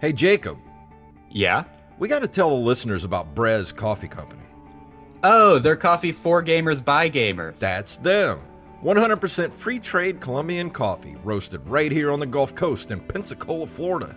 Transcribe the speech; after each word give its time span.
Hey, 0.00 0.12
Jacob, 0.12 0.58
Yeah. 1.30 1.64
we 1.98 2.08
got 2.08 2.20
to 2.20 2.28
tell 2.28 2.50
the 2.50 2.56
listeners 2.56 3.04
about 3.04 3.34
Brez 3.34 3.74
Coffee 3.74 4.08
Company. 4.08 4.42
Oh, 5.22 5.58
they're 5.58 5.76
coffee 5.76 6.12
for 6.12 6.42
gamers 6.42 6.82
by 6.82 7.10
gamers. 7.10 7.58
That's 7.58 7.96
them. 7.96 8.38
100% 8.82 9.52
free 9.52 9.78
trade 9.78 10.20
Colombian 10.20 10.70
coffee, 10.70 11.16
roasted 11.22 11.68
right 11.68 11.92
here 11.92 12.10
on 12.10 12.18
the 12.20 12.26
Gulf 12.26 12.54
Coast 12.54 12.90
in 12.90 13.00
Pensacola, 13.00 13.66
Florida. 13.66 14.14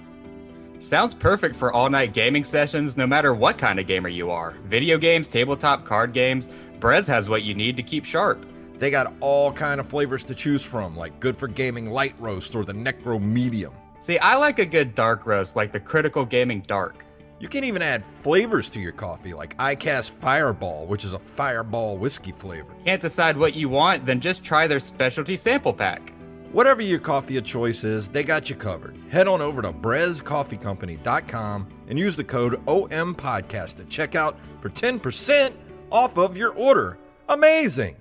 Sounds 0.80 1.14
perfect 1.14 1.56
for 1.56 1.74
all 1.74 1.90
night 1.90 2.14
gaming 2.14 2.46
sessions, 2.46 2.96
no 2.96 3.06
matter 3.06 3.34
what 3.34 3.58
kind 3.58 3.80
of 3.80 3.88
gamer 3.88 4.08
you 4.10 4.32
are. 4.32 4.52
Video 4.64 4.98
games, 4.98 5.28
tabletop, 5.28 5.84
card 5.86 6.14
games. 6.14 6.50
Brez 6.80 7.08
has 7.08 7.28
what 7.28 7.44
you 7.44 7.54
need 7.54 7.76
to 7.76 7.84
keep 7.84 8.06
sharp. 8.06 8.46
They 8.80 8.90
got 8.90 9.14
all 9.20 9.52
kind 9.52 9.80
of 9.82 9.88
flavors 9.88 10.24
to 10.26 10.36
choose 10.36 10.64
from, 10.64 10.96
like 10.96 11.20
good 11.20 11.38
for 11.38 11.48
gaming 11.50 11.90
light 11.92 12.16
roast 12.20 12.56
or 12.56 12.64
the 12.64 12.74
Necro 12.74 13.22
medium. 13.22 13.74
See, 14.04 14.18
I 14.18 14.36
like 14.36 14.60
a 14.60 14.66
good 14.66 14.96
dark 14.96 15.26
roast, 15.26 15.56
like 15.56 15.72
the 15.72 15.80
Critical 15.80 16.26
Gaming 16.26 16.60
Dark. 16.68 17.06
You 17.40 17.48
can 17.48 17.64
even 17.64 17.82
add 17.82 18.04
flavors 18.20 18.70
to 18.72 18.80
your 18.82 18.92
coffee, 18.92 19.34
like 19.34 19.56
ICAST 19.56 20.12
Fireball, 20.12 20.88
which 20.88 21.06
is 21.06 21.14
a 21.14 21.20
fireball 21.20 21.96
whiskey 21.96 22.34
flavor. 22.34 22.76
Can't 22.84 23.02
decide 23.02 23.38
what 23.38 23.56
you 23.56 23.70
want? 23.70 24.06
Then 24.06 24.20
just 24.20 24.44
try 24.44 24.68
their 24.68 24.82
specialty 24.82 25.38
sample 25.38 25.72
pack. 25.72 26.12
Whatever 26.52 26.82
your 26.82 27.00
coffee 27.00 27.38
of 27.38 27.46
choice 27.46 27.86
is, 27.86 28.10
they 28.10 28.26
got 28.26 28.50
you 28.50 28.58
covered. 28.58 28.98
Head 29.10 29.30
on 29.30 29.40
over 29.40 29.62
to 29.62 29.72
brezcoffeecompany.com 29.72 31.68
and 31.88 31.98
use 31.98 32.18
the 32.18 32.26
code 32.26 32.66
OMPodcast 32.66 33.80
at 33.80 33.88
checkout 33.88 34.36
for 34.60 34.70
10% 34.70 35.54
off 35.94 36.18
of 36.18 36.36
your 36.36 36.52
order. 36.56 36.98
Amazing! 37.30 37.96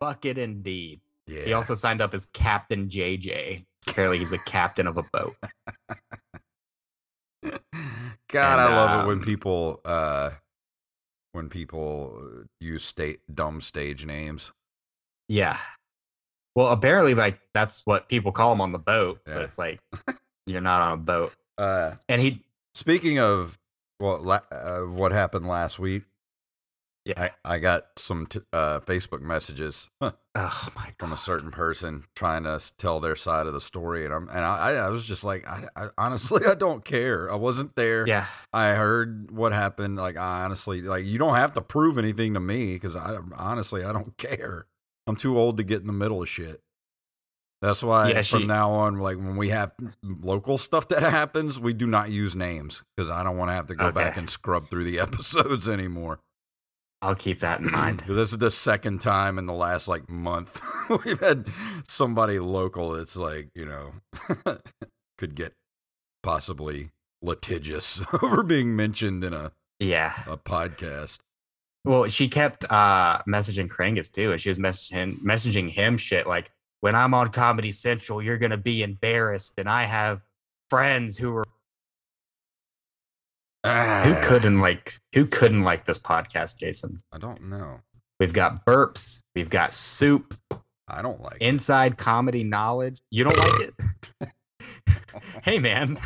Fuck 0.00 0.24
it 0.24 0.38
indeed. 0.38 1.02
Yeah. 1.26 1.44
He 1.44 1.52
also 1.52 1.74
signed 1.74 2.00
up 2.00 2.14
as 2.14 2.24
Captain 2.24 2.88
JJ. 2.88 3.66
Apparently, 3.88 4.18
he's 4.18 4.30
the 4.30 4.38
captain 4.38 4.86
of 4.86 4.96
a 4.96 5.02
boat. 5.02 5.36
God, 7.42 7.58
And, 8.58 8.60
I 8.60 8.76
love 8.76 9.04
it 9.04 9.06
when 9.08 9.18
um, 9.18 9.24
people 9.24 9.80
uh 9.84 10.30
when 11.32 11.48
people 11.48 12.20
uh, 12.22 12.44
use 12.60 12.84
state 12.84 13.20
dumb 13.32 13.60
stage 13.60 14.04
names. 14.04 14.52
Yeah. 15.28 15.58
Well, 16.54 16.68
apparently, 16.68 17.14
like 17.14 17.40
that's 17.54 17.82
what 17.84 18.08
people 18.08 18.32
call 18.32 18.52
him 18.52 18.60
on 18.60 18.72
the 18.72 18.78
boat, 18.78 19.20
Yeah. 19.26 19.34
but 19.34 19.42
it's 19.42 19.58
like 19.58 19.80
you're 20.46 20.60
not 20.60 20.82
on 20.82 20.92
a 20.92 20.96
boat. 20.98 21.32
Uh 21.58 21.92
And 22.08 22.20
he, 22.20 22.44
speaking 22.74 23.18
of 23.18 23.58
what 23.98 24.22
la- 24.24 24.40
uh, 24.50 24.80
what 24.80 25.12
happened 25.12 25.48
last 25.48 25.78
week, 25.78 26.04
yeah. 27.04 27.30
I 27.44 27.58
got 27.58 27.86
some 27.96 28.26
t- 28.26 28.40
uh 28.52 28.80
Facebook 28.80 29.20
messages 29.20 29.88
Oh 30.00 30.68
my 30.76 30.88
from 30.98 31.12
a 31.12 31.16
certain 31.16 31.50
person 31.50 32.04
trying 32.16 32.44
to 32.44 32.60
tell 32.78 33.00
their 33.00 33.16
side 33.16 33.46
of 33.46 33.52
the 33.54 33.60
story, 33.60 34.04
and 34.04 34.14
I'm 34.14 34.28
and 34.28 34.44
I, 34.44 34.76
I 34.76 34.88
was 34.88 35.04
just 35.04 35.24
like, 35.24 35.46
I, 35.46 35.68
I 35.76 35.88
honestly 35.98 36.44
I 36.48 36.54
don't 36.54 36.84
care. 36.84 37.30
I 37.30 37.36
wasn't 37.36 37.74
there. 37.76 38.06
Yeah. 38.06 38.26
I 38.52 38.70
heard 38.74 39.30
what 39.30 39.52
happened. 39.52 39.96
Like 39.96 40.16
I 40.16 40.44
honestly, 40.44 40.82
like 40.82 41.04
you 41.04 41.18
don't 41.18 41.34
have 41.34 41.52
to 41.54 41.60
prove 41.60 41.98
anything 41.98 42.34
to 42.34 42.40
me 42.40 42.74
because 42.74 42.96
I 42.96 43.18
honestly 43.36 43.84
I 43.84 43.92
don't 43.92 44.16
care. 44.16 44.66
I'm 45.06 45.16
too 45.16 45.38
old 45.38 45.56
to 45.56 45.64
get 45.64 45.80
in 45.80 45.86
the 45.88 45.92
middle 45.92 46.22
of 46.22 46.28
shit. 46.28 46.60
That's 47.60 47.82
why 47.82 48.08
Yeah, 48.10 48.22
from 48.22 48.40
she- 48.42 48.46
now 48.46 48.72
on, 48.72 48.98
like 48.98 49.16
when 49.18 49.36
we 49.36 49.50
have 49.50 49.72
local 50.02 50.58
stuff 50.58 50.88
that 50.88 51.02
happens, 51.18 51.60
we 51.60 51.72
do 51.72 51.86
not 51.86 52.10
use 52.10 52.34
names 52.34 52.82
because 52.96 53.08
I 53.10 53.22
don't 53.22 53.36
want 53.36 53.50
to 53.50 53.54
have 53.54 53.66
to 53.66 53.74
go 53.74 53.92
back 53.92 54.16
and 54.16 54.28
scrub 54.28 54.68
through 54.70 54.84
the 54.84 54.98
episodes 55.00 55.68
anymore. 55.68 56.18
I'll 57.02 57.14
keep 57.16 57.40
that 57.40 57.60
in 57.60 57.70
mind. 57.70 58.04
This 58.08 58.32
is 58.32 58.38
the 58.38 58.50
second 58.50 59.00
time 59.00 59.38
in 59.38 59.46
the 59.46 59.52
last 59.52 59.88
like 59.88 60.08
month 60.08 60.60
we've 61.04 61.20
had 61.20 61.48
somebody 61.88 62.38
local 62.38 62.92
that's 62.92 63.16
like, 63.16 63.48
you 63.54 63.66
know, 63.66 63.92
could 65.18 65.34
get 65.34 65.52
possibly 66.22 66.90
litigious 67.20 68.02
over 68.22 68.42
being 68.42 68.74
mentioned 68.76 69.24
in 69.24 69.34
a, 69.34 69.52
Yeah. 69.80 70.22
a 70.26 70.36
podcast. 70.36 71.18
Well, 71.84 72.08
she 72.08 72.28
kept 72.28 72.64
uh 72.70 73.22
messaging 73.28 73.68
Krangus 73.68 74.08
too, 74.10 74.30
and 74.30 74.40
she 74.40 74.48
was 74.48 74.58
messaging 74.58 75.18
messaging 75.20 75.68
him 75.68 75.96
shit 75.98 76.28
like, 76.28 76.52
"When 76.80 76.94
I'm 76.94 77.12
on 77.12 77.30
Comedy 77.30 77.72
Central, 77.72 78.22
you're 78.22 78.38
gonna 78.38 78.56
be 78.56 78.84
embarrassed." 78.84 79.54
And 79.58 79.68
I 79.68 79.86
have 79.86 80.22
friends 80.70 81.18
who 81.18 81.42
were 83.64 84.02
who 84.04 84.20
couldn't 84.20 84.60
like 84.60 84.98
who 85.14 85.26
couldn't 85.26 85.62
like 85.62 85.84
this 85.84 85.98
podcast, 85.98 86.56
Jason. 86.56 87.02
I 87.12 87.18
don't 87.18 87.42
know. 87.48 87.80
We've 88.18 88.32
got 88.32 88.64
burps, 88.64 89.20
we've 89.34 89.50
got 89.50 89.72
soup, 89.72 90.36
I 90.88 91.02
don't 91.02 91.20
like 91.20 91.36
it. 91.40 91.42
inside 91.42 91.98
comedy 91.98 92.44
knowledge. 92.44 93.00
You 93.10 93.24
don't 93.24 93.38
like 93.38 93.70
it? 94.20 94.30
hey 95.42 95.58
man. 95.58 95.98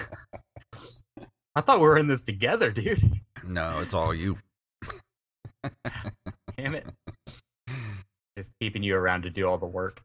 I 1.55 1.63
thought 1.63 1.81
we 1.81 1.87
were 1.87 1.97
in 1.97 2.09
this 2.09 2.23
together, 2.23 2.71
dude. 2.71 3.21
No, 3.43 3.81
it's 3.81 3.95
all 3.95 4.15
you. 4.15 4.39
Damn 6.57 6.75
it. 6.75 6.87
Just 8.37 8.53
keeping 8.61 8.83
you 8.83 8.95
around 8.95 9.23
to 9.23 9.31
do 9.31 9.49
all 9.49 9.57
the 9.57 9.67
work. 9.67 10.03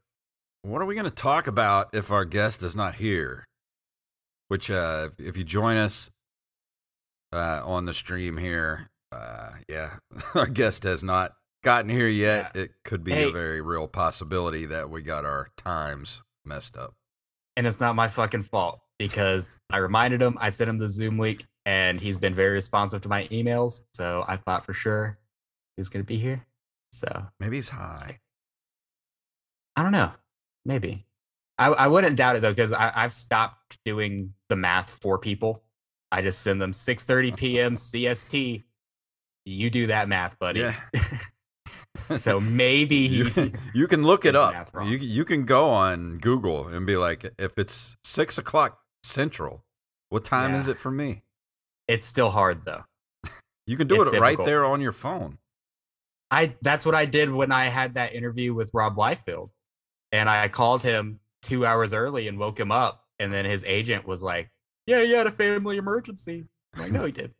What 0.62 0.80
are 0.80 0.86
we 0.86 0.94
going 0.94 1.04
to 1.04 1.10
talk 1.10 1.46
about 1.46 1.90
if 1.92 2.10
our 2.10 2.24
guest 2.24 2.62
is 2.62 2.74
not 2.74 2.94
here? 2.94 3.44
Which, 4.48 4.70
uh, 4.70 5.10
if 5.18 5.36
you 5.36 5.44
join 5.44 5.76
us 5.76 6.10
uh, 7.32 7.62
on 7.64 7.84
the 7.86 7.94
stream 7.94 8.36
here, 8.36 8.90
uh, 9.10 9.50
yeah, 9.68 9.96
our 10.34 10.46
guest 10.46 10.84
has 10.84 11.02
not 11.02 11.32
gotten 11.64 11.90
here 11.90 12.08
yet. 12.08 12.54
It 12.56 12.72
could 12.84 13.04
be 13.04 13.12
a 13.12 13.30
very 13.30 13.60
real 13.60 13.88
possibility 13.88 14.66
that 14.66 14.90
we 14.90 15.02
got 15.02 15.24
our 15.24 15.48
times 15.56 16.22
messed 16.44 16.76
up. 16.76 16.94
and 17.56 17.66
it's 17.66 17.80
not 17.80 17.94
my 17.94 18.08
fucking 18.08 18.42
fault 18.42 18.80
because 18.98 19.58
I 19.70 19.78
reminded 19.78 20.20
him, 20.22 20.36
I 20.40 20.50
sent 20.50 20.70
him 20.70 20.78
the 20.78 20.88
Zoom 20.88 21.18
link, 21.18 21.46
and 21.64 22.00
he's 22.00 22.16
been 22.18 22.34
very 22.34 22.50
responsive 22.50 23.02
to 23.02 23.08
my 23.08 23.26
emails. 23.28 23.82
So 23.94 24.24
I 24.26 24.36
thought 24.36 24.64
for 24.66 24.72
sure 24.72 25.18
he 25.76 25.80
was 25.80 25.88
going 25.88 26.02
to 26.04 26.06
be 26.06 26.18
here. 26.18 26.46
So 26.92 27.26
Maybe 27.40 27.56
he's 27.56 27.68
high. 27.70 28.18
I 29.76 29.82
don't 29.82 29.92
know, 29.92 30.12
maybe. 30.64 31.06
I, 31.58 31.68
I 31.68 31.86
wouldn't 31.86 32.16
doubt 32.16 32.36
it 32.36 32.42
though 32.42 32.50
because 32.50 32.72
I've 32.72 33.12
stopped 33.12 33.78
doing 33.84 34.34
the 34.48 34.56
math 34.56 34.90
for 34.90 35.18
people. 35.18 35.62
I 36.12 36.22
just 36.22 36.42
send 36.42 36.60
them 36.60 36.72
6:30 36.72 37.36
p.m. 37.36 37.76
CST. 37.76 38.62
You 39.44 39.70
do 39.70 39.88
that 39.88 40.08
math, 40.08 40.38
buddy. 40.38 40.60
Yeah. 40.60 40.76
so 42.16 42.38
maybe 42.38 42.96
you, 42.96 43.30
you 43.74 43.88
can 43.88 44.02
look 44.02 44.24
it 44.24 44.36
up. 44.36 44.70
You, 44.76 44.98
you 44.98 45.24
can 45.24 45.44
go 45.44 45.70
on 45.70 46.18
Google 46.18 46.68
and 46.68 46.86
be 46.86 46.96
like, 46.96 47.32
if 47.38 47.58
it's 47.58 47.96
six 48.04 48.38
o'clock 48.38 48.78
central, 49.02 49.64
what 50.10 50.24
time 50.24 50.54
is 50.54 50.68
it 50.68 50.78
for 50.78 50.90
me? 50.90 51.22
it's 51.88 52.06
still 52.06 52.30
hard 52.30 52.64
though. 52.64 52.84
You 53.66 53.76
can 53.76 53.86
do 53.88 54.02
It's 54.02 54.12
it 54.12 54.20
right 54.20 54.42
there 54.42 54.64
on 54.64 54.80
your 54.80 54.92
phone. 54.92 55.38
I 56.30 56.54
that's 56.62 56.86
what 56.86 56.94
I 56.94 57.06
did 57.06 57.30
when 57.30 57.52
I 57.52 57.66
had 57.66 57.94
that 57.94 58.14
interview 58.14 58.54
with 58.54 58.70
Rob 58.72 58.96
Liefeld. 58.96 59.50
And 60.10 60.28
I 60.28 60.48
called 60.48 60.82
him 60.82 61.20
two 61.42 61.64
hours 61.64 61.92
early 61.92 62.28
and 62.28 62.38
woke 62.38 62.60
him 62.60 62.70
up. 62.70 63.04
And 63.18 63.32
then 63.32 63.44
his 63.44 63.64
agent 63.64 64.06
was 64.06 64.22
like, 64.22 64.50
Yeah, 64.86 65.02
you 65.02 65.16
had 65.16 65.26
a 65.26 65.32
family 65.32 65.76
emergency. 65.76 66.46
I'm 66.74 66.82
like, 66.82 66.92
no, 66.92 67.04
he 67.04 67.12
did. 67.12 67.32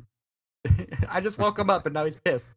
I 1.09 1.21
just 1.21 1.39
woke 1.39 1.59
him 1.59 1.71
up 1.71 1.87
and 1.87 1.95
now 1.95 2.05
he's 2.05 2.17
pissed. 2.17 2.53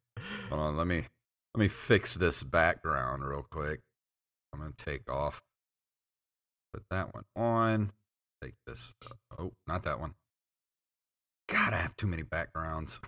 Hold 0.50 0.62
on, 0.62 0.78
let 0.78 0.88
me 0.88 1.06
let 1.54 1.60
me 1.60 1.68
fix 1.68 2.16
this 2.16 2.44
background 2.44 3.24
real 3.24 3.46
quick. 3.50 3.80
I'm 4.54 4.60
gonna 4.60 4.74
take 4.78 5.10
off. 5.12 5.42
Put 6.74 6.84
that 6.92 7.14
one 7.14 7.24
on. 7.36 7.92
Take 8.44 8.56
this. 8.68 8.94
Oh, 9.40 9.54
not 9.66 9.84
that 9.84 10.00
one. 10.00 10.14
God, 11.48 11.74
I 11.74 11.78
have 11.78 11.96
too 11.96 12.08
many 12.08 12.24
backgrounds. 12.24 13.00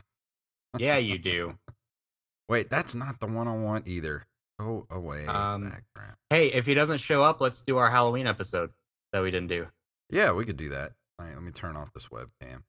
Yeah, 0.78 0.98
you 0.98 1.18
do. 1.18 1.58
Wait, 2.50 2.70
that's 2.70 2.96
not 2.96 3.20
the 3.20 3.28
one 3.28 3.48
I 3.48 3.56
want 3.56 3.88
either. 3.88 4.26
Go 4.60 4.88
away. 4.90 5.26
Um, 5.26 5.64
background. 5.70 6.16
Hey, 6.30 6.48
if 6.48 6.66
he 6.66 6.74
doesn't 6.74 7.00
show 7.00 7.24
up, 7.24 7.42
let's 7.42 7.62
do 7.62 7.78
our 7.78 7.90
Halloween 7.92 8.26
episode 8.26 8.72
that 9.12 9.22
we 9.22 9.32
didn't 9.32 9.50
do. 9.50 9.68
Yeah, 10.10 10.32
we 10.32 10.46
could 10.46 10.58
do 10.58 10.70
that. 10.70 10.94
All 11.20 11.26
right, 11.26 11.34
let 11.34 11.44
me 11.44 11.52
turn 11.52 11.76
off 11.76 11.92
this 11.94 12.08
webcam. 12.08 12.62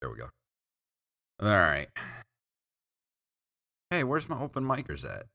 There 0.00 0.10
we 0.10 0.16
go. 0.18 0.28
All 1.40 1.48
right. 1.48 1.88
Hey, 3.90 4.04
where's 4.04 4.28
my 4.28 4.40
open 4.40 4.64
micers 4.64 5.04
at? 5.04 5.26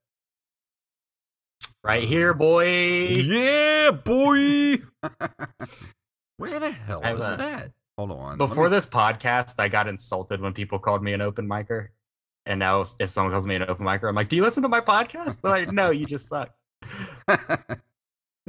Right 1.83 2.03
here, 2.03 2.33
boy. 2.33 2.65
Yeah, 3.07 3.91
boy. 3.91 4.77
Where 6.37 6.59
the 6.59 6.71
hell 6.71 7.01
I 7.03 7.13
is 7.13 7.25
a- 7.25 7.33
it 7.33 7.39
at? 7.41 7.71
Hold 7.97 8.11
on. 8.11 8.37
Before 8.37 8.65
me- 8.69 8.75
this 8.75 8.85
podcast, 8.85 9.55
I 9.59 9.67
got 9.67 9.87
insulted 9.87 10.39
when 10.41 10.53
people 10.53 10.79
called 10.79 11.03
me 11.03 11.13
an 11.13 11.21
open 11.21 11.47
micer. 11.47 11.89
And 12.45 12.59
now 12.59 12.83
if 12.99 13.09
someone 13.09 13.31
calls 13.31 13.45
me 13.45 13.55
an 13.55 13.63
open 13.63 13.85
micer, 13.85 14.07
I'm 14.09 14.15
like, 14.15 14.29
Do 14.29 14.35
you 14.35 14.43
listen 14.43 14.63
to 14.63 14.69
my 14.69 14.81
podcast? 14.81 15.41
They're 15.41 15.51
like, 15.51 15.71
no, 15.71 15.91
you 15.91 16.05
just 16.05 16.27
suck. 16.29 16.51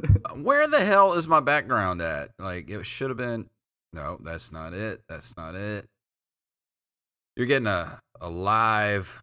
Uh, 0.02 0.35
where 0.35 0.67
the 0.67 0.85
hell 0.85 1.12
is 1.14 1.29
my 1.29 1.41
background 1.41 2.00
at? 2.02 2.31
Like 2.38 2.69
it 2.70 2.85
should 2.85 3.11
have 3.11 3.17
been. 3.17 3.49
No, 3.93 4.19
that's 4.23 4.50
not 4.50 4.73
it. 4.75 5.02
That's 5.08 5.37
not 5.37 5.55
it. 5.55 5.87
You're 7.37 7.46
getting 7.46 7.69
a 7.69 8.00
a 8.20 8.29
live, 8.29 9.23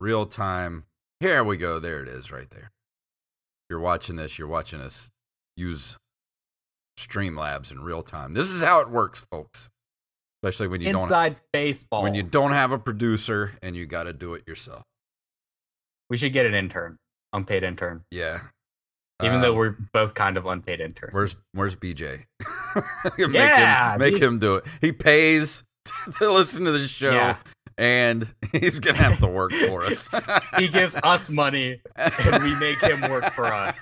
real 0.00 0.26
time. 0.26 0.84
Here 1.20 1.42
we 1.44 1.56
go. 1.56 1.78
There 1.80 2.02
it 2.02 2.08
is, 2.08 2.30
right 2.32 2.48
there. 2.50 2.70
You're 3.68 3.80
watching 3.80 4.16
this. 4.16 4.38
You're 4.38 4.48
watching 4.48 4.80
us 4.80 5.10
use 5.56 5.96
Streamlabs 6.98 7.70
in 7.72 7.80
real 7.82 8.02
time. 8.02 8.32
This 8.34 8.50
is 8.50 8.62
how 8.62 8.80
it 8.80 8.88
works, 8.90 9.24
folks. 9.30 9.70
especially 10.42 10.68
when 10.68 10.80
you 10.80 10.92
don't 10.92 11.02
Inside 11.02 11.36
baseball. 11.52 12.02
when 12.02 12.14
you 12.14 12.22
don't 12.22 12.52
have 12.52 12.72
a 12.72 12.78
producer 12.78 13.52
and 13.62 13.74
you 13.76 13.86
got 13.86 14.04
to 14.04 14.12
do 14.12 14.34
it 14.34 14.44
yourself. 14.46 14.82
we 16.10 16.16
should 16.16 16.32
get 16.32 16.46
an 16.46 16.54
intern, 16.54 16.98
unpaid 17.32 17.62
intern. 17.64 18.04
Yeah. 18.10 18.40
Even 19.22 19.40
though 19.42 19.52
Um, 19.52 19.56
we're 19.58 19.76
both 19.92 20.14
kind 20.14 20.36
of 20.36 20.44
unpaid 20.46 20.80
interns. 20.80 21.14
where's 21.14 21.40
where's 21.52 21.76
BJ? 21.76 22.24
make 23.18 23.32
Yeah, 23.32 23.92
him, 23.94 23.98
make 24.00 24.20
him 24.20 24.38
do 24.38 24.56
it. 24.56 24.64
He 24.80 24.92
pays 24.92 25.62
to 26.18 26.30
listen 26.32 26.64
to 26.64 26.72
the 26.72 26.86
show, 26.88 27.12
Yeah. 27.12 27.36
and 27.78 28.26
he's 28.52 28.80
gonna 28.80 28.98
have 28.98 29.18
to 29.20 29.26
work 29.28 29.52
for 29.52 29.84
us. 29.84 30.08
he 30.58 30.66
gives 30.68 30.96
us 31.04 31.30
money 31.30 31.80
and 31.96 32.42
we 32.42 32.54
make 32.56 32.80
him 32.80 33.02
work 33.02 33.32
for 33.34 33.46
us. 33.52 33.78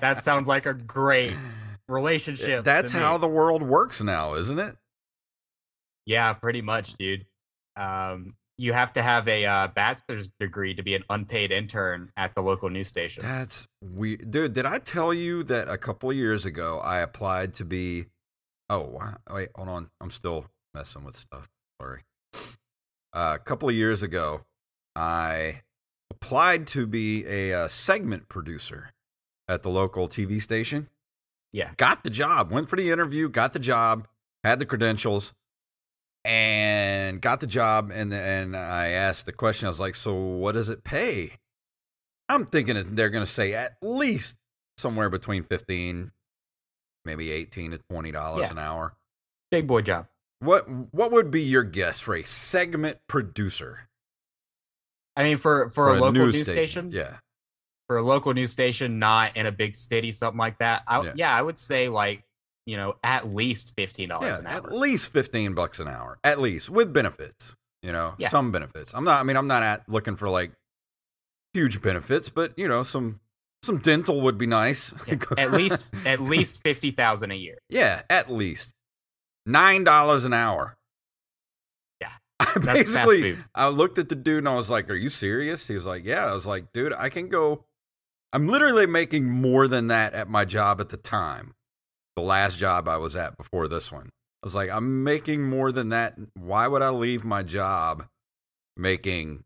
That 0.00 0.22
sounds 0.22 0.46
like 0.46 0.66
a 0.66 0.74
great 0.74 1.36
relationship. 1.88 2.64
That's 2.64 2.92
how 2.92 3.18
the 3.18 3.28
world 3.28 3.62
works 3.62 4.00
now, 4.02 4.34
isn't 4.34 4.58
it? 4.58 4.76
Yeah, 6.06 6.32
pretty 6.34 6.60
much, 6.62 6.94
dude. 6.94 7.26
Um, 7.76 8.34
you 8.56 8.72
have 8.72 8.92
to 8.92 9.02
have 9.02 9.26
a 9.28 9.44
uh, 9.44 9.68
bachelor's 9.68 10.28
degree 10.38 10.74
to 10.74 10.82
be 10.82 10.94
an 10.94 11.04
unpaid 11.10 11.50
intern 11.50 12.12
at 12.16 12.34
the 12.34 12.42
local 12.42 12.70
news 12.70 12.88
station. 12.88 13.22
That's 13.22 13.66
weird, 13.82 14.30
dude. 14.30 14.52
Did 14.52 14.66
I 14.66 14.78
tell 14.78 15.12
you 15.12 15.42
that 15.44 15.68
a 15.68 15.76
couple 15.76 16.10
of 16.10 16.16
years 16.16 16.46
ago 16.46 16.78
I 16.78 16.98
applied 16.98 17.54
to 17.54 17.64
be? 17.64 18.06
Oh, 18.70 19.00
wait, 19.30 19.48
hold 19.54 19.68
on. 19.68 19.90
I'm 20.00 20.10
still 20.10 20.46
messing 20.74 21.04
with 21.04 21.16
stuff. 21.16 21.48
Sorry. 21.80 22.02
Uh, 23.12 23.36
a 23.36 23.38
couple 23.38 23.68
of 23.68 23.74
years 23.74 24.02
ago, 24.02 24.42
I 24.96 25.62
applied 26.10 26.66
to 26.68 26.86
be 26.86 27.24
a, 27.26 27.52
uh 27.52 27.68
segment 27.68 28.28
producer 28.28 28.92
at 29.48 29.62
the 29.62 29.68
local 29.68 30.08
TV 30.08 30.40
station. 30.40 30.88
Yeah. 31.52 31.70
Got 31.76 32.02
the 32.02 32.10
job. 32.10 32.50
Went 32.50 32.68
for 32.68 32.76
the 32.76 32.90
interview. 32.90 33.28
Got 33.28 33.52
the 33.52 33.58
job. 33.58 34.08
Had 34.42 34.58
the 34.58 34.66
credentials. 34.66 35.32
And 36.24 37.20
got 37.20 37.40
the 37.40 37.46
job, 37.46 37.90
and 37.92 38.12
and 38.12 38.56
I 38.56 38.88
asked 38.88 39.26
the 39.26 39.32
question. 39.32 39.66
I 39.66 39.68
was 39.68 39.80
like, 39.80 39.94
"So, 39.94 40.14
what 40.14 40.52
does 40.52 40.70
it 40.70 40.82
pay?" 40.82 41.32
I'm 42.30 42.46
thinking 42.46 42.94
they're 42.94 43.10
going 43.10 43.24
to 43.24 43.30
say 43.30 43.52
at 43.52 43.76
least 43.82 44.36
somewhere 44.78 45.10
between 45.10 45.42
fifteen, 45.44 46.12
maybe 47.04 47.30
eighteen 47.30 47.72
to 47.72 47.78
twenty 47.90 48.10
dollars 48.10 48.46
Yeah. 48.46 48.52
an 48.52 48.58
hour. 48.58 48.96
Big 49.50 49.66
boy 49.66 49.82
job. 49.82 50.06
What 50.40 50.64
what 50.94 51.12
would 51.12 51.30
be 51.30 51.42
your 51.42 51.62
guess 51.62 52.00
for 52.00 52.14
a 52.14 52.24
segment 52.24 52.98
producer 53.06 53.88
I 55.16 55.22
mean, 55.24 55.38
for 55.38 55.70
for, 55.70 55.90
a 55.90 56.00
local 56.00 56.12
news, 56.12 56.42
station, 56.42 56.90
Yeah, 56.90 57.18
for 57.86 57.96
a 57.98 58.02
local 58.02 58.34
news 58.34 58.50
station, 58.50 58.98
not 58.98 59.36
in 59.36 59.46
a 59.46 59.52
big 59.52 59.76
city, 59.76 60.10
something 60.12 60.38
like 60.38 60.58
that. 60.58 60.82
I, 60.86 61.02
Yeah. 61.02 61.12
yeah. 61.16 61.36
I 61.36 61.40
would 61.42 61.58
say 61.58 61.88
like 61.88 62.24
you 62.66 62.76
know 62.76 62.96
at 63.02 63.28
least 63.32 63.72
fifteen 63.76 64.08
dollars 64.08 64.28
yeah, 64.28 64.38
an 64.38 64.46
at 64.46 64.72
least 64.72 65.08
fifteen 65.12 65.54
bucks 65.54 65.78
an 65.78 65.88
hour, 65.88 66.18
at 66.24 66.40
least 66.40 66.70
with 66.70 66.92
benefits. 66.92 67.56
You 67.82 67.92
know, 67.92 68.14
Yeah. 68.18 68.28
some 68.28 68.50
benefits. 68.50 68.92
I'm 68.94 69.04
not. 69.04 69.20
I 69.20 69.24
mean, 69.24 69.36
I'm 69.36 69.46
not 69.46 69.62
at 69.62 69.86
looking 69.88 70.16
for 70.16 70.28
like 70.30 70.52
huge 71.52 71.82
benefits, 71.82 72.28
but 72.30 72.52
you 72.58 72.66
know, 72.66 72.82
some 72.82 73.20
some 73.62 73.78
dental 73.78 74.20
would 74.22 74.38
be 74.38 74.46
nice. 74.46 74.94
Yeah, 75.06 75.16
at 75.36 75.52
least 75.52 75.86
at 76.06 76.20
least 76.22 76.62
fifty 76.62 76.90
thousand 76.90 77.30
a 77.30 77.34
year. 77.34 77.58
Yeah, 77.68 78.02
at 78.08 78.30
least 78.32 78.70
nine 79.44 79.84
dollars 79.84 80.24
an 80.24 80.32
hour. 80.32 80.76
Yeah, 82.00 82.08
I 82.40 82.44
That's 82.56 82.92
fast 82.92 83.08
basically. 83.08 83.36
I 83.54 83.68
looked 83.68 83.98
at 83.98 84.08
the 84.08 84.14
dude 84.14 84.38
and 84.38 84.48
I 84.48 84.54
was 84.54 84.70
like, 84.70 84.88
"Are 84.88 84.94
you 84.94 85.10
serious?" 85.10 85.68
He 85.68 85.74
was 85.74 85.84
like, 85.86 86.04
"Yeah." 86.04 86.24
I 86.26 86.32
was 86.34 86.46
like, 86.46 86.72
"Dude, 86.72 86.94
I 86.94 87.10
can 87.10 87.28
go. 87.28 87.64
I'm 88.32 88.48
literally 88.48 88.86
making 88.86 89.26
more 89.30 89.68
than 89.68 89.88
that 89.88 90.14
at 90.14 90.28
my 90.28 90.44
job 90.46 90.80
at 90.80 90.88
the 90.88 90.96
time, 90.96 91.54
the 92.16 92.22
last 92.22 92.58
job 92.58 92.88
I 92.88 92.96
was 92.96 93.16
at 93.16 93.36
before 93.36 93.68
this 93.68 93.90
one. 93.92 94.06
I 94.42 94.46
was 94.46 94.54
like, 94.54 94.70
I'm 94.70 95.02
making 95.04 95.42
more 95.42 95.72
than 95.72 95.88
that. 95.90 96.16
Why 96.34 96.66
would 96.68 96.82
I 96.82 96.90
leave 96.90 97.24
my 97.24 97.42
job 97.42 98.06
making 98.76 99.44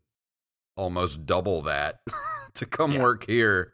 almost 0.75 1.25
double 1.25 1.61
that 1.63 1.99
to 2.55 2.65
come 2.65 2.93
Yeah. 2.93 3.01
work 3.01 3.25
here?" 3.25 3.73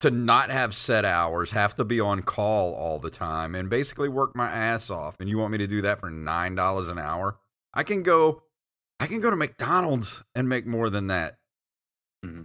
To 0.00 0.10
not 0.10 0.50
have 0.50 0.74
set 0.74 1.06
hours, 1.06 1.52
have 1.52 1.74
to 1.76 1.84
be 1.84 2.00
on 2.00 2.20
call 2.22 2.74
all 2.74 2.98
the 2.98 3.08
time, 3.10 3.54
and 3.54 3.70
basically 3.70 4.10
work 4.10 4.36
my 4.36 4.50
ass 4.50 4.90
off. 4.90 5.16
And 5.18 5.28
you 5.28 5.38
want 5.38 5.52
me 5.52 5.58
to 5.58 5.66
do 5.66 5.80
that 5.82 6.00
for 6.00 6.10
nine 6.10 6.54
dollars 6.54 6.88
an 6.88 6.98
hour? 6.98 7.38
I 7.72 7.82
can 7.82 8.02
go, 8.02 8.42
I 9.00 9.06
can 9.06 9.20
go 9.20 9.30
to 9.30 9.36
McDonald's 9.36 10.22
and 10.34 10.50
make 10.50 10.66
more 10.66 10.90
than 10.90 11.06
that. 11.06 11.38
Mm-hmm. 12.24 12.42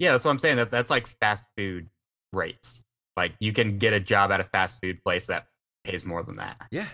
Yeah, 0.00 0.12
that's 0.12 0.24
what 0.24 0.32
I'm 0.32 0.38
saying. 0.40 0.56
That 0.56 0.70
that's 0.72 0.90
like 0.90 1.06
fast 1.06 1.44
food 1.56 1.90
rates. 2.32 2.83
Like 3.16 3.34
you 3.40 3.52
can 3.52 3.78
get 3.78 3.92
a 3.92 4.00
job 4.00 4.30
at 4.32 4.40
a 4.40 4.44
fast 4.44 4.80
food 4.82 5.02
place 5.04 5.26
that 5.26 5.46
pays 5.84 6.04
more 6.04 6.22
than 6.22 6.36
that, 6.36 6.56
Yeah, 6.70 6.88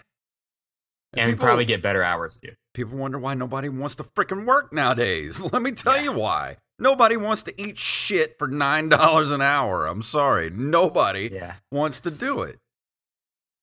and 1.16 1.32
people, 1.32 1.44
probably 1.46 1.64
get 1.64 1.82
better 1.82 2.02
hours 2.02 2.36
too. 2.36 2.52
people 2.74 2.98
wonder 2.98 3.18
why 3.18 3.34
nobody 3.34 3.68
wants 3.68 3.94
to 3.96 4.04
freaking 4.04 4.44
work 4.46 4.72
nowadays. 4.72 5.40
Let 5.52 5.62
me 5.62 5.72
tell 5.72 5.96
Yeah. 5.96 6.02
you 6.04 6.12
why. 6.12 6.56
Nobody 6.78 7.16
wants 7.16 7.42
to 7.44 7.60
eat 7.60 7.78
shit 7.78 8.36
for 8.38 8.48
nine 8.48 8.88
dollars 8.88 9.30
an 9.30 9.42
hour. 9.42 9.86
I'm 9.86 10.02
sorry, 10.02 10.50
nobody 10.50 11.30
Yeah, 11.32 11.54
wants 11.70 12.00
to 12.00 12.10
do 12.10 12.42
it. 12.42 12.58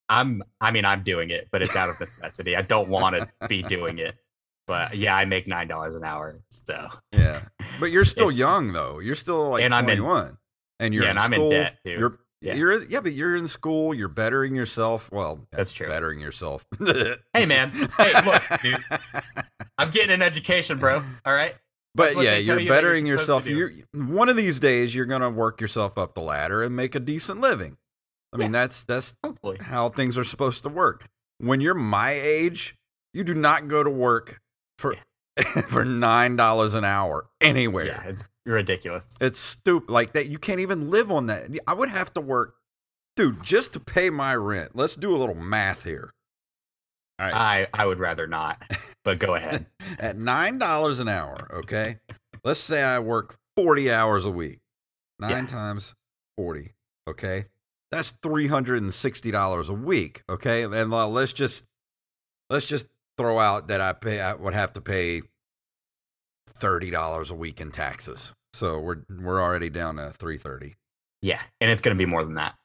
I'm. 0.10 0.42
I 0.62 0.72
mean, 0.72 0.86
I'm 0.86 1.04
doing 1.04 1.30
it, 1.32 1.50
but 1.52 1.62
it's 1.62 1.76
out 1.76 1.90
of 1.90 2.00
necessity. 2.00 2.56
I 2.56 2.62
don't 2.62 2.88
want 2.90 3.16
to 3.16 3.48
be 3.48 3.62
doing 3.64 4.00
it, 4.00 4.16
but 4.68 4.96
yeah, 4.96 5.16
I 5.16 5.26
make 5.26 5.48
nine 5.48 5.68
dollars 5.68 5.96
an 5.96 6.04
hour. 6.06 6.40
So 6.50 6.90
Yeah, 7.12 7.42
but 7.80 7.88
you're 7.92 8.06
still 8.16 8.32
young 8.32 8.72
though. 8.72 9.00
You're 9.00 9.16
still 9.16 9.50
like 9.52 9.64
And 9.64 9.74
I'm 9.76 9.90
in- 9.90 9.98
21, 9.98 10.38
and 10.80 10.94
you're 10.94 11.04
yeah, 11.04 11.10
and 11.10 11.20
I'm 11.20 11.34
in 11.34 11.50
debt, 11.50 11.78
too. 11.84 11.92
You're 11.92 12.20
Yeah. 12.42 12.54
you're 12.54 12.84
yeah, 12.84 13.00
but 13.00 13.14
you're 13.14 13.36
in 13.36 13.48
school. 13.48 13.94
You're 13.94 14.10
bettering 14.10 14.56
yourself. 14.56 15.12
Well, 15.12 15.48
That's 15.52 15.72
true. 15.72 15.88
Bettering 15.88 16.20
yourself. 16.20 16.66
Hey, 17.34 17.46
man. 17.46 17.72
Hey, 17.98 18.14
look, 18.26 18.44
dude. 18.62 18.84
I'm 19.78 19.92
getting 19.92 20.12
an 20.12 20.22
education, 20.22 20.78
bro. 20.80 21.04
All 21.26 21.34
right. 21.34 21.56
But 21.96 22.16
yeah, 22.16 22.36
you're 22.36 22.38
you 22.38 22.46
that 22.56 22.64
you're 22.64 22.76
bettering 22.76 23.06
yourself. 23.08 23.48
You're 23.48 23.72
one 23.94 24.30
of 24.30 24.36
these 24.36 24.60
days 24.60 24.94
you're 24.94 25.06
gonna 25.06 25.32
work 25.32 25.60
yourself 25.62 25.98
up 25.98 26.14
the 26.14 26.22
ladder 26.22 26.62
and 26.62 26.76
make 26.76 26.94
a 26.94 27.00
decent 27.00 27.42
living. 27.42 27.78
I 28.34 28.38
mean, 28.38 28.52
that's 28.52 28.84
that's 28.84 29.16
Hopefully. 29.24 29.58
how 29.60 29.90
things 29.90 30.18
are 30.18 30.24
supposed 30.24 30.62
to 30.64 30.70
work. 30.70 31.08
When 31.40 31.60
you're 31.60 31.74
my 31.74 32.12
age, 32.12 32.76
you 33.14 33.24
do 33.24 33.34
not 33.34 33.68
go 33.68 33.84
to 33.84 33.90
work 33.90 34.42
for 34.78 34.96
for 35.70 35.84
nine 35.84 36.36
dollars 36.36 36.76
an 36.76 36.86
hour 36.86 37.28
anywhere. 37.42 38.16
Ridiculous. 38.48 39.16
It's 39.20 39.40
stupid 39.40 39.90
like 39.92 40.14
that. 40.14 40.30
You 40.30 40.40
can't 40.40 40.62
even 40.62 40.90
live 40.90 41.12
on 41.12 41.26
that. 41.28 41.50
I 41.68 41.74
would 41.74 41.90
have 41.90 42.14
to 42.14 42.22
work, 42.22 42.56
dude, 43.18 43.44
just 43.44 43.74
to 43.74 43.80
pay 43.80 44.10
my 44.10 44.34
rent. 44.36 44.72
Let's 44.74 44.96
do 44.96 45.14
a 45.14 45.18
little 45.18 45.36
math 45.36 45.84
here. 45.84 46.14
All 47.20 47.26
right. 47.26 47.36
I 47.36 47.68
I 47.74 47.86
would 47.86 48.00
rather 48.00 48.26
not, 48.26 48.62
but 49.04 49.20
go 49.20 49.36
ahead. 49.36 49.66
At 50.00 50.18
nine 50.18 50.60
dollars 50.60 51.00
an 51.00 51.10
hour, 51.10 51.50
okay. 51.60 51.98
Let's 52.44 52.60
say 52.62 52.82
I 52.84 53.00
work 53.00 53.36
forty 53.58 53.92
hours 53.92 54.24
a 54.24 54.32
week. 54.32 54.60
Nine 55.20 55.32
Yeah. 55.44 55.46
times 55.48 55.94
forty, 56.38 56.76
okay. 57.10 57.46
That's 57.92 58.12
three 58.24 58.48
hundred 58.48 58.82
and 58.82 58.94
sixty 58.94 59.30
dollars 59.32 59.68
a 59.68 59.74
week, 59.74 60.24
okay. 60.30 60.64
And 60.64 60.94
uh, 60.94 61.08
let's 61.10 61.34
just 61.34 61.66
let's 62.50 62.66
just 62.66 62.86
throw 63.18 63.40
out 63.40 63.68
that 63.68 63.82
I 63.82 63.92
pay. 63.94 64.22
I 64.22 64.34
would 64.36 64.54
have 64.54 64.72
to 64.74 64.82
pay 64.82 65.24
thirty 66.48 66.90
dollars 66.90 67.30
a 67.32 67.36
week 67.36 67.62
in 67.62 67.72
taxes. 67.72 68.34
So 68.54 68.80
we're 68.80 69.04
we're 69.10 69.42
already 69.42 69.70
down 69.70 69.98
to 69.98 70.12
three 70.12 70.38
thirty. 70.38 70.76
Yeah, 71.22 71.42
and 71.62 71.70
it's 71.70 71.82
gonna 71.82 71.96
be 71.96 72.06
more 72.06 72.24
than 72.24 72.36
that. 72.36 72.56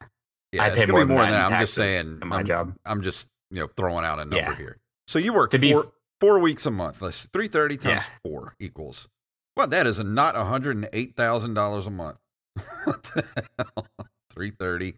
Yeah, 0.53 0.65
I 0.65 0.67
it's 0.69 0.77
pay 0.77 0.83
gonna 0.87 0.93
more 0.93 1.01
be 1.05 1.09
than 1.09 1.17
more 1.17 1.25
that 1.25 1.31
than 1.31 1.39
that. 1.51 1.53
I'm 1.53 1.61
just 1.61 1.75
saying. 1.75 2.21
my 2.25 2.39
I'm, 2.39 2.47
job. 2.47 2.75
I'm 2.85 3.03
just 3.03 3.29
you 3.51 3.61
know 3.61 3.69
throwing 3.77 4.05
out 4.05 4.19
a 4.19 4.25
number 4.25 4.37
Yeah. 4.37 4.57
here. 4.57 4.79
So 5.07 5.19
you 5.19 5.33
work 5.33 5.51
To 5.51 5.59
be- 5.59 5.73
four 5.73 5.93
four 6.21 6.39
weeks 6.39 6.65
a 6.67 6.71
month. 6.71 7.03
Let's 7.03 7.27
three 7.33 7.49
thirty 7.49 7.77
times 7.77 8.03
Yeah. 8.07 8.19
four 8.25 8.55
equals. 8.59 9.09
Well, 9.57 9.67
that 9.67 9.87
is 9.87 9.99
not 9.99 10.37
one 10.37 10.47
hundred 10.47 10.77
and 10.77 10.89
eight 10.93 11.15
thousand 11.17 11.55
dollars 11.55 11.87
a 11.87 11.91
month. 11.91 12.19
what 12.85 13.03
the 13.03 13.25
hell? 13.59 13.87
Three 14.31 14.51
thirty 14.51 14.95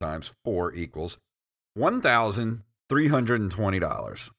times 0.00 0.32
four 0.44 0.74
equals 0.74 1.18
one 1.74 2.00
thousand 2.00 2.62
three 2.88 3.08
hundred 3.08 3.40
and 3.40 3.50
twenty 3.50 3.78
dollars. 3.78 4.30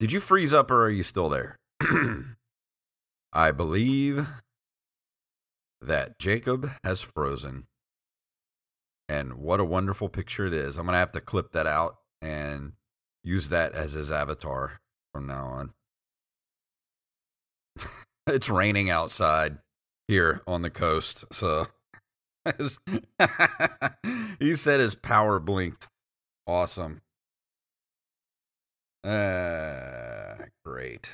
Did 0.00 0.12
you 0.12 0.20
freeze 0.20 0.52
up 0.54 0.70
or 0.70 0.84
are 0.84 0.90
you 0.90 1.02
still 1.02 1.28
there? 1.28 1.58
I 3.32 3.50
believe 3.50 4.28
that 5.80 6.18
Jacob 6.18 6.70
has 6.84 7.00
frozen. 7.00 7.66
And 9.08 9.34
what 9.34 9.60
a 9.60 9.64
wonderful 9.64 10.08
picture 10.08 10.46
it 10.46 10.54
is. 10.54 10.76
I'm 10.76 10.86
going 10.86 10.94
to 10.94 10.98
have 10.98 11.12
to 11.12 11.20
clip 11.20 11.52
that 11.52 11.66
out 11.66 11.96
and 12.20 12.72
use 13.24 13.48
that 13.48 13.72
as 13.72 13.92
his 13.92 14.12
avatar 14.12 14.80
from 15.12 15.26
now 15.26 15.46
on. 15.46 15.70
it's 18.26 18.48
raining 18.48 18.90
outside 18.90 19.58
here 20.08 20.42
on 20.46 20.62
the 20.62 20.70
coast. 20.70 21.24
So 21.32 21.66
he 24.38 24.56
said 24.56 24.80
his 24.80 24.94
power 24.94 25.38
blinked. 25.38 25.88
Awesome. 26.46 27.02
Uh, 29.04 30.34
great. 30.64 31.10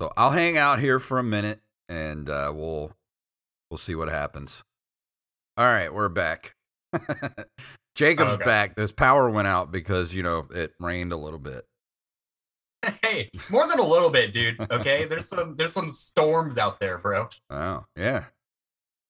So 0.00 0.12
I'll 0.16 0.30
hang 0.30 0.56
out 0.56 0.78
here 0.78 1.00
for 1.00 1.18
a 1.18 1.22
minute 1.22 1.60
and 1.88 2.28
uh, 2.28 2.52
we'll 2.54 2.92
we'll 3.70 3.78
see 3.78 3.94
what 3.94 4.08
happens. 4.08 4.62
All 5.56 5.64
right, 5.64 5.92
we're 5.92 6.08
back. 6.10 6.54
Jacob's 7.94 8.32
Okay. 8.34 8.44
back. 8.44 8.76
His 8.76 8.92
power 8.92 9.30
went 9.30 9.48
out 9.48 9.72
because 9.72 10.12
you 10.14 10.22
know 10.22 10.46
it 10.54 10.74
rained 10.78 11.12
a 11.12 11.16
little 11.16 11.38
bit. 11.38 11.64
hey, 13.02 13.30
more 13.50 13.66
than 13.66 13.78
a 13.78 13.86
little 13.86 14.10
bit, 14.10 14.32
dude. 14.32 14.60
Okay, 14.70 15.06
there's 15.06 15.28
some 15.28 15.56
there's 15.56 15.72
some 15.72 15.88
storms 15.88 16.58
out 16.58 16.78
there, 16.78 16.98
bro. 16.98 17.28
Oh, 17.50 17.84
yeah. 17.96 18.24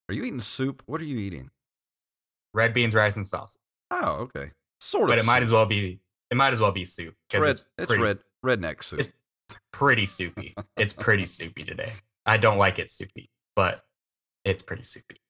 Are 0.09 0.15
you 0.15 0.23
eating 0.25 0.41
soup? 0.41 0.85
What 0.87 1.01
are 1.01 1.05
you 1.05 1.19
eating? 1.19 1.51
Red 2.55 2.73
beans, 2.75 2.95
rice, 2.95 3.17
and 3.17 3.27
sausage. 3.27 3.61
Oh, 3.91 4.29
okay. 4.35 4.53
Sort 4.81 5.05
of. 5.05 5.09
But 5.09 5.19
it 5.19 5.25
might 5.25 5.43
as 5.43 5.51
well 5.51 5.67
be 5.67 5.99
it 6.31 6.37
might 6.37 6.53
as 6.53 6.61
well 6.61 6.73
be 6.73 6.85
soup 6.85 7.09
It's 7.09 7.19
because 7.29 7.43
red. 7.43 7.51
it's, 7.51 7.65
It's, 7.79 7.87
pretty, 7.89 8.03
red. 8.05 8.19
Redneck 8.45 8.85
soup. 8.85 9.01
it's- 9.01 9.13
pretty 9.73 10.07
soupy. 10.07 10.55
It's 10.77 10.95
pretty 10.95 11.27
soupy 11.27 11.65
today. 11.65 11.93
I 12.25 12.37
don't 12.37 12.59
like 12.59 12.79
it 12.79 12.91
soupy, 12.91 13.31
but 13.55 13.85
it's 14.45 14.63
pretty 14.63 14.83
soupy. 14.83 15.21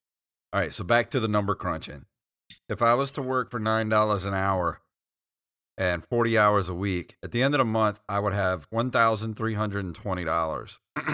All 0.53 0.61
right. 0.61 0.73
So 0.73 0.85
back 0.85 1.11
to 1.11 1.21
the 1.21 1.29
number 1.29 1.55
crunching. 1.55 2.05
If 2.69 2.81
I 2.83 2.95
was 2.95 3.11
to 3.13 3.23
work 3.23 3.51
for 3.51 3.59
nine 3.59 3.89
dollars 3.89 4.25
an 4.25 4.35
hour 4.35 4.81
and 5.79 6.05
forty 6.05 6.39
hours 6.39 6.69
a 6.69 6.75
week, 6.75 7.17
at 7.23 7.33
the 7.33 7.43
end 7.43 7.55
of 7.55 7.59
the 7.59 7.65
month, 7.65 8.01
I 8.09 8.19
would 8.19 8.33
have 8.33 8.67
one 8.71 8.91
thousand 8.91 9.35
three 9.37 9.55
hundred 9.55 9.85
and 9.85 9.95
twenty 9.95 10.25
dollars. 10.25 10.79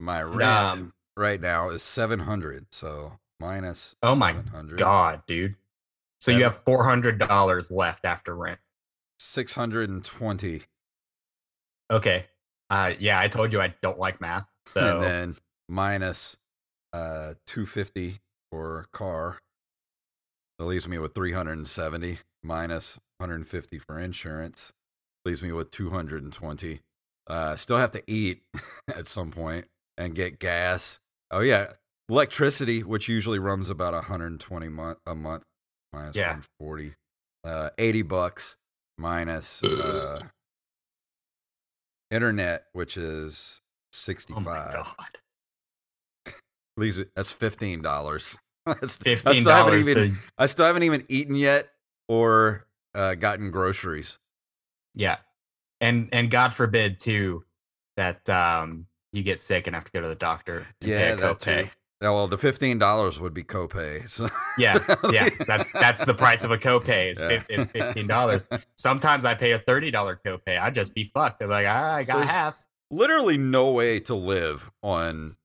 My 0.00 0.22
rent 0.22 0.42
Um, 0.42 0.92
right 1.16 1.40
now 1.40 1.70
is 1.70 1.82
seven 1.82 2.20
hundred. 2.20 2.66
So 2.72 3.18
minus. 3.40 3.94
Oh 4.02 4.14
my 4.14 4.34
God, 4.76 5.22
dude. 5.26 5.56
So 6.20 6.30
you 6.30 6.44
have 6.44 6.58
four 6.64 6.84
hundred 6.84 7.18
dollars 7.18 7.70
left 7.70 8.04
after 8.04 8.34
rent. 8.34 8.58
Six 9.24 9.54
hundred 9.54 9.88
and 9.88 10.04
twenty. 10.04 10.62
Okay. 11.90 12.26
Uh, 12.68 12.94
yeah, 12.98 13.20
I 13.20 13.28
told 13.28 13.52
you 13.52 13.60
I 13.60 13.72
don't 13.80 13.98
like 13.98 14.20
math. 14.20 14.48
So 14.66 14.80
and 14.80 15.02
then 15.02 15.36
minus 15.68 16.36
uh 16.92 17.34
250 17.46 18.16
for 18.50 18.86
car 18.92 19.38
that 20.58 20.64
leaves 20.64 20.86
me 20.86 20.98
with 20.98 21.14
370 21.14 22.18
minus 22.42 22.98
150 23.18 23.78
for 23.78 23.98
insurance 23.98 24.72
leaves 25.24 25.42
me 25.42 25.52
with 25.52 25.70
220 25.70 26.80
uh 27.28 27.56
still 27.56 27.78
have 27.78 27.92
to 27.92 28.02
eat 28.06 28.42
at 28.94 29.08
some 29.08 29.30
point 29.30 29.64
and 29.96 30.14
get 30.14 30.38
gas 30.38 31.00
oh 31.30 31.40
yeah 31.40 31.72
electricity 32.10 32.82
which 32.82 33.08
usually 33.08 33.38
runs 33.38 33.70
about 33.70 33.94
120 33.94 34.68
month 34.68 34.98
a 35.06 35.14
month 35.14 35.44
minus 35.94 36.14
Yeah. 36.16 36.28
140 36.60 36.94
uh 37.44 37.70
80 37.78 38.02
bucks 38.02 38.56
minus 39.02 39.62
uh 39.62 40.20
internet 42.10 42.66
which 42.72 42.96
is 42.96 43.60
65 43.92 44.36
oh 44.36 44.40
my 44.40 44.72
God. 44.72 46.34
leaves 46.76 46.98
that's 47.14 47.32
fifteen 47.32 47.82
dollars. 47.82 48.38
Fifteen 48.86 49.44
dollars 49.44 49.86
to 49.86 50.14
I 50.38 50.46
still 50.46 50.64
haven't 50.64 50.84
even 50.84 51.04
eaten 51.08 51.34
yet 51.34 51.68
or 52.08 52.64
uh, 52.94 53.14
gotten 53.14 53.50
groceries. 53.50 54.18
Yeah. 54.94 55.16
And 55.80 56.08
and 56.12 56.30
God 56.30 56.52
forbid 56.54 57.00
too 57.00 57.44
that 57.96 58.28
um 58.30 58.86
you 59.12 59.22
get 59.22 59.40
sick 59.40 59.66
and 59.66 59.74
have 59.74 59.84
to 59.84 59.92
go 59.92 60.00
to 60.00 60.08
the 60.08 60.14
doctor 60.14 60.66
and 60.80 60.90
Yeah, 60.90 60.98
pay 60.98 61.12
a 61.12 61.16
that 61.16 61.40
too. 61.40 61.68
Copay. 62.02 62.04
Yeah, 62.04 62.10
well, 62.10 62.28
the 62.28 62.38
fifteen 62.38 62.78
dollars 62.78 63.20
would 63.20 63.34
be 63.34 63.44
copay. 63.44 64.08
So 64.08 64.28
Yeah, 64.58 64.78
yeah. 65.10 65.28
That's 65.46 65.70
that's 65.72 66.04
the 66.04 66.14
price 66.14 66.44
of 66.44 66.50
a 66.50 66.58
copay 66.58 67.12
is, 67.12 67.20
Yeah. 67.20 67.42
is 67.48 67.70
fifteen 67.70 68.06
dollars. 68.06 68.46
Sometimes 68.76 69.24
I 69.24 69.34
pay 69.34 69.52
a 69.52 69.58
thirty 69.58 69.90
dollar 69.90 70.20
copay. 70.24 70.58
I'd 70.60 70.74
just 70.74 70.94
be 70.94 71.04
fucked. 71.04 71.42
I'm 71.42 71.50
like, 71.50 71.66
ah, 71.68 71.94
I 71.94 72.02
got 72.04 72.18
it's- 72.18 72.30
half. 72.30 72.66
Literally 72.90 73.38
no 73.38 73.70
way 73.72 74.00
to 74.00 74.14
live 74.14 74.70
on 74.82 75.36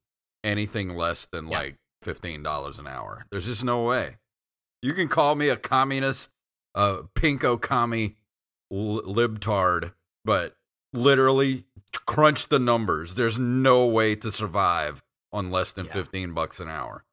anything 0.43 0.89
less 0.89 1.25
than 1.25 1.47
Yeah. 1.47 1.59
like 1.59 1.75
fifteen 2.03 2.43
dollars 2.43 2.77
an 2.79 2.87
hour. 2.87 3.25
There's 3.31 3.45
just 3.45 3.63
no 3.63 3.83
way. 3.85 4.17
You 4.81 4.93
can 4.93 5.07
call 5.07 5.35
me 5.35 5.49
a 5.49 5.55
communist, 5.55 6.29
a 6.75 7.03
pinko 7.15 7.59
commie 7.59 8.15
l- 8.71 9.01
libtard, 9.01 9.93
but 10.25 10.55
literally 10.93 11.63
crunch 12.05 12.49
the 12.49 12.59
numbers. 12.59 13.15
There's 13.15 13.39
no 13.39 13.85
way 13.85 14.13
to 14.15 14.31
survive 14.31 15.01
on 15.33 15.51
less 15.51 15.71
than 15.71 15.85
Yeah. 15.87 15.93
15 15.93 16.33
bucks 16.33 16.59
an 16.59 16.69
hour. 16.69 17.03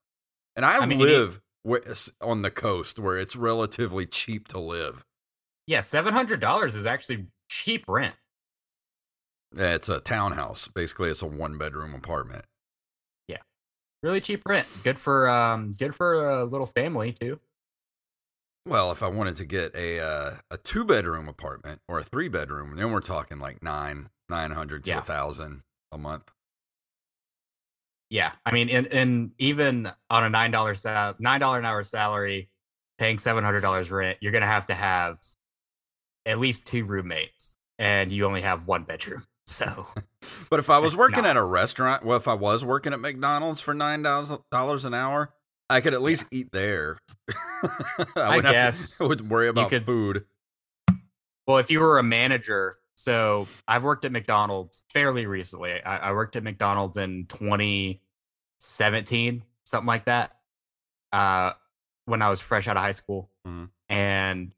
And 0.56 0.64
I, 0.64 0.78
I 0.78 0.87
mean, 0.87 0.99
live 1.00 1.40
s- 1.87 2.11
on 2.21 2.42
the 2.42 2.50
coast 2.50 2.99
where 2.99 3.18
it's 3.18 3.35
relatively 3.37 4.06
cheap 4.06 4.47
to 4.49 4.59
live. 4.59 5.04
Yeah, 5.66 5.80
seven 5.80 6.12
hundred 6.14 6.40
dollars 6.40 6.75
is 6.76 6.87
actually 6.87 7.26
cheap 7.49 7.85
rent. 7.88 8.14
It's 9.56 9.88
a 9.88 10.00
townhouse. 10.00 10.68
Basically, 10.68 11.11
it's 11.11 11.23
a 11.23 11.26
one 11.26 11.59
bedroom 11.59 11.94
apartment. 11.94 12.44
Yeah. 13.28 13.38
Really 14.02 14.21
cheap 14.21 14.42
rent. 14.47 14.66
Good 14.83 14.99
for 14.99 15.28
um 15.28 15.73
good 15.73 15.94
for 15.94 16.28
a 16.28 16.44
little 16.44 16.66
family 16.66 17.12
too. 17.12 17.40
Well, 18.66 18.90
if 18.92 19.02
I 19.02 19.09
wanted 19.09 19.37
to 19.37 19.44
get 19.44 19.75
a 19.75 20.00
uh, 20.00 20.35
a 20.50 20.56
two 20.56 20.85
bedroom 20.85 21.28
apartment 21.28 21.80
or 21.88 21.99
a 21.99 22.04
three 22.04 22.28
bedroom, 22.28 22.76
then 22.76 22.92
we're 22.92 23.00
talking 23.00 23.38
like 23.38 23.62
nine 23.62 24.11
nine 24.28 24.50
hundred 24.52 24.85
to 24.85 24.90
a 24.92 24.94
Yeah. 24.97 25.00
thousand 25.02 25.62
a 25.92 25.99
month. 25.99 26.30
Yeah, 28.11 28.32
I 28.46 28.52
mean, 28.52 28.68
and 28.70 28.87
and 28.88 29.30
even 29.38 29.90
on 30.11 30.25
a 30.25 30.28
nine 30.30 30.50
dollar 30.50 30.75
sal- 30.75 31.14
nine 31.18 31.40
dollar 31.40 31.58
an 31.58 31.64
hour 31.64 31.82
salary, 31.82 32.49
paying 32.99 33.18
seven 33.18 33.42
hundred 33.44 33.61
dollars 33.61 33.90
rent, 33.90 34.18
you're 34.20 34.32
gonna 34.32 34.46
have 34.46 34.66
to 34.66 34.75
have 34.75 35.18
at 36.26 36.38
least 36.38 36.66
two 36.66 36.84
roommates, 36.84 37.56
and 37.78 38.12
you 38.12 38.25
only 38.26 38.42
have 38.42 38.66
one 38.66 38.84
bedroom. 38.84 39.25
So 39.46 39.87
But 40.49 40.58
if 40.58 40.70
I 40.70 40.78
was 40.78 40.96
working 40.96 41.25
not. 41.25 41.30
at 41.32 41.37
a 41.37 41.42
restaurant, 41.42 42.02
well, 42.02 42.16
if 42.16 42.26
I 42.26 42.32
was 42.32 42.64
working 42.64 42.94
at 42.94 43.00
McDonald's 43.00 43.61
for 43.61 43.75
nine 43.75 44.02
dollars 44.02 44.87
an 44.87 44.94
hour, 44.94 45.34
I 45.68 45.82
could 45.82 45.92
at 45.92 46.00
least 46.00 46.25
eat 46.30 46.49
there. 46.50 46.96
I, 47.28 47.68
I 48.16 48.37
would 48.37 48.44
have 48.46 48.52
to- 48.52 48.52
guess 48.52 49.00
I 49.02 49.06
would 49.06 49.28
worry 49.28 49.49
about 49.49 49.68
could- 49.68 49.84
food. 49.84 50.25
Well, 51.46 51.58
if 51.58 51.70
you 51.70 51.80
were 51.80 51.99
a 51.99 52.02
manager, 52.02 52.73
so 52.94 53.46
I've 53.68 53.82
worked 53.82 54.04
at 54.04 54.12
McDonald's 54.12 54.84
fairly 54.92 55.26
recently. 55.26 55.82
I, 55.82 56.10
I 56.10 56.12
worked 56.12 56.36
at 56.36 56.42
McDonald's 56.42 56.96
in 56.96 57.26
2017, 57.28 59.42
something 59.64 59.86
like 59.86 60.04
that, 60.06 60.32
uh, 61.12 61.52
when 62.06 62.22
I 62.22 62.30
was 62.30 62.40
fresh 62.40 62.68
out 62.68 62.76
of 62.76 62.82
high 62.82 62.92
school. 62.92 63.30
Mhm. 63.46 63.68
And 63.88 64.52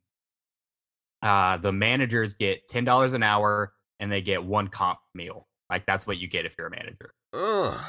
uh, 1.23 1.57
the 1.57 1.73
managers 1.73 2.35
get 2.35 2.69
$10 2.69 3.14
an 3.14 3.23
hour 3.23 3.73
and 3.99 4.12
they 4.12 4.21
get 4.21 4.45
one 4.45 4.69
comp 4.69 4.99
meal. 5.14 5.49
Like 5.71 5.87
that's 5.87 6.07
what 6.07 6.19
you 6.19 6.28
get 6.28 6.45
if 6.47 6.55
you're 6.59 6.66
a 6.69 6.71
manager. 6.71 7.12
Ugh. 7.33 7.81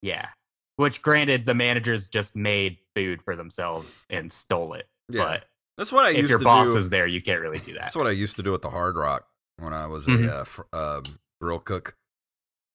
Yeah. 0.00 0.28
Which, 0.76 1.02
granted, 1.02 1.44
the 1.44 1.54
managers 1.54 2.06
just 2.08 2.34
made 2.34 2.78
food 2.96 3.22
for 3.22 3.36
themselves 3.36 4.04
and 4.10 4.32
stole 4.32 4.72
it. 4.74 4.88
Yeah, 5.08 5.24
But 5.24 5.44
that's 5.78 5.92
what 5.92 6.06
I 6.06 6.10
if 6.12 6.28
your 6.28 6.38
boss 6.38 6.72
do. 6.72 6.78
is 6.78 6.88
there, 6.88 7.06
you 7.06 7.20
can't 7.22 7.40
really 7.40 7.58
do 7.60 7.72
that. 7.74 7.82
That's 7.82 7.96
what 7.96 8.06
I 8.06 8.10
used 8.10 8.36
to 8.36 8.42
do 8.42 8.54
at 8.54 8.62
the 8.62 8.70
Hard 8.70 8.96
Rock 8.96 9.26
when 9.62 9.72
I 9.74 9.86
was 9.86 10.06
Mhm. 10.06 10.28
a 10.28 10.36
uh, 10.40 10.44
fr- 10.44 10.62
um, 10.72 11.02
grill 11.40 11.58
cook. 11.60 11.96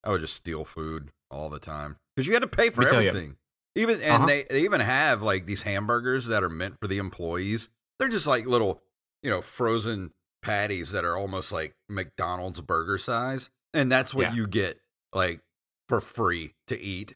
I 0.03 0.09
would 0.11 0.21
just 0.21 0.35
steal 0.35 0.63
food 0.65 1.11
all 1.29 1.49
the 1.49 1.59
time 1.59 1.97
because 2.15 2.27
you 2.27 2.33
had 2.33 2.41
to 2.41 2.47
pay 2.47 2.69
for 2.69 2.83
tell 2.83 3.01
you. 3.01 3.09
everything. 3.09 3.37
Even 3.75 3.95
and 4.01 4.13
Uh-huh. 4.13 4.25
they, 4.25 4.43
they 4.43 4.63
even 4.63 4.79
have 4.81 5.21
like 5.21 5.45
these 5.45 5.63
hamburgers 5.63 6.27
that 6.27 6.43
are 6.43 6.49
meant 6.49 6.77
for 6.81 6.87
the 6.87 6.97
employees. 6.97 7.69
They're 7.99 8.07
just 8.09 8.27
like 8.27 8.45
little, 8.45 8.81
you 9.21 9.29
know, 9.29 9.41
frozen 9.41 10.13
patties 10.41 10.91
that 10.91 11.03
are 11.03 11.17
almost 11.17 11.51
like 11.51 11.75
McDonald's 11.89 12.61
burger 12.61 12.97
size, 12.97 13.49
and 13.73 13.91
that's 13.91 14.13
what 14.13 14.27
Yeah. 14.27 14.33
you 14.33 14.47
get 14.47 14.79
like 15.13 15.41
for 15.89 15.99
free 16.01 16.53
to 16.67 16.79
eat. 16.79 17.15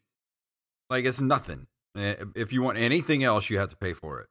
Like 0.90 1.04
it's 1.04 1.20
nothing. 1.20 1.66
Eh, 1.96 2.16
If 2.34 2.52
you 2.52 2.62
want 2.62 2.78
anything 2.78 3.22
else, 3.24 3.48
you 3.50 3.58
have 3.58 3.70
to 3.70 3.76
pay 3.76 3.94
for 3.94 4.20
it. 4.20 4.28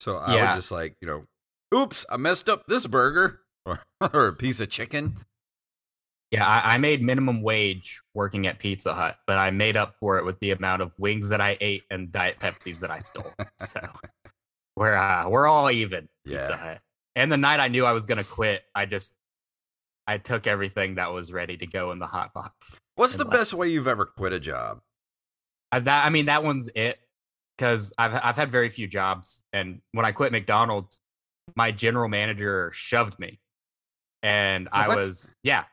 So 0.00 0.16
I 0.16 0.34
Yeah. 0.34 0.50
would 0.52 0.56
just 0.56 0.70
like, 0.70 0.96
you 1.00 1.08
know, 1.08 1.26
oops, 1.74 2.06
I 2.08 2.16
messed 2.16 2.48
up 2.48 2.66
this 2.68 2.86
burger 2.86 3.40
or, 3.68 3.82
or 4.12 4.28
a 4.28 4.32
piece 4.32 4.60
of 4.60 4.70
chicken. 4.70 5.16
Yeah, 6.30 6.46
I, 6.46 6.74
I 6.74 6.78
made 6.78 7.02
minimum 7.02 7.42
wage 7.42 8.00
working 8.14 8.46
at 8.46 8.58
Pizza 8.58 8.92
Hut, 8.94 9.16
but 9.26 9.38
I 9.38 9.50
made 9.50 9.76
up 9.76 9.94
for 9.98 10.18
it 10.18 10.24
with 10.24 10.38
the 10.40 10.50
amount 10.50 10.82
of 10.82 10.94
wings 10.98 11.30
that 11.30 11.40
I 11.40 11.56
ate 11.60 11.84
and 11.90 12.12
Diet 12.12 12.38
Pepsis 12.38 12.80
that 12.80 12.90
I 12.90 12.98
stole. 12.98 13.32
So 13.58 13.80
we're 14.76 14.94
uh, 14.94 15.28
we're 15.28 15.46
all 15.46 15.70
even. 15.70 16.08
Pizza 16.26 16.46
Yeah. 16.50 16.56
Hut. 16.56 16.80
And 17.16 17.32
the 17.32 17.38
night 17.38 17.60
I 17.60 17.68
knew 17.68 17.86
I 17.86 17.92
was 17.92 18.04
gonna 18.06 18.24
quit, 18.24 18.62
I 18.74 18.84
just 18.84 19.14
I 20.06 20.18
took 20.18 20.46
everything 20.46 20.94
that 20.94 21.12
was 21.12 21.32
ready 21.32 21.56
to 21.58 21.66
go 21.66 21.92
in 21.92 21.98
the 21.98 22.06
hot 22.06 22.32
box. 22.32 22.76
What's 22.96 23.14
the 23.14 23.24
best 23.24 23.54
way 23.54 23.68
you've 23.68 23.88
ever 23.88 24.06
quit 24.06 24.32
a 24.32 24.40
job? 24.40 24.80
I, 25.70 25.80
that 25.80 26.06
I 26.06 26.10
mean 26.10 26.26
that 26.26 26.44
one's 26.44 26.68
it 26.74 26.98
because 27.56 27.92
I've 27.98 28.14
I've 28.14 28.36
had 28.36 28.50
very 28.50 28.70
few 28.70 28.86
jobs, 28.86 29.44
and 29.52 29.80
when 29.92 30.04
I 30.04 30.12
quit 30.12 30.32
McDonald's, 30.32 30.98
my 31.56 31.72
general 31.72 32.08
manager 32.08 32.70
shoved 32.74 33.18
me, 33.18 33.40
and 34.22 34.68
I 34.72 34.88
What? 34.88 34.98
was 34.98 35.34
yeah 35.42 35.64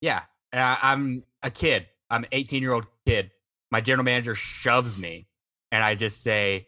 yeah. 0.00 0.22
I, 0.52 0.78
I'm 0.82 1.24
a 1.42 1.50
kid. 1.50 1.86
I'm 2.08 2.24
an 2.24 2.28
18 2.32 2.62
year 2.62 2.72
old 2.72 2.86
kid. 3.06 3.30
My 3.70 3.80
general 3.80 4.04
manager 4.04 4.34
shoves 4.34 4.98
me, 4.98 5.28
and 5.70 5.84
I 5.84 5.94
just 5.94 6.22
say, 6.22 6.66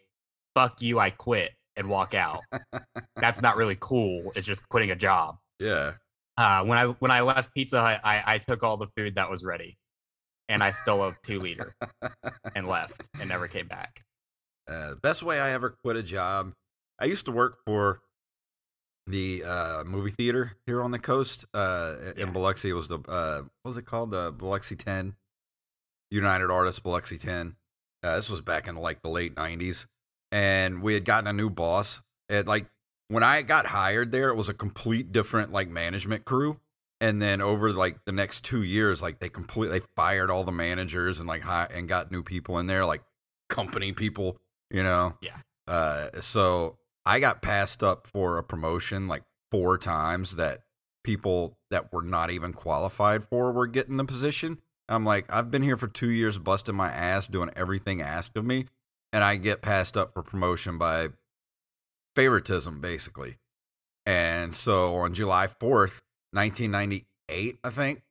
"Fuck 0.55 0.81
you! 0.81 0.99
I 0.99 1.09
quit." 1.09 1.51
And 1.75 1.89
walk 1.89 2.13
out. 2.13 2.41
That's 3.15 3.41
not 3.41 3.57
really 3.57 3.75
cool. 3.79 4.31
It's 4.35 4.45
just 4.45 4.69
quitting 4.69 4.91
a 4.91 4.95
job. 4.95 5.37
Yeah. 5.59 5.93
Uh, 6.37 6.63
when 6.65 6.77
I 6.77 6.85
when 6.87 7.09
I 7.11 7.21
left 7.21 7.53
Pizza 7.53 7.79
Hut, 7.81 8.01
I, 8.03 8.35
I 8.35 8.37
took 8.39 8.63
all 8.63 8.75
the 8.77 8.87
food 8.97 9.15
that 9.15 9.29
was 9.29 9.43
ready, 9.45 9.77
and 10.49 10.63
I 10.63 10.71
stole 10.71 11.03
a 11.03 11.15
two 11.23 11.39
liter 11.39 11.75
and 12.55 12.67
left 12.67 13.09
and 13.19 13.29
never 13.29 13.47
came 13.47 13.67
back. 13.67 14.01
Uh, 14.67 14.95
best 15.01 15.23
way 15.23 15.39
I 15.39 15.51
ever 15.51 15.75
quit 15.83 15.95
a 15.95 16.03
job. 16.03 16.53
I 16.99 17.05
used 17.05 17.25
to 17.25 17.31
work 17.31 17.57
for 17.65 18.01
the 19.07 19.43
uh, 19.43 19.83
movie 19.83 20.11
theater 20.11 20.53
here 20.65 20.81
on 20.81 20.91
the 20.91 20.99
coast 20.99 21.45
uh, 21.53 21.95
Yeah. 22.15 22.23
in 22.23 22.33
Biloxi. 22.33 22.69
It 22.69 22.73
was 22.73 22.87
the 22.87 22.99
uh, 22.99 23.41
what 23.61 23.69
was 23.69 23.77
it 23.77 23.85
called? 23.85 24.11
The 24.11 24.31
Biloxi 24.31 24.75
Ten, 24.75 25.15
United 26.11 26.49
Artists 26.51 26.79
Biloxi 26.79 27.17
Ten. 27.17 27.55
Uh, 28.03 28.15
this 28.15 28.29
was 28.29 28.41
back 28.41 28.67
in 28.67 28.75
like 28.75 29.01
the 29.01 29.09
late 29.09 29.35
'90s, 29.35 29.85
and 30.31 30.81
we 30.81 30.93
had 30.93 31.05
gotten 31.05 31.27
a 31.27 31.33
new 31.33 31.49
boss. 31.49 32.01
And 32.29 32.47
like 32.47 32.67
when 33.07 33.23
I 33.23 33.41
got 33.41 33.65
hired 33.67 34.11
there, 34.11 34.29
it 34.29 34.35
was 34.35 34.49
a 34.49 34.53
complete 34.53 35.11
different 35.11 35.51
like 35.51 35.69
management 35.69 36.25
crew. 36.25 36.59
And 37.01 37.21
then 37.21 37.41
over 37.41 37.73
like 37.73 37.97
the 38.05 38.13
next 38.13 38.45
two 38.45 38.63
years, 38.63 39.01
like 39.01 39.19
they 39.19 39.27
completely 39.27 39.81
fired 39.95 40.29
all 40.31 40.45
the 40.45 40.53
managers 40.53 41.19
and 41.19 41.27
like 41.27 41.41
hi- 41.41 41.67
and 41.73 41.87
got 41.87 42.11
new 42.11 42.23
people 42.23 42.59
in 42.59 42.67
there, 42.67 42.85
like 42.85 43.03
company 43.49 43.91
people, 43.91 44.37
you 44.71 44.83
know. 44.83 45.17
Yeah. 45.21 45.35
Uh, 45.67 46.21
so 46.21 46.77
I 47.05 47.19
got 47.19 47.41
passed 47.41 47.83
up 47.83 48.07
for 48.07 48.37
a 48.37 48.43
promotion 48.43 49.07
like 49.07 49.23
four 49.51 49.77
times 49.77 50.37
that 50.37 50.63
people 51.03 51.57
that 51.69 51.91
were 51.91 52.01
not 52.01 52.31
even 52.31 52.53
qualified 52.53 53.25
for 53.25 53.51
were 53.51 53.67
getting 53.67 53.97
the 53.97 54.05
position. 54.05 54.59
I'm 54.89 55.05
like, 55.05 55.25
I've 55.29 55.51
been 55.51 55.63
here 55.63 55.77
for 55.77 55.87
two 55.87 56.09
years, 56.09 56.37
busting 56.37 56.75
my 56.75 56.91
ass, 56.91 57.27
doing 57.27 57.49
everything 57.55 58.01
asked 58.01 58.37
of 58.37 58.45
me, 58.45 58.65
and 59.11 59.23
I 59.23 59.35
get 59.37 59.61
passed 59.61 59.97
up 59.97 60.13
for 60.13 60.23
promotion 60.23 60.77
by 60.77 61.09
favoritism, 62.15 62.81
basically. 62.81 63.37
And 64.05 64.53
so 64.53 64.95
on 64.95 65.13
July 65.13 65.47
4th, 65.47 66.01
1998, 66.31 67.57
I 67.63 67.69
think, 67.69 68.01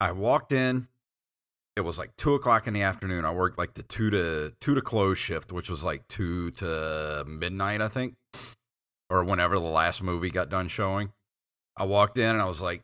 I 0.00 0.12
walked 0.12 0.52
in. 0.52 0.88
It 1.76 1.82
was 1.82 1.98
like 1.98 2.16
two 2.16 2.34
o'clock 2.34 2.66
in 2.66 2.74
the 2.74 2.82
afternoon. 2.82 3.24
I 3.24 3.32
worked 3.32 3.56
like 3.56 3.74
the 3.74 3.82
two 3.82 4.10
to 4.10 4.52
two 4.60 4.74
to 4.74 4.82
close 4.82 5.18
shift, 5.18 5.52
which 5.52 5.70
was 5.70 5.84
like 5.84 6.06
two 6.08 6.50
to 6.52 7.24
midnight, 7.26 7.80
I 7.80 7.88
think, 7.88 8.16
or 9.10 9.24
whenever 9.24 9.58
the 9.58 9.64
last 9.66 10.02
movie 10.02 10.30
got 10.30 10.48
done 10.48 10.68
showing. 10.68 11.12
I 11.76 11.84
walked 11.84 12.16
in 12.18 12.30
and 12.30 12.40
I 12.40 12.46
was 12.46 12.60
like, 12.62 12.80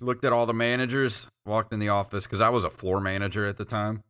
looked 0.00 0.24
at 0.24 0.32
all 0.32 0.46
the 0.46 0.54
managers, 0.54 1.28
walked 1.46 1.72
in 1.72 1.78
the 1.78 1.90
office 1.90 2.24
because 2.24 2.40
I 2.40 2.48
was 2.48 2.64
a 2.64 2.70
floor 2.70 3.00
manager 3.00 3.46
at 3.46 3.56
the 3.58 3.64
time. 3.64 4.02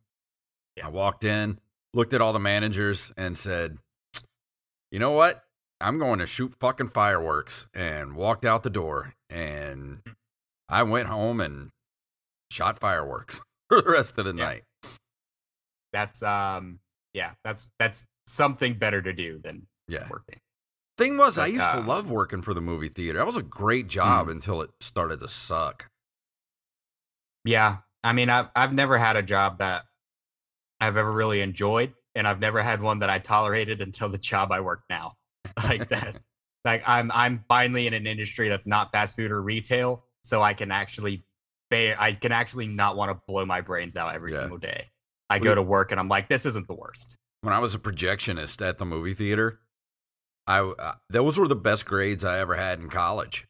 Yeah. 0.75 0.87
I 0.87 0.89
walked 0.89 1.23
in, 1.23 1.59
looked 1.93 2.13
at 2.13 2.21
all 2.21 2.33
the 2.33 2.39
managers, 2.39 3.11
and 3.15 3.37
said, 3.37 3.77
"You 4.91 4.97
know 4.99 5.11
what? 5.11 5.43
I'm 5.79 5.99
going 5.99 6.17
to 6.19 6.25
shoot 6.25 6.55
fucking 6.59 6.89
fireworks." 6.89 7.67
And 7.75 8.15
walked 8.15 8.43
out 8.45 8.63
the 8.63 8.71
door, 8.71 9.13
and 9.29 9.99
I 10.69 10.81
went 10.83 11.09
home 11.09 11.39
and 11.39 11.69
shot 12.51 12.79
fireworks 12.79 13.39
for 13.69 13.81
the 13.81 13.91
rest 13.91 14.17
of 14.17 14.25
the 14.25 14.33
Yeah. 14.33 14.45
night. 14.45 14.63
That's 15.91 16.23
um 16.23 16.79
yeah, 17.13 17.33
that's 17.43 17.69
that's 17.77 18.05
something 18.25 18.73
better 18.79 19.01
to 19.01 19.13
do 19.13 19.39
than 19.43 19.67
Yeah. 19.87 20.07
working. 20.09 20.39
Thing 20.97 21.17
was, 21.17 21.37
I 21.37 21.47
But, 21.47 21.53
used 21.53 21.71
to 21.71 21.77
uh, 21.79 21.83
love 21.85 22.09
working 22.11 22.41
for 22.41 22.53
the 22.53 22.61
movie 22.61 22.87
theater. 22.89 23.17
That 23.17 23.25
was 23.25 23.37
a 23.37 23.41
great 23.41 23.87
job 23.87 24.27
Mm. 24.27 24.31
until 24.33 24.61
it 24.61 24.69
started 24.79 25.19
to 25.21 25.27
suck. 25.27 25.89
Yeah. 27.43 27.77
I 28.03 28.13
mean, 28.13 28.29
I've 28.29 28.47
I've 28.55 28.73
never 28.73 28.97
had 28.97 29.15
a 29.15 29.21
job 29.23 29.59
that 29.59 29.85
I've 30.79 30.97
ever 30.97 31.11
really 31.11 31.41
enjoyed, 31.41 31.93
and 32.15 32.27
I've 32.27 32.39
never 32.39 32.61
had 32.61 32.81
one 32.81 32.99
that 32.99 33.09
I 33.09 33.19
tolerated 33.19 33.81
until 33.81 34.09
the 34.09 34.17
job 34.17 34.51
I 34.51 34.59
work 34.61 34.83
now. 34.89 35.13
Like 35.63 35.89
that. 35.89 36.19
like 36.65 36.83
I'm 36.87 37.11
I'm 37.11 37.43
finally 37.47 37.87
in 37.87 37.93
an 37.93 38.07
industry 38.07 38.49
that's 38.49 38.67
not 38.67 38.91
fast 38.91 39.15
food 39.15 39.31
or 39.31 39.41
retail, 39.41 40.05
so 40.23 40.41
I 40.41 40.53
can 40.53 40.71
actually 40.71 41.25
bear 41.69 41.95
I 41.99 42.13
can 42.13 42.31
actually 42.31 42.67
not 42.67 42.95
want 42.97 43.11
to 43.11 43.21
blow 43.27 43.45
my 43.45 43.61
brains 43.61 43.95
out 43.95 44.13
every 44.15 44.31
Yeah. 44.31 44.39
single 44.39 44.57
day. 44.57 44.89
I 45.29 45.37
We- 45.37 45.43
go 45.45 45.55
to 45.55 45.61
work 45.61 45.91
and 45.91 45.99
I'm 45.99 46.09
like, 46.09 46.27
this 46.29 46.45
isn't 46.45 46.67
the 46.67 46.75
worst. 46.75 47.17
when 47.41 47.53
I 47.53 47.59
was 47.59 47.73
a 47.75 47.79
projectionist 47.79 48.65
at 48.65 48.77
the 48.77 48.85
movie 48.85 49.13
theater, 49.13 49.59
I 50.47 50.59
uh, 50.59 50.95
those 51.09 51.37
were 51.37 51.47
the 51.47 51.55
best 51.55 51.85
grades 51.85 52.23
I 52.23 52.39
ever 52.39 52.55
had 52.55 52.79
in 52.79 52.89
college. 52.89 53.47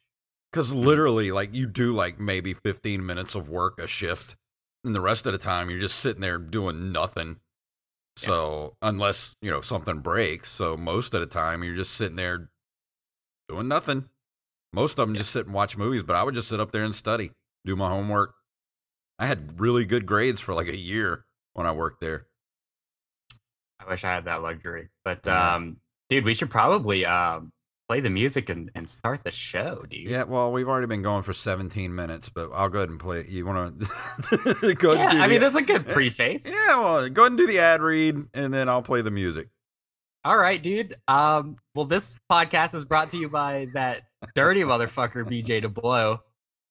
Cuz 0.52 0.72
literally 0.72 1.32
like 1.32 1.54
you 1.54 1.66
do 1.66 1.92
like 1.92 2.20
maybe 2.20 2.54
15 2.54 3.04
minutes 3.04 3.34
of 3.34 3.48
work 3.48 3.78
a 3.78 3.86
shift 3.86 4.36
and 4.84 4.94
the 4.94 5.00
rest 5.00 5.26
of 5.26 5.32
the 5.32 5.38
time 5.38 5.70
you're 5.70 5.80
just 5.80 5.98
sitting 5.98 6.20
there 6.20 6.38
doing 6.38 6.92
nothing. 6.92 7.40
Yeah. 8.20 8.28
So, 8.28 8.76
unless, 8.82 9.34
you 9.42 9.50
know, 9.50 9.60
something 9.60 9.98
breaks, 10.00 10.50
so 10.50 10.76
most 10.76 11.14
of 11.14 11.20
the 11.20 11.26
time 11.26 11.64
you're 11.64 11.74
just 11.76 11.94
sitting 11.94 12.16
there 12.16 12.50
doing 13.48 13.68
nothing. 13.68 14.08
Most 14.72 14.98
of 14.98 15.06
them 15.08 15.14
Yeah. 15.14 15.20
just 15.20 15.32
sit 15.32 15.46
and 15.46 15.54
watch 15.54 15.76
movies, 15.76 16.02
but 16.04 16.16
I 16.16 16.22
would 16.22 16.34
just 16.34 16.48
sit 16.48 16.60
up 16.60 16.72
there 16.72 16.84
and 16.84 16.94
study, 16.94 17.32
do 17.64 17.76
my 17.76 17.88
homework. 17.88 18.34
I 19.18 19.26
had 19.26 19.60
really 19.60 19.84
good 19.84 20.06
grades 20.06 20.40
for 20.40 20.54
like 20.54 20.68
a 20.68 20.76
year 20.76 21.26
when 21.54 21.66
I 21.66 21.72
worked 21.72 22.00
there. 22.00 22.28
I 23.80 23.86
wish 23.88 24.04
I 24.04 24.12
had 24.14 24.24
that 24.26 24.42
luxury. 24.42 24.90
But 25.04 25.26
Yeah. 25.26 25.54
um 25.54 25.80
dude, 26.14 26.24
we 26.24 26.34
should 26.34 26.50
probably 26.50 27.04
um 27.04 27.50
play 27.88 28.00
the 28.00 28.10
music 28.10 28.48
and, 28.48 28.70
and 28.74 28.88
start 28.88 29.22
the 29.24 29.30
show, 29.30 29.84
dude. 29.88 30.08
Yeah, 30.08 30.22
well, 30.22 30.50
we've 30.50 30.68
already 30.68 30.86
been 30.86 31.02
going 31.02 31.22
for 31.22 31.34
17 31.34 31.94
minutes, 31.94 32.30
but 32.30 32.50
I'll 32.54 32.70
go 32.70 32.78
ahead 32.78 32.88
and 32.88 32.98
play. 32.98 33.26
You 33.28 33.44
want 33.44 33.80
to 33.80 34.74
go 34.78 34.92
ahead 34.92 35.04
Yeah, 35.04 35.10
and 35.10 35.18
do 35.18 35.24
I 35.24 35.26
mean 35.28 35.40
that's 35.40 35.56
a 35.56 35.62
good 35.62 35.86
preface. 35.86 36.48
Yeah, 36.48 36.80
well, 36.80 37.08
go 37.10 37.22
ahead 37.22 37.32
and 37.32 37.38
do 37.38 37.46
the 37.46 37.58
ad 37.58 37.82
read, 37.82 38.16
and 38.32 38.54
then 38.54 38.68
I'll 38.68 38.82
play 38.82 39.02
the 39.02 39.10
music. 39.10 39.48
All 40.24 40.38
right, 40.38 40.62
dude. 40.62 40.96
Um, 41.08 41.56
well, 41.74 41.84
this 41.84 42.16
podcast 42.32 42.74
is 42.74 42.86
brought 42.86 43.10
to 43.10 43.18
you 43.18 43.28
by 43.28 43.66
that 43.74 44.04
dirty 44.34 44.62
motherfucker, 44.62 45.24
BJ 45.24 45.62
DeBlow. 45.62 46.20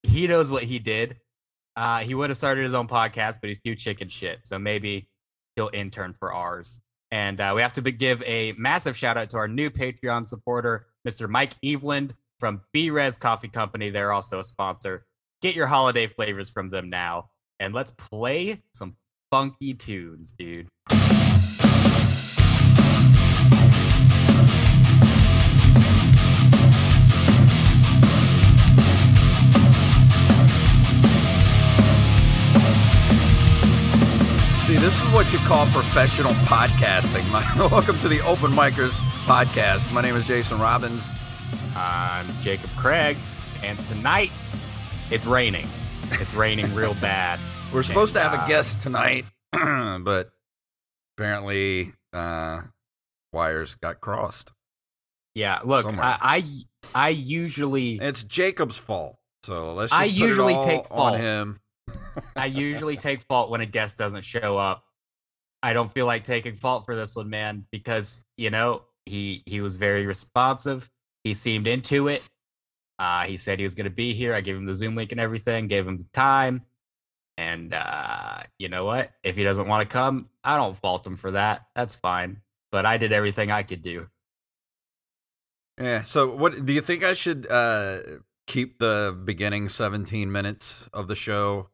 He 0.01 0.25
knows 0.25 0.49
what 0.49 0.63
he 0.63 0.79
did. 0.79 1.17
Uh, 1.75 1.99
he 1.99 2.15
would 2.15 2.29
have 2.31 2.37
started 2.37 2.63
his 2.63 2.73
own 2.73 2.87
podcast, 2.87 3.39
but 3.41 3.49
he's 3.49 3.59
too 3.59 3.75
chicken 3.75 4.07
shit. 4.07 4.47
So 4.47 4.57
maybe 4.57 5.07
he'll 5.55 5.69
intern 5.71 6.13
for 6.13 6.33
ours. 6.33 6.79
And 7.13 7.39
uh, 7.39 7.53
we 7.55 7.61
have 7.61 7.73
to 7.73 7.81
give 7.91 8.23
a 8.23 8.53
massive 8.53 8.97
shout 8.97 9.17
out 9.17 9.29
to 9.29 9.37
our 9.37 9.47
new 9.47 9.69
Patreon 9.69 10.25
supporter, 10.25 10.87
Mr. 11.07 11.29
Mike 11.29 11.53
Eveland 11.63 12.13
from 12.39 12.61
Brez 12.75 13.19
Coffee 13.19 13.49
Company. 13.49 13.91
They're 13.91 14.11
also 14.11 14.39
a 14.39 14.43
sponsor. 14.43 15.05
Get 15.39 15.53
your 15.53 15.67
holiday 15.67 16.07
flavors 16.07 16.49
from 16.49 16.69
them 16.69 16.89
now. 16.89 17.29
And 17.59 17.71
let's 17.71 17.91
play 17.91 18.63
some 18.73 18.95
funky 19.29 19.75
tunes, 19.75 20.33
dude. 20.33 20.69
See, 34.73 34.79
this 34.79 35.03
is 35.03 35.13
what 35.13 35.31
you 35.31 35.37
call 35.37 35.67
professional 35.67 36.33
podcasting. 36.45 37.31
My, 37.31 37.43
welcome 37.67 37.95
to 37.99 38.07
the 38.07 38.21
Open 38.21 38.49
Micers 38.49 38.93
podcast. 39.27 39.93
My 39.93 40.01
name 40.01 40.15
is 40.15 40.25
Jason 40.25 40.59
Robbins. 40.59 41.11
I'm 41.75 42.25
Jacob 42.41 42.71
Craig, 42.75 43.15
and 43.63 43.77
tonight 43.85 44.31
it's 45.11 45.27
raining. 45.27 45.67
It's 46.13 46.33
raining 46.33 46.73
real 46.73 46.95
bad. 47.01 47.39
We're 47.71 47.83
supposed 47.83 48.15
to 48.15 48.19
have 48.19 48.33
uh, 48.33 48.43
a 48.43 48.47
guest 48.47 48.81
tonight, 48.81 49.25
but 49.51 50.31
apparently 51.19 51.93
uh, 52.11 52.61
wires 53.31 53.75
got 53.75 54.01
crossed. 54.01 54.53
Yeah, 55.35 55.59
look, 55.63 55.85
I, 55.99 56.17
I 56.19 56.43
I 56.95 57.09
usually 57.09 57.99
It's 57.99 58.23
Jacob's 58.23 58.77
fault, 58.77 59.17
so 59.43 59.75
let's. 59.75 59.91
Just 59.91 60.01
I 60.01 60.05
usually 60.05 60.55
all 60.55 60.65
take 60.65 60.89
on 60.89 61.19
him. 61.19 61.59
I 62.35 62.45
usually 62.45 62.97
take 62.97 63.21
fault 63.21 63.49
when 63.49 63.61
a 63.61 63.65
guest 63.65 63.97
doesn't 63.97 64.23
show 64.23 64.57
up. 64.57 64.85
I 65.61 65.73
don't 65.73 65.91
feel 65.91 66.05
like 66.05 66.25
taking 66.25 66.53
fault 66.53 66.85
for 66.85 66.95
this 66.95 67.15
one, 67.15 67.29
man, 67.29 67.65
because 67.71 68.23
you 68.37 68.49
know 68.49 68.83
he 69.05 69.43
he 69.45 69.61
was 69.61 69.77
very 69.77 70.05
responsive. 70.05 70.89
He 71.23 71.33
seemed 71.33 71.67
into 71.67 72.07
it. 72.07 72.27
Uh, 72.99 73.23
he 73.23 73.37
said 73.37 73.59
he 73.59 73.63
was 73.63 73.75
going 73.75 73.85
to 73.85 73.95
be 73.95 74.13
here. 74.13 74.33
I 74.33 74.41
gave 74.41 74.55
him 74.55 74.65
the 74.65 74.73
Zoom 74.73 74.95
link 74.95 75.11
and 75.11 75.21
everything. 75.21 75.67
Gave 75.67 75.87
him 75.87 75.97
the 75.97 76.07
time. 76.13 76.63
And 77.37 77.73
uh, 77.73 78.43
you 78.59 78.69
know 78.69 78.85
what? 78.85 79.11
If 79.23 79.35
he 79.35 79.43
doesn't 79.43 79.67
want 79.67 79.89
to 79.89 79.91
come, 79.91 80.29
I 80.43 80.57
don't 80.57 80.77
fault 80.77 81.07
him 81.07 81.17
for 81.17 81.31
that. 81.31 81.65
That's 81.75 81.95
fine. 81.95 82.41
But 82.71 82.85
I 82.85 82.97
did 82.97 83.11
everything 83.11 83.51
I 83.51 83.63
could 83.63 83.81
do. 83.81 84.07
Yeah. 85.79 86.03
So, 86.03 86.35
what 86.35 86.65
do 86.65 86.73
you 86.73 86.81
think 86.81 87.03
I 87.03 87.13
should 87.13 87.49
uh, 87.49 87.99
keep 88.45 88.79
the 88.79 89.17
beginning 89.23 89.69
17 89.69 90.31
minutes 90.31 90.87
of 90.93 91.07
the 91.07 91.15
show 91.15 91.69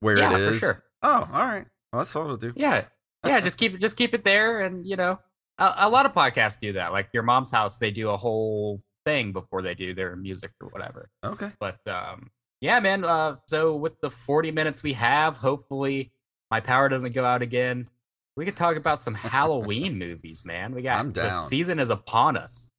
where 0.00 0.18
Yeah, 0.18 0.36
it 0.36 0.52
for 0.52 0.58
sure. 0.58 0.84
Oh, 1.02 1.28
all 1.32 1.46
right. 1.46 1.66
Well, 1.92 2.02
that's 2.02 2.14
all 2.16 2.28
I'll 2.28 2.36
do. 2.36 2.52
Yeah, 2.56 2.84
yeah. 3.24 3.40
just 3.40 3.56
keep 3.56 3.74
it. 3.74 3.80
Just 3.80 3.96
keep 3.96 4.14
it 4.14 4.24
there. 4.24 4.60
And 4.60 4.86
you 4.86 4.96
know, 4.96 5.18
a, 5.58 5.74
a 5.78 5.88
lot 5.88 6.06
of 6.06 6.12
podcasts 6.12 6.58
do 6.60 6.74
that. 6.74 6.92
Like 6.92 7.08
your 7.12 7.22
mom's 7.22 7.50
house, 7.50 7.78
they 7.78 7.90
do 7.90 8.10
a 8.10 8.16
whole 8.16 8.80
thing 9.04 9.32
before 9.32 9.62
they 9.62 9.74
do 9.74 9.94
their 9.94 10.16
music 10.16 10.52
or 10.60 10.68
whatever. 10.68 11.08
Okay. 11.24 11.50
But 11.58 11.78
um, 11.88 12.30
yeah, 12.60 12.80
man. 12.80 13.04
Uh, 13.04 13.36
so 13.46 13.76
with 13.76 14.00
the 14.00 14.10
40 14.10 14.50
minutes 14.50 14.82
we 14.82 14.94
have, 14.94 15.38
hopefully 15.38 16.12
my 16.50 16.60
power 16.60 16.88
doesn't 16.88 17.14
go 17.14 17.24
out 17.24 17.42
again. 17.42 17.88
We 18.36 18.44
could 18.44 18.56
talk 18.56 18.76
about 18.76 19.00
some 19.00 19.14
Halloween 19.14 19.98
movies, 19.98 20.44
man. 20.44 20.74
We 20.74 20.82
got 20.82 20.98
I'm 20.98 21.12
the 21.12 21.30
season 21.42 21.78
is 21.78 21.90
upon 21.90 22.36
us. 22.36 22.70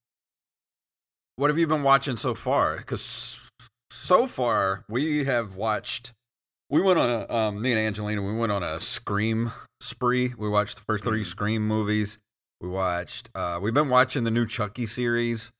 What 1.35 1.49
have 1.49 1.57
you 1.57 1.67
been 1.67 1.83
watching 1.83 2.17
so 2.17 2.35
far? 2.35 2.77
Because 2.77 3.39
so 3.91 4.27
far 4.27 4.83
we 4.89 5.25
have 5.25 5.55
watched. 5.55 6.11
We 6.69 6.81
went 6.81 6.99
on 6.99 7.09
a 7.09 7.33
um, 7.33 7.61
me 7.61 7.71
and 7.71 7.79
Angelina. 7.79 8.21
We 8.21 8.33
went 8.33 8.51
on 8.51 8.61
a 8.63 8.79
Scream 8.79 9.51
spree. 9.81 10.33
We 10.37 10.49
watched 10.49 10.77
the 10.77 10.83
first 10.83 11.03
three 11.03 11.23
Mhm. 11.23 11.27
Scream 11.27 11.67
movies. 11.67 12.19
We 12.61 12.69
watched. 12.69 13.29
Uh, 13.33 13.59
we've 13.61 13.73
been 13.73 13.89
watching 13.89 14.23
the 14.23 14.31
new 14.31 14.45
Chucky 14.45 14.85
series. 14.85 15.51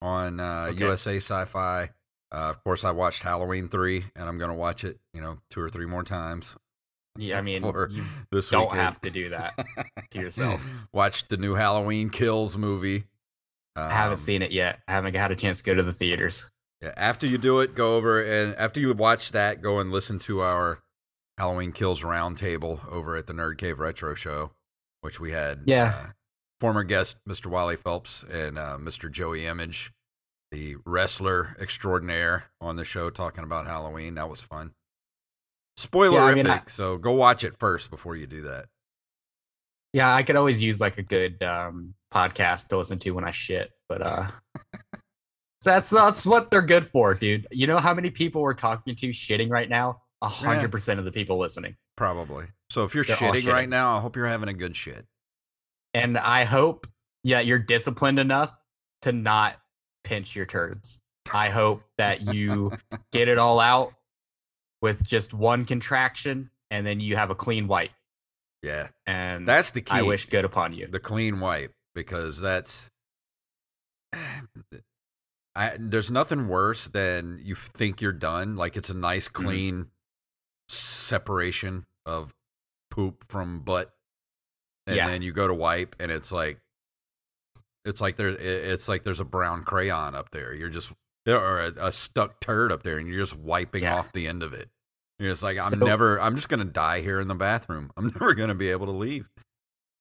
on 0.00 0.38
uh, 0.38 0.66
Okay. 0.70 0.78
USA 0.78 1.16
Syfy. 1.16 1.88
Uh, 2.30 2.34
of 2.36 2.62
course, 2.62 2.84
I 2.84 2.92
watched 2.92 3.24
Halloween 3.24 3.68
three, 3.68 4.04
and 4.14 4.28
I'm 4.28 4.38
gonna 4.38 4.54
watch 4.54 4.84
it. 4.84 5.00
You 5.12 5.20
know, 5.20 5.38
two 5.50 5.60
or 5.60 5.68
three 5.68 5.86
more 5.86 6.04
times 6.04 6.56
Yeah, 7.16 7.38
I 7.38 7.40
mean, 7.42 7.64
you 7.64 8.04
this 8.30 8.48
don't 8.50 8.62
weekend. 8.70 8.80
have 8.80 9.00
to 9.00 9.10
do 9.10 9.30
that 9.30 9.54
to 10.12 10.18
yourself. 10.20 10.64
Watched 10.92 11.30
the 11.30 11.36
new 11.36 11.54
Halloween 11.54 12.10
Kills 12.10 12.56
movie. 12.56 13.04
I 13.74 13.90
haven't 13.92 14.12
Um, 14.14 14.18
seen 14.18 14.42
it 14.42 14.52
yet. 14.52 14.80
I 14.86 14.92
haven't 14.92 15.14
had 15.16 15.32
a 15.32 15.36
chance 15.36 15.58
to 15.58 15.64
go 15.64 15.74
to 15.74 15.82
the 15.82 15.92
theaters. 15.92 16.48
Yeah, 16.80 16.92
after 16.96 17.26
you 17.26 17.38
do 17.38 17.60
it, 17.60 17.74
go 17.74 17.96
over 17.96 18.22
and 18.22 18.54
after 18.56 18.78
you 18.80 18.92
watch 18.94 19.32
that, 19.32 19.60
go 19.62 19.80
and 19.80 19.90
listen 19.90 20.18
to 20.20 20.40
our 20.42 20.80
Halloween 21.36 21.72
Kills 21.72 22.02
roundtable 22.02 22.86
over 22.90 23.16
at 23.16 23.26
the 23.26 23.32
Nerd 23.32 23.58
Cave 23.58 23.80
Retro 23.80 24.14
Show, 24.14 24.52
which 25.00 25.18
we 25.18 25.32
had 25.32 25.62
Yeah. 25.66 25.94
uh, 25.96 26.06
former 26.60 26.84
guest 26.84 27.18
Mr. 27.28 27.46
Wally 27.46 27.76
Phelps 27.76 28.24
and 28.30 28.58
uh, 28.58 28.76
Mr. 28.80 29.10
Joey 29.10 29.44
Image, 29.46 29.92
the 30.52 30.76
wrestler 30.86 31.56
extraordinaire, 31.60 32.44
on 32.60 32.76
the 32.76 32.84
show 32.84 33.10
talking 33.10 33.42
about 33.44 33.66
Halloween. 33.66 34.14
That 34.14 34.28
was 34.28 34.42
fun. 34.42 34.72
Spoilerific, 35.78 36.12
Yeah, 36.14 36.22
I 36.24 36.34
mean, 36.34 36.46
I- 36.46 36.62
so 36.66 36.96
go 36.96 37.12
watch 37.12 37.42
it 37.44 37.56
first 37.58 37.90
before 37.90 38.14
you 38.16 38.26
do 38.26 38.42
that. 38.42 38.66
Yeah, 39.92 40.14
I 40.14 40.22
could 40.22 40.36
always 40.36 40.60
use 40.62 40.80
like 40.80 40.98
a 40.98 41.02
good 41.02 41.42
um, 41.42 41.94
podcast 42.12 42.68
to 42.68 42.76
listen 42.78 42.98
to 43.00 43.10
when 43.12 43.24
I 43.24 43.30
shit, 43.30 43.70
but 43.88 44.02
uh, 44.02 44.26
so 45.60 45.70
that's 45.70 45.90
that's 45.90 46.24
what 46.26 46.50
they're 46.50 46.62
good 46.62 46.86
for, 46.86 47.14
dude. 47.14 47.46
You 47.50 47.66
know 47.66 47.78
how 47.78 47.94
many 47.94 48.10
people 48.10 48.42
we're 48.42 48.54
talking 48.54 48.94
to 48.96 49.08
shitting 49.10 49.50
right 49.50 49.68
now? 49.68 50.02
A 50.22 50.28
hundred 50.28 50.72
percent 50.72 50.98
of 50.98 51.04
the 51.04 51.12
people 51.12 51.38
listening, 51.38 51.76
Probably. 51.96 52.46
So 52.70 52.84
if 52.84 52.94
you're 52.94 53.04
They're 53.04 53.16
shitting 53.16 53.46
right 53.50 53.68
now, 53.68 53.96
I 53.96 54.00
hope 54.00 54.16
you're 54.16 54.26
having 54.26 54.48
a 54.48 54.54
good 54.54 54.76
shit. 54.76 55.06
and 55.94 56.18
I 56.18 56.44
hope 56.44 56.86
yeah 57.24 57.40
you're 57.40 57.58
disciplined 57.58 58.18
enough 58.18 58.58
to 59.02 59.12
not 59.12 59.56
pinch 60.04 60.34
your 60.34 60.46
turds. 60.46 61.00
I 61.32 61.50
hope 61.50 61.82
that 61.98 62.34
you 62.34 62.72
get 63.12 63.28
it 63.28 63.38
all 63.38 63.60
out 63.60 63.92
with 64.80 65.04
just 65.06 65.34
one 65.34 65.64
contraction, 65.64 66.50
and 66.70 66.86
then 66.86 67.00
you 67.00 67.16
have 67.16 67.30
a 67.30 67.34
clean 67.34 67.68
wipe. 67.68 67.90
Yeah, 68.62 68.88
And 69.06 69.46
that's 69.46 69.70
the 69.70 69.82
key. 69.82 69.92
I 69.94 70.02
wish 70.02 70.26
good 70.26 70.44
upon 70.44 70.72
you. 70.72 70.88
the 70.88 70.98
clean 70.98 71.38
wipe 71.38 71.72
because 71.94 72.40
that's 72.40 72.90
I 75.56 75.76
there's 75.78 76.10
nothing 76.10 76.48
worse 76.48 76.86
than 76.88 77.40
you 77.42 77.54
think 77.54 78.00
you're 78.00 78.12
done 78.12 78.56
like 78.56 78.76
it's 78.76 78.90
a 78.90 78.94
nice 78.94 79.28
Mm-hmm. 79.28 79.44
clean 79.44 79.86
separation 80.68 81.84
of 82.06 82.34
poop 82.90 83.24
from 83.28 83.60
butt 83.60 83.92
and 84.86 84.96
Yeah. 84.96 85.06
then 85.08 85.22
you 85.22 85.32
go 85.32 85.46
to 85.46 85.54
wipe 85.54 85.96
and 85.98 86.10
it's 86.10 86.30
like 86.32 86.58
it's 87.84 88.00
like 88.00 88.16
there 88.16 88.28
it's 88.28 88.88
like 88.88 89.04
there's 89.04 89.20
a 89.20 89.24
brown 89.24 89.62
crayon 89.62 90.14
up 90.14 90.30
there 90.30 90.52
you're 90.54 90.68
just 90.68 90.92
or 91.26 91.60
a, 91.60 91.72
a 91.88 91.92
stuck 91.92 92.40
turd 92.40 92.72
up 92.72 92.82
there 92.82 92.98
and 92.98 93.06
you're 93.08 93.20
just 93.20 93.36
wiping 93.36 93.82
Yeah. 93.82 93.96
off 93.98 94.12
the 94.12 94.26
end 94.26 94.42
of 94.42 94.52
it 94.54 94.68
you're 95.18 95.30
just 95.30 95.42
like 95.42 95.58
i'm 95.58 95.70
So- 95.70 95.76
never 95.76 96.20
i'm 96.20 96.36
just 96.36 96.48
gonna 96.48 96.64
die 96.64 97.00
here 97.00 97.20
in 97.20 97.28
the 97.28 97.34
bathroom 97.34 97.90
i'm 97.96 98.06
never 98.08 98.34
gonna 98.34 98.54
be 98.54 98.70
able 98.70 98.86
to 98.86 98.92
leave 98.92 99.28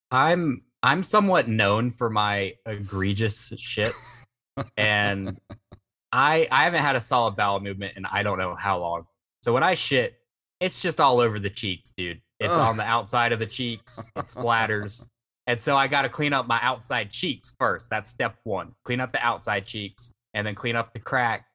I'm 0.09 0.63
I'm 0.81 1.03
somewhat 1.03 1.49
known 1.49 1.91
for 1.91 2.09
my 2.09 2.53
egregious 2.65 3.49
shits, 3.57 4.23
and 4.77 5.37
I 6.11 6.47
I 6.51 6.63
haven't 6.63 6.81
had 6.81 6.95
a 6.95 7.01
solid 7.01 7.35
bowel 7.35 7.59
movement 7.59 7.97
in 7.97 8.05
I 8.05 8.23
don't 8.23 8.37
know 8.37 8.55
how 8.55 8.79
long. 8.79 9.05
So 9.41 9.53
when 9.53 9.63
I 9.63 9.75
shit, 9.75 10.15
it's 10.59 10.81
just 10.81 10.99
all 10.99 11.19
over 11.19 11.39
the 11.39 11.49
cheeks, 11.49 11.91
dude. 11.95 12.21
It's 12.39 12.53
Ugh. 12.53 12.59
on 12.59 12.77
the 12.77 12.83
outside 12.83 13.31
of 13.31 13.39
the 13.39 13.45
cheeks. 13.45 14.09
It 14.15 14.25
splatters, 14.25 15.09
and 15.47 15.59
so 15.59 15.75
I 15.75 15.87
got 15.87 16.03
to 16.03 16.09
clean 16.09 16.33
up 16.33 16.47
my 16.47 16.59
outside 16.61 17.11
cheeks 17.11 17.55
first. 17.59 17.89
That's 17.89 18.09
step 18.09 18.35
one. 18.43 18.75
Clean 18.83 18.99
up 18.99 19.11
the 19.11 19.25
outside 19.25 19.65
cheeks, 19.65 20.13
and 20.33 20.45
then 20.45 20.55
clean 20.55 20.75
up 20.75 20.93
the 20.93 20.99
crack. 20.99 21.45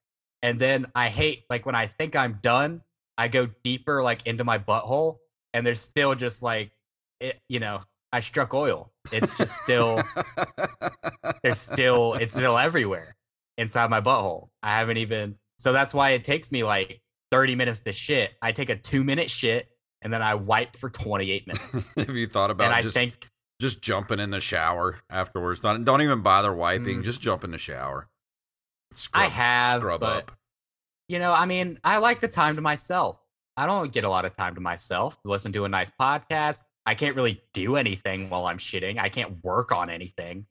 And 0.43 0.59
then 0.59 0.87
I 0.95 1.09
hate 1.09 1.45
like 1.49 1.67
when 1.67 1.75
I 1.75 1.87
think 1.87 2.17
I'm 2.17 2.41
done, 2.43 2.83
I 3.17 3.29
go 3.29 3.49
deeper 3.63 4.03
like 4.03 4.27
into 4.27 4.45
my 4.45 4.59
butthole, 4.59 5.19
and 5.53 5.65
there's 5.65 5.81
still 5.81 6.15
just 6.15 6.43
like 6.43 6.73
it, 7.21 7.41
you 7.49 7.61
know, 7.61 7.83
I 8.13 8.21
struck 8.21 8.53
oil. 8.55 8.93
It's 9.11 9.37
just 9.37 9.57
still 9.63 10.01
there's 11.43 11.59
still 11.59 12.15
it's 12.15 12.35
still 12.35 12.59
everywhere 12.59 13.17
inside 13.57 13.91
my 13.91 14.01
butthole. 14.01 14.49
I 14.63 14.79
haven't 14.79 14.99
even 14.99 15.37
so 15.59 15.73
that's 15.73 15.95
why 15.95 16.11
it 16.11 16.25
takes 16.25 16.53
me 16.53 16.63
like 16.63 17.01
30 17.31 17.55
minutes 17.55 17.81
to 17.81 17.93
shit. 17.93 18.33
I 18.43 18.53
take 18.53 18.69
a 18.69 18.77
two 18.77 19.03
minute 19.03 19.31
shit 19.31 19.69
and 20.03 20.13
then 20.13 20.23
I 20.23 20.35
wipe 20.35 20.77
for 20.77 20.91
28 20.91 21.47
minutes. 21.47 21.93
Have 21.97 22.17
you 22.17 22.27
thought 22.27 22.51
about 22.51 22.67
and 22.67 22.75
I 22.75 22.83
just 22.83 22.95
think 22.95 23.29
just 23.61 23.81
jumping 23.81 24.21
in 24.21 24.31
the 24.31 24.41
shower 24.41 24.99
afterwards? 25.09 25.61
Don't 25.61 25.85
don't 25.85 26.03
even 26.03 26.21
bother 26.21 26.53
wiping. 26.53 27.01
Mm. 27.01 27.05
Just 27.05 27.21
jump 27.21 27.45
in 27.45 27.51
the 27.51 27.59
shower. 27.59 28.09
I 29.15 29.29
have, 29.29 29.81
scrub 29.81 30.01
but 30.01 30.17
up. 30.25 30.33
you 31.09 31.19
know, 31.19 31.33
I 31.33 31.47
mean, 31.47 31.79
I 31.83 31.97
like 31.97 32.21
the 32.21 32.29
time 32.29 32.57
to 32.57 32.63
myself. 32.63 33.19
I 33.57 33.65
don't 33.65 33.91
get 33.91 34.05
a 34.05 34.11
lot 34.11 34.27
of 34.27 34.37
time 34.37 34.55
to 34.57 34.61
myself. 34.61 35.17
Listen 35.25 35.53
to 35.55 35.65
a 35.65 35.69
nice 35.69 35.91
podcast. 35.99 36.61
I 36.85 36.95
can't 36.95 37.17
really 37.17 37.43
do 37.53 37.77
anything 37.77 38.29
while 38.31 38.47
I'm 38.47 38.59
shitting. 38.59 38.99
I 38.99 39.09
can't 39.09 39.43
work 39.45 39.71
on 39.73 39.89
anything. 39.91 40.47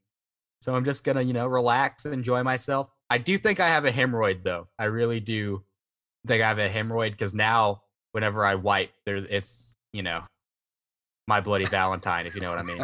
So 0.61 0.75
I'm 0.75 0.85
just 0.85 1.03
gonna, 1.03 1.21
you 1.21 1.33
know, 1.33 1.47
relax 1.47 2.05
and 2.05 2.13
enjoy 2.13 2.43
myself. 2.43 2.89
I 3.09 3.17
do 3.17 3.37
think 3.37 3.59
I 3.59 3.67
have 3.69 3.85
a 3.85 3.91
hemorrhoid 3.91 4.43
though. 4.43 4.67
I 4.79 4.85
really 4.85 5.19
do 5.19 5.63
think 6.27 6.41
I 6.43 6.47
have 6.47 6.59
a 6.59 6.69
hemorrhoid 6.69 7.11
because 7.11 7.33
now 7.33 7.81
whenever 8.11 8.45
I 8.45 8.55
wipe, 8.55 8.91
there's 9.05 9.25
it's, 9.29 9.75
you 9.91 10.03
know, 10.03 10.23
my 11.27 11.41
bloody 11.41 11.65
Valentine, 11.65 12.27
if 12.27 12.35
you 12.35 12.41
know 12.41 12.49
what 12.49 12.59
I 12.59 12.63
mean. 12.63 12.83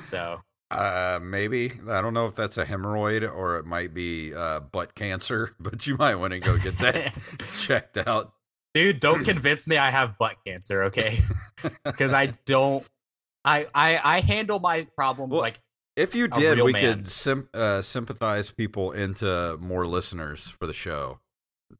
So 0.00 0.40
Uh, 0.70 1.18
maybe 1.22 1.72
I 1.88 2.00
don't 2.00 2.14
know 2.14 2.26
if 2.26 2.34
that's 2.34 2.58
a 2.58 2.64
hemorrhoid 2.64 3.22
or 3.30 3.58
it 3.58 3.64
might 3.66 3.94
be 3.94 4.34
uh, 4.34 4.60
butt 4.60 4.94
cancer, 4.94 5.54
but 5.60 5.86
you 5.86 5.96
might 5.96 6.16
want 6.16 6.32
to 6.32 6.38
go 6.38 6.56
get 6.58 6.78
that 6.78 7.14
checked 7.60 7.98
out. 7.98 8.32
Dude 8.76 9.00
don't 9.00 9.24
convince 9.32 9.66
me 9.66 9.76
i 9.78 9.90
have 9.90 10.18
butt 10.18 10.36
cancer 10.46 10.84
okay 10.84 11.20
because 11.84 12.12
i 12.12 12.26
don't 12.44 12.84
I, 13.44 13.66
I 13.74 14.16
i 14.16 14.20
handle 14.20 14.58
my 14.60 14.86
problems 14.96 15.30
Well, 15.32 15.40
like 15.40 15.58
If 15.96 16.14
you 16.14 16.28
did, 16.28 16.60
we 16.60 16.72
man. 16.72 16.82
could 16.82 17.10
sim- 17.10 17.48
uh, 17.54 17.80
sympathize 17.80 18.50
people 18.50 18.92
into 18.92 19.56
more 19.60 19.86
listeners 19.86 20.48
for 20.48 20.66
the 20.66 20.74
show. 20.74 21.20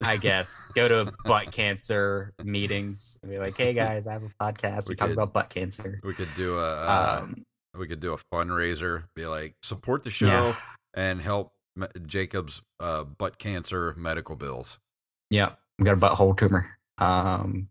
i 0.02 0.16
guess 0.16 0.68
go 0.74 0.88
to 0.88 1.12
butt 1.24 1.52
cancer 1.52 2.32
meetings 2.42 3.18
and 3.22 3.30
be 3.30 3.38
like 3.38 3.56
hey 3.56 3.72
guys 3.74 4.06
i 4.06 4.12
have 4.12 4.22
a 4.22 4.30
podcast 4.42 4.88
We 4.88 4.92
we 4.92 4.96
talk 4.96 5.10
about 5.10 5.32
butt 5.32 5.50
cancer 5.50 6.00
We 6.02 6.14
could 6.14 6.34
do 6.36 6.58
a 6.58 6.70
uh, 6.82 7.20
um 7.22 7.44
we 7.78 7.86
could 7.86 8.00
do 8.00 8.14
a 8.14 8.18
fundraiser. 8.34 9.04
Be 9.14 9.26
like 9.26 9.54
support 9.62 10.02
the 10.02 10.10
show 10.10 10.26
Yeah. 10.26 10.56
and 10.94 11.20
help 11.20 11.52
Jacob's 12.06 12.62
uh, 12.80 13.04
butt 13.04 13.38
cancer 13.38 13.94
medical 13.98 14.34
bills. 14.34 14.78
yeah 15.30 15.50
i 15.78 15.84
got 15.84 15.92
a 15.92 16.00
butthole 16.00 16.34
tumor 16.36 16.75
um 16.98 17.68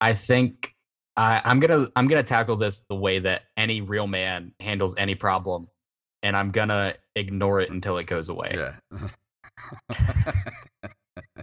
i 0.00 0.12
think 0.14 0.74
I, 1.16 1.40
i'm 1.44 1.60
gonna 1.60 1.88
i'm 1.96 2.06
gonna 2.08 2.22
tackle 2.22 2.56
this 2.56 2.84
the 2.88 2.94
way 2.94 3.18
that 3.20 3.42
any 3.56 3.80
real 3.80 4.06
man 4.06 4.52
handles 4.60 4.94
any 4.96 5.14
problem 5.14 5.68
and 6.22 6.36
i'm 6.36 6.50
gonna 6.50 6.94
ignore 7.14 7.60
it 7.60 7.70
until 7.70 7.98
it 7.98 8.04
goes 8.04 8.28
away 8.28 8.54
Yeah, 8.54 8.74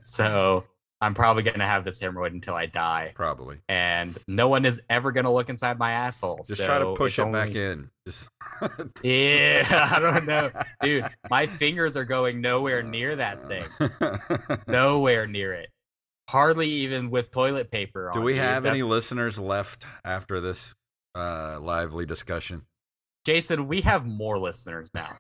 so 0.04 0.64
i'm 1.02 1.14
probably 1.14 1.44
gonna 1.44 1.66
have 1.66 1.84
this 1.84 2.00
hemorrhoid 2.00 2.32
until 2.32 2.54
i 2.54 2.66
die 2.66 3.12
probably. 3.16 3.58
and 3.68 4.18
no 4.28 4.48
one 4.48 4.66
is 4.66 4.82
ever 4.90 5.12
gonna 5.12 5.34
look 5.34 5.50
inside 5.50 5.78
my 5.78 5.92
asshole. 5.92 6.42
Just 6.48 6.64
try 6.64 6.80
to 6.80 6.94
push 6.94 7.20
it 7.20 7.32
back 7.32 7.56
in. 7.56 7.90
Just 8.08 8.30
Yeah, 9.04 9.90
I 9.92 10.00
don't 10.00 10.26
know, 10.26 10.52
dude. 10.82 11.06
My 11.30 11.48
fingers 11.60 11.98
are 11.98 12.06
going 12.06 12.40
nowhere 12.40 12.84
near 12.84 13.16
that 13.18 13.48
thing. 13.48 13.66
Nowhere 14.68 15.28
near 15.28 15.54
it. 15.54 15.70
Hardly 16.34 16.68
even 16.68 17.12
with 17.12 17.30
toilet 17.30 17.70
paper. 17.70 18.10
Do 18.12 18.20
we 18.22 18.38
have 18.38 18.66
any 18.66 18.82
listeners 18.82 19.38
left 19.38 19.86
after 20.04 20.42
this 20.42 20.74
uh, 21.14 21.60
lively 21.62 22.08
discussion? 22.08 22.64
Jason? 23.24 23.68
We 23.68 23.82
have 23.82 24.08
more 24.08 24.40
listeners 24.40 24.90
now. 24.96 25.18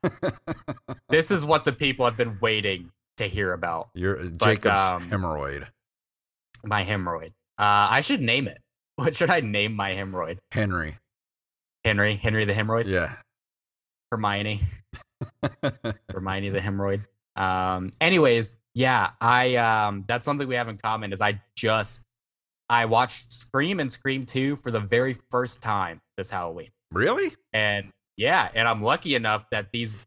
this 1.09 1.29
is 1.29 1.45
what 1.45 1.65
the 1.65 1.71
people 1.71 2.05
have 2.05 2.17
been 2.17 2.39
waiting 2.41 2.89
to 3.17 3.27
hear 3.27 3.53
about. 3.53 3.89
Your 3.93 4.23
Jacob's 4.25 4.79
um, 4.79 5.11
hemorrhoid, 5.11 5.67
My 6.63 6.83
hemorrhoid. 6.83 7.33
Uh, 7.59 7.93
I 7.93 8.01
should 8.01 8.21
name 8.21 8.47
it. 8.47 8.57
What 8.95 9.15
should 9.15 9.29
I 9.29 9.41
name 9.41 9.75
my 9.75 9.91
hemorrhoid? 9.91 10.39
Henry. 10.51 10.97
Henry. 11.83 12.15
Henry 12.15 12.45
the 12.45 12.53
hemorrhoid. 12.53 12.87
Yeah. 12.87 13.17
Hermione. 14.11 14.63
Hermione 16.11 16.49
the 16.49 16.59
hemorrhoid. 16.59 17.05
Um, 17.35 17.91
anyways, 17.99 18.57
yeah, 18.73 19.11
I 19.21 19.55
um 19.55 20.05
that's 20.07 20.25
something 20.25 20.47
we 20.47 20.55
have 20.55 20.67
in 20.67 20.77
common 20.77 21.13
is 21.13 21.21
I 21.21 21.41
just 21.55 22.03
I 22.69 22.85
watched 22.85 23.31
Scream 23.31 23.79
and 23.79 23.91
Scream 23.91 24.23
2 24.25 24.55
for 24.55 24.71
the 24.71 24.79
very 24.79 25.15
first 25.29 25.61
time 25.61 26.01
this 26.17 26.31
Halloween. 26.31 26.69
really? 26.91 27.35
And 27.51 27.91
yeah, 28.17 28.49
and 28.53 28.67
I'm 28.67 28.81
lucky 28.81 29.15
enough 29.15 29.45
that 29.51 29.71
these 29.71 29.97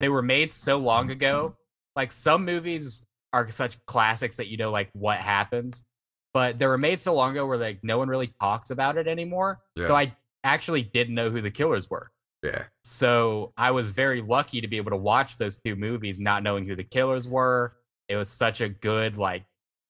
they 0.00 0.08
were 0.08 0.22
made 0.22 0.50
so 0.50 0.78
long 0.78 1.10
ago. 1.10 1.56
Like 1.96 2.12
some 2.12 2.44
movies 2.44 3.04
are 3.32 3.50
such 3.50 3.84
classics 3.86 4.36
that 4.36 4.48
you 4.48 4.56
know 4.56 4.70
like 4.70 4.90
what 4.92 5.18
happens, 5.18 5.84
but 6.32 6.58
they 6.58 6.66
were 6.66 6.78
made 6.78 7.00
so 7.00 7.14
long 7.14 7.32
ago 7.32 7.46
where 7.46 7.58
like 7.58 7.80
no 7.82 7.98
one 7.98 8.08
really 8.08 8.32
talks 8.40 8.70
about 8.70 8.96
it 8.96 9.06
anymore. 9.06 9.60
So 9.86 9.94
I 9.94 10.16
actually 10.42 10.82
didn't 10.82 11.14
know 11.14 11.30
who 11.30 11.40
the 11.40 11.50
killers 11.50 11.90
were. 11.90 12.10
Yeah. 12.42 12.64
So 12.84 13.52
I 13.56 13.70
was 13.70 13.90
very 13.90 14.22
lucky 14.22 14.60
to 14.60 14.68
be 14.68 14.78
able 14.78 14.90
to 14.90 14.96
watch 14.96 15.36
those 15.36 15.58
two 15.62 15.76
movies, 15.76 16.18
not 16.18 16.42
knowing 16.42 16.66
who 16.66 16.74
the 16.74 16.84
killers 16.84 17.28
were. 17.28 17.76
It 18.08 18.16
was 18.16 18.30
such 18.30 18.60
a 18.60 18.68
good 18.68 19.16
like 19.16 19.44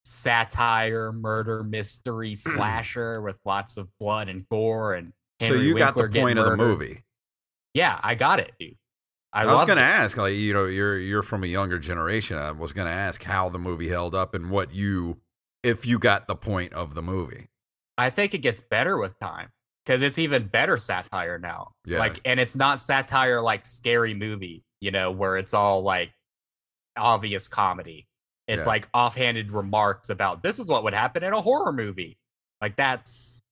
satire, 0.04 1.12
murder, 1.12 1.62
mystery, 1.62 2.34
slasher 2.36 3.20
with 3.20 3.38
lots 3.44 3.76
of 3.76 3.88
blood 3.98 4.28
and 4.28 4.48
gore 4.48 4.94
and 4.94 5.12
Henry 5.38 5.58
so 5.58 5.62
you 5.62 5.78
got 5.78 5.94
the 5.94 6.08
point 6.08 6.38
of 6.38 6.46
the 6.46 6.56
movie. 6.56 7.04
Yeah, 7.72 7.98
I 8.02 8.14
got 8.14 8.40
it, 8.40 8.52
dude. 8.58 8.76
I, 9.32 9.44
I, 9.44 9.54
was 9.54 9.64
going 9.64 9.78
to 9.78 9.82
ask, 9.82 10.16
like, 10.16 10.34
you 10.34 10.52
know, 10.52 10.64
you're 10.64 10.98
you're 10.98 11.22
from 11.22 11.44
a 11.44 11.46
younger 11.46 11.78
generation. 11.78 12.36
I 12.36 12.50
was 12.50 12.72
going 12.72 12.88
to 12.88 12.92
ask 12.92 13.22
how 13.22 13.48
the 13.48 13.60
movie 13.60 13.88
held 13.88 14.12
up 14.12 14.34
and 14.34 14.50
what 14.50 14.74
you, 14.74 15.18
if 15.62 15.86
you 15.86 16.00
got 16.00 16.26
the 16.26 16.34
point 16.34 16.72
of 16.72 16.94
the 16.94 17.02
movie. 17.02 17.48
I 17.96 18.10
think 18.10 18.34
it 18.34 18.38
gets 18.38 18.60
better 18.60 18.98
with 18.98 19.18
time 19.20 19.50
because 19.84 20.02
it's 20.02 20.18
even 20.18 20.46
better 20.46 20.76
satire 20.76 21.38
now. 21.38 21.72
Yeah. 21.84 21.98
Like, 21.98 22.20
and 22.24 22.38
it's 22.38 22.54
not 22.56 22.78
satire 22.78 23.40
like 23.40 23.64
scary 23.64 24.14
movie, 24.14 24.62
you 24.80 24.90
know, 24.90 25.10
where 25.10 25.36
it's 25.36 25.54
all 25.54 25.82
like 25.82 26.12
obvious 26.96 27.48
comedy. 27.48 28.06
It's 28.48 28.64
Yeah. 28.64 28.68
like 28.68 28.88
offhanded 28.92 29.52
remarks 29.52 30.10
about 30.10 30.42
this 30.42 30.58
is 30.58 30.66
what 30.68 30.82
would 30.84 30.94
happen 30.94 31.22
in 31.22 31.32
a 31.32 31.40
horror 31.40 31.72
movie. 31.72 32.18
Like 32.60 32.76
that's 32.76 33.42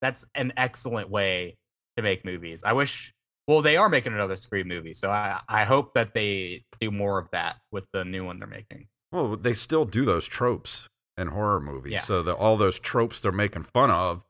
that's 0.00 0.26
an 0.34 0.52
excellent 0.56 1.08
way 1.08 1.56
to 1.96 2.02
make 2.02 2.24
movies. 2.24 2.62
I 2.64 2.72
wish. 2.74 3.12
Well, 3.46 3.60
they 3.62 3.76
are 3.76 3.88
making 3.90 4.14
another 4.14 4.36
Scream 4.36 4.68
movie, 4.68 4.94
so 4.94 5.10
I 5.10 5.40
I 5.48 5.64
hope 5.64 5.94
that 5.94 6.14
they 6.14 6.64
do 6.80 6.90
more 6.90 7.18
of 7.18 7.30
that 7.30 7.56
with 7.70 7.84
the 7.92 8.04
new 8.04 8.24
one 8.24 8.38
they're 8.38 8.48
making. 8.48 8.86
Well, 9.12 9.36
they 9.36 9.52
still 9.54 9.84
do 9.84 10.04
those 10.04 10.26
tropes 10.26 10.88
in 11.16 11.28
horror 11.28 11.60
movies. 11.60 11.92
Yeah. 11.92 12.00
So 12.00 12.22
that 12.22 12.34
all 12.34 12.56
those 12.56 12.78
tropes 12.80 13.20
they're 13.20 13.32
making 13.32 13.64
fun 13.64 13.90
of 13.90 14.24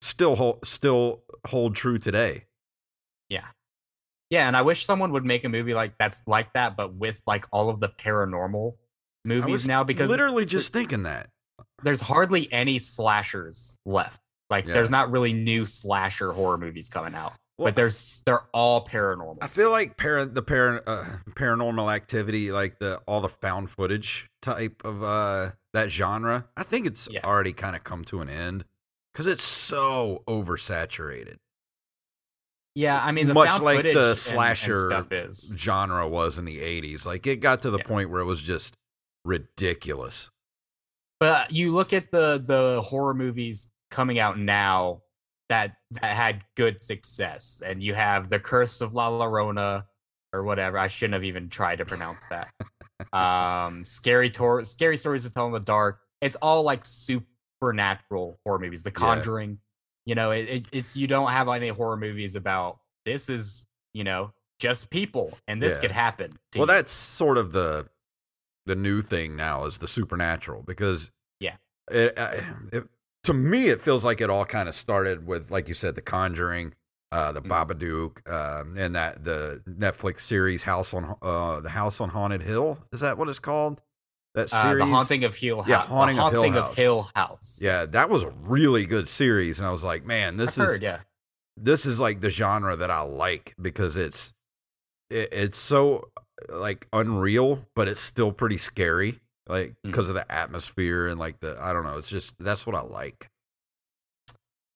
still 0.00 0.36
hold, 0.36 0.66
still 0.66 1.22
hold 1.46 1.74
true 1.76 1.98
today. 1.98 2.44
Yeah. 3.28 3.44
Yeah, 4.30 4.46
and 4.48 4.56
I 4.56 4.62
wish 4.62 4.84
someone 4.84 5.12
would 5.12 5.24
make 5.24 5.44
a 5.44 5.48
movie 5.48 5.74
like 5.74 5.98
that's 5.98 6.22
like 6.26 6.52
that, 6.54 6.76
but 6.76 6.94
with 6.94 7.22
like 7.26 7.46
all 7.52 7.68
of 7.68 7.78
the 7.80 7.88
paranormal 7.88 8.74
movies 9.24 9.66
now 9.66 9.84
because 9.84 10.10
literally 10.10 10.44
just 10.44 10.72
thinking 10.72 11.04
that. 11.04 11.30
there's 11.82 12.00
hardly 12.00 12.52
any 12.52 12.78
slashers 12.78 13.78
left. 13.84 14.20
Like 14.50 14.66
Yeah. 14.66 14.74
there's 14.74 14.90
not 14.90 15.10
really 15.10 15.32
new 15.32 15.66
slasher 15.66 16.32
horror 16.32 16.58
movies 16.58 16.88
coming 16.88 17.14
out. 17.14 17.34
Well, 17.58 17.68
but 17.68 17.74
there's 17.76 18.22
they're 18.26 18.44
all 18.52 18.84
paranormal. 18.84 19.38
I 19.40 19.46
feel 19.46 19.70
like 19.70 19.96
para, 19.96 20.26
the 20.26 20.42
para, 20.42 20.82
uh, 20.86 21.04
paranormal 21.30 21.94
activity, 21.94 22.52
like 22.52 22.78
the 22.78 23.00
all 23.06 23.20
the 23.20 23.28
found 23.30 23.70
footage 23.70 24.28
type 24.42 24.82
of 24.84 25.02
uh, 25.02 25.52
that 25.72 25.90
genre, 25.90 26.46
I 26.56 26.64
think 26.64 26.86
it's 26.86 27.08
Yeah. 27.10 27.20
already 27.24 27.52
kind 27.52 27.74
of 27.74 27.82
come 27.84 28.04
to 28.06 28.20
an 28.20 28.28
end 28.28 28.64
because 29.16 29.26
it's 29.26 29.44
so 29.44 30.22
oversaturated. 30.28 31.36
yeah, 32.74 33.02
I 33.02 33.12
mean 33.12 33.28
the 33.28 33.32
much 33.32 33.48
found 33.48 33.64
like 33.64 33.76
footage 33.78 33.94
the 33.94 34.00
and- 34.00 34.08
and 34.10 34.18
slasher 34.18 34.76
stuff 34.76 35.10
is. 35.10 35.54
genre 35.56 36.06
was 36.06 36.36
in 36.36 36.44
the 36.44 36.58
80s. 36.60 37.06
Like 37.06 37.26
it 37.26 37.36
got 37.36 37.62
to 37.62 37.70
the 37.70 37.78
Yeah. 37.78 37.84
point 37.86 38.10
where 38.10 38.20
it 38.20 38.26
was 38.26 38.42
just 38.42 38.74
ridiculous. 39.24 40.28
But 41.18 41.50
you 41.52 41.72
look 41.72 41.94
at 41.94 42.10
the 42.10 42.38
the 42.44 42.82
horror 42.82 43.14
movies 43.14 43.66
coming 43.90 44.18
out 44.18 44.38
now 44.38 45.00
that 45.48 45.76
that 45.92 46.14
had 46.14 46.44
good 46.54 46.84
success, 46.84 47.62
and 47.64 47.82
you 47.82 47.94
have 47.94 48.28
the 48.28 48.38
Curse 48.38 48.82
of 48.82 48.92
La 48.92 49.10
Llorona 49.10 49.84
or 50.34 50.42
whatever. 50.42 50.76
I 50.76 50.88
shouldn't 50.88 51.14
have 51.14 51.24
even 51.24 51.48
tried 51.48 51.76
to 51.76 51.86
pronounce 51.86 52.20
that. 52.28 52.50
um, 53.14 53.86
scary 53.86 54.28
tor- 54.28 54.64
scary 54.64 54.98
stories 54.98 55.22
to 55.22 55.30
tell 55.30 55.46
in 55.46 55.52
the 55.52 55.60
dark. 55.60 56.00
It's 56.20 56.36
all 56.42 56.62
like 56.64 56.84
supernatural 57.60 58.38
horror 58.44 58.58
movies. 58.58 58.82
The 58.82 58.90
Conjuring. 58.90 59.58
You 60.04 60.14
know, 60.14 60.30
it, 60.30 60.48
it, 60.48 60.66
it's 60.72 60.96
you 60.96 61.06
don't 61.08 61.32
have 61.32 61.48
any 61.48 61.68
horror 61.68 61.96
movies 61.96 62.36
about 62.36 62.78
this 63.04 63.28
is 63.28 63.66
you 63.92 64.04
know 64.04 64.32
just 64.60 64.88
people 64.90 65.36
and 65.48 65.60
this 65.60 65.74
Yeah. 65.74 65.80
could 65.80 65.90
happen. 65.92 66.38
to 66.52 66.58
Well, 66.60 66.68
you. 66.68 66.74
that's 66.74 66.92
sort 66.92 67.38
of 67.38 67.52
the 67.52 67.88
the 68.66 68.76
new 68.76 69.02
thing 69.02 69.36
now 69.36 69.64
is 69.64 69.78
the 69.78 69.88
supernatural 69.88 70.62
because 70.62 71.10
Yeah. 71.40 71.56
it, 71.90 72.14
it 72.72 72.84
to 73.24 73.32
me 73.34 73.68
it 73.68 73.80
feels 73.82 74.04
like 74.04 74.20
it 74.20 74.30
all 74.30 74.44
kind 74.44 74.68
of 74.68 74.74
started 74.74 75.26
with 75.26 75.50
like 75.50 75.66
you 75.68 75.74
said 75.74 75.94
the 75.96 76.02
Conjuring, 76.02 76.74
uh, 77.10 77.32
the 77.32 77.42
Mhm. 77.42 77.48
Babadook, 77.48 78.30
um, 78.30 78.76
and 78.78 78.94
that 78.94 79.24
the 79.24 79.62
Netflix 79.68 80.20
series 80.20 80.62
House 80.62 80.94
on 80.94 81.16
uh, 81.20 81.60
the 81.60 81.70
House 81.70 82.00
on 82.00 82.10
Haunted 82.10 82.42
Hill 82.42 82.78
is 82.92 83.00
that 83.00 83.18
what 83.18 83.28
it's 83.28 83.38
called? 83.40 83.80
That 84.36 84.52
uh, 84.52 84.62
series, 84.62 84.84
the 84.84 84.90
haunting 84.90 85.24
of 85.24 85.34
Hill 85.34 85.62
House. 85.62 85.68
Yeah, 85.68 85.80
Haunting 85.80 86.18
of 86.20 86.30
Hill 86.32 86.52
House. 86.52 86.70
of 86.70 86.76
Hill 86.76 87.10
House. 87.16 87.58
Yeah, 87.60 87.86
that 87.86 88.08
was 88.10 88.22
a 88.22 88.28
really 88.28 88.84
good 88.86 89.08
series, 89.08 89.58
and 89.58 89.66
I 89.66 89.70
was 89.72 89.82
like, 89.82 90.04
man, 90.04 90.36
this 90.36 90.58
I've 90.58 90.64
is 90.66 90.70
heard, 90.72 90.82
yeah. 90.82 90.98
this 91.56 91.86
is 91.86 91.98
like 91.98 92.20
the 92.20 92.28
genre 92.30 92.76
that 92.76 92.90
I 92.90 93.00
like 93.00 93.54
because 93.60 93.96
it's 93.96 94.34
it, 95.10 95.30
it's 95.32 95.56
so 95.58 96.10
like 96.50 96.86
unreal, 96.92 97.64
but 97.74 97.88
it's 97.88 97.98
still 98.00 98.30
pretty 98.30 98.58
scary, 98.58 99.18
like 99.48 99.74
because 99.82 100.10
of 100.10 100.14
the 100.14 100.30
atmosphere 100.30 101.06
and 101.06 101.18
like 101.18 101.40
the 101.40 101.56
I 101.58 101.72
don't 101.72 101.84
know. 101.84 101.96
It's 101.96 102.10
just 102.10 102.34
that's 102.38 102.66
what 102.66 102.76
I 102.76 102.82
like. 102.82 103.30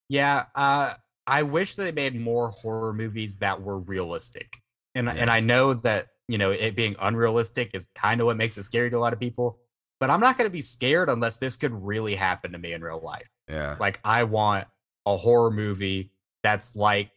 Yeah, 0.09 0.47
uh, 0.55 0.95
I 1.27 1.43
wish 1.43 1.75
they 1.77 1.93
made 1.93 2.19
more 2.19 2.49
horror 2.49 2.93
movies 2.95 3.37
that 3.39 3.61
were 3.63 3.79
realistic, 3.79 4.63
and 4.95 5.07
Yeah. 5.07 5.13
and 5.13 5.31
I 5.31 5.41
know 5.41 5.75
that 5.75 6.07
you 6.31 6.39
know 6.39 6.51
it 6.51 6.77
being 6.77 6.95
unrealistic 7.01 7.71
is 7.75 7.89
kind 7.95 8.21
of 8.21 8.27
what 8.27 8.37
makes 8.37 8.57
it 8.57 8.63
scary 8.63 8.91
to 8.91 8.97
a 8.97 9.01
lot 9.01 9.13
of 9.13 9.19
people. 9.21 9.59
But 9.99 10.09
I'm 10.11 10.21
not 10.21 10.39
going 10.39 10.49
to 10.49 10.53
be 10.53 10.63
scared 10.63 11.09
unless 11.11 11.37
this 11.39 11.57
could 11.57 11.73
really 11.73 12.15
happen 12.15 12.53
to 12.53 12.59
me 12.59 12.73
in 12.73 12.83
real 12.83 13.01
life. 13.01 13.29
Yeah, 13.49 13.77
Like 13.79 14.01
I 14.05 14.25
want 14.25 14.67
a 15.05 15.17
horror 15.17 15.51
movie 15.51 16.13
that's 16.43 16.75
like 16.77 17.11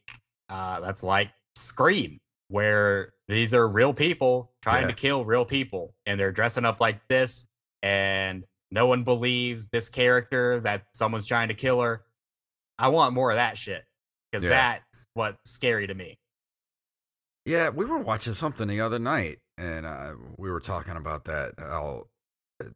uh, 0.49 0.79
that's 0.81 1.01
like 1.03 1.31
Scream, 1.55 2.19
where 2.49 3.13
these 3.27 3.53
are 3.53 3.67
real 3.67 3.93
people 3.93 4.51
trying 4.61 4.81
Yeah. 4.83 4.87
to 4.89 4.93
kill 4.95 5.23
real 5.25 5.45
people, 5.45 5.93
and 6.05 6.19
they're 6.19 6.31
dressing 6.33 6.65
up 6.65 6.81
like 6.81 7.07
this, 7.07 7.47
and 7.81 8.43
no 8.71 8.87
one 8.87 9.03
believes 9.03 9.67
this 9.69 9.87
character 9.89 10.59
that 10.61 10.83
someone's 10.93 11.27
trying 11.27 11.47
to 11.49 11.53
kill 11.53 11.79
her. 11.81 12.03
I 12.79 12.87
want 12.89 13.13
more 13.13 13.31
of 13.31 13.37
that 13.37 13.57
shit 13.57 13.83
because 14.31 14.43
Yeah. 14.43 14.49
that's 14.49 15.05
what's 15.13 15.49
scary 15.51 15.85
to 15.87 15.93
me. 15.93 16.17
Yeah. 17.45 17.69
We 17.69 17.85
were 17.85 17.99
watching 17.99 18.33
something 18.33 18.67
the 18.67 18.81
other 18.81 18.99
night, 18.99 19.39
and 19.57 19.85
uh, 19.85 20.13
we 20.37 20.49
were 20.51 20.59
talking 20.59 20.95
about 20.95 21.25
that. 21.25 21.53
How 21.57 22.07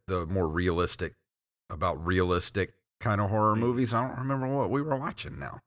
the 0.06 0.26
more 0.26 0.48
realistic 0.48 1.14
about 1.70 2.04
realistic 2.04 2.74
kind 3.00 3.20
of 3.20 3.30
horror 3.30 3.54
Mhm. 3.54 3.60
movies. 3.60 3.94
I 3.94 4.06
don't 4.08 4.18
remember 4.18 4.48
what 4.48 4.70
we 4.70 4.82
were 4.82 4.96
watching 4.96 5.38
now. 5.38 5.60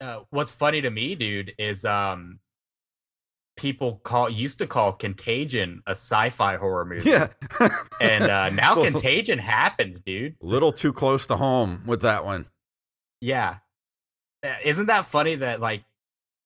Uh, 0.00 0.20
what's 0.30 0.50
funny 0.52 0.80
to 0.80 0.90
me, 0.90 1.14
dude, 1.14 1.52
is 1.58 1.84
um, 1.84 2.40
people 3.56 3.96
call 4.02 4.28
used 4.30 4.58
to 4.58 4.66
call 4.66 4.92
Contagion 4.92 5.82
a 5.86 5.90
sci-fi 5.90 6.56
horror 6.56 6.84
movie. 6.86 7.10
Yeah, 7.10 7.28
and 8.00 8.24
uh, 8.24 8.50
now 8.50 8.74
So, 8.74 8.84
Contagion 8.84 9.38
happened, 9.38 10.02
dude. 10.04 10.36
little 10.40 10.72
too 10.72 10.92
close 10.92 11.26
to 11.26 11.36
home 11.36 11.82
with 11.86 12.00
that 12.02 12.24
one. 12.24 12.46
Yeah. 13.20 13.58
Uh, 14.42 14.54
Isn't 14.64 14.86
that 14.86 15.04
funny 15.04 15.34
that 15.36 15.60
like 15.60 15.84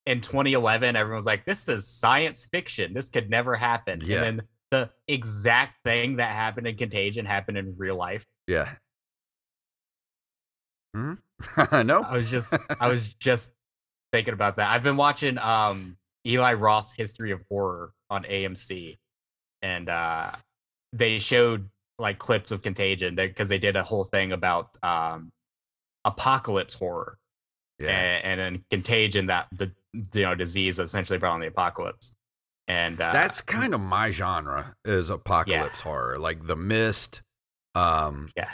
in 0.07 0.21
2011 0.21 0.97
everyone 0.97 1.17
was 1.17 1.27
like 1.27 1.45
this 1.45 1.69
is 1.69 1.88
science 1.88 2.47
fiction. 2.51 2.93
This 2.95 3.09
could 3.09 3.31
never 3.31 3.57
happen. 3.57 4.01
Yeah. 4.05 4.23
And 4.23 4.25
then 4.25 4.47
the 4.71 4.90
exact 5.09 5.83
thing 5.85 6.17
that 6.17 6.33
happened 6.33 6.67
in 6.67 6.77
Contagion 6.77 7.27
happened 7.27 7.59
in 7.59 7.75
real 7.77 7.97
life. 7.97 8.27
Yeah. 8.47 8.71
Hmm? 10.95 11.14
I. 11.57 11.83
I 11.83 12.17
was 12.17 12.31
just 12.31 12.55
I 12.81 12.88
was 12.90 13.14
just 13.14 13.51
thinking 14.12 14.35
about 14.35 14.57
that. 14.57 14.71
I've 14.71 14.83
been 14.83 14.97
watching 14.97 15.38
um 15.38 15.97
Eli 16.27 16.55
Roth 16.55 16.95
History 16.97 17.31
of 17.31 17.43
Horror 17.51 17.93
on 18.11 18.25
AMC 18.25 18.99
and 19.62 19.88
uh 19.88 20.31
they 20.93 21.19
showed 21.19 21.71
like 21.99 22.19
clips 22.19 22.51
of 22.51 22.62
Contagion 22.62 23.14
because 23.14 23.49
they 23.49 23.59
did 23.59 23.77
a 23.77 23.85
whole 23.85 24.05
thing 24.05 24.33
about 24.33 24.77
um 24.83 25.33
apocalypse 26.05 26.75
horror. 26.75 27.19
Yeah. 27.81 27.88
and, 27.90 28.25
and 28.25 28.40
then 28.40 28.64
contagion 28.71 29.27
that 29.27 29.49
the 29.51 29.73
you 30.14 30.22
know 30.22 30.35
disease 30.35 30.76
that 30.78 30.85
essentially 30.85 31.18
brought 31.18 31.35
on 31.35 31.40
the 31.40 31.46
apocalypse 31.46 32.14
and 32.66 33.00
uh, 33.00 33.12
That's 33.12 33.40
kind 33.42 33.74
of 33.74 33.80
my 33.80 34.11
genre 34.11 34.74
is 34.87 35.11
apocalypse 35.11 35.83
horror, 35.83 36.18
like 36.18 36.46
The 36.46 36.57
Mist. 36.57 37.20
Um, 37.74 38.30
yeah 38.37 38.48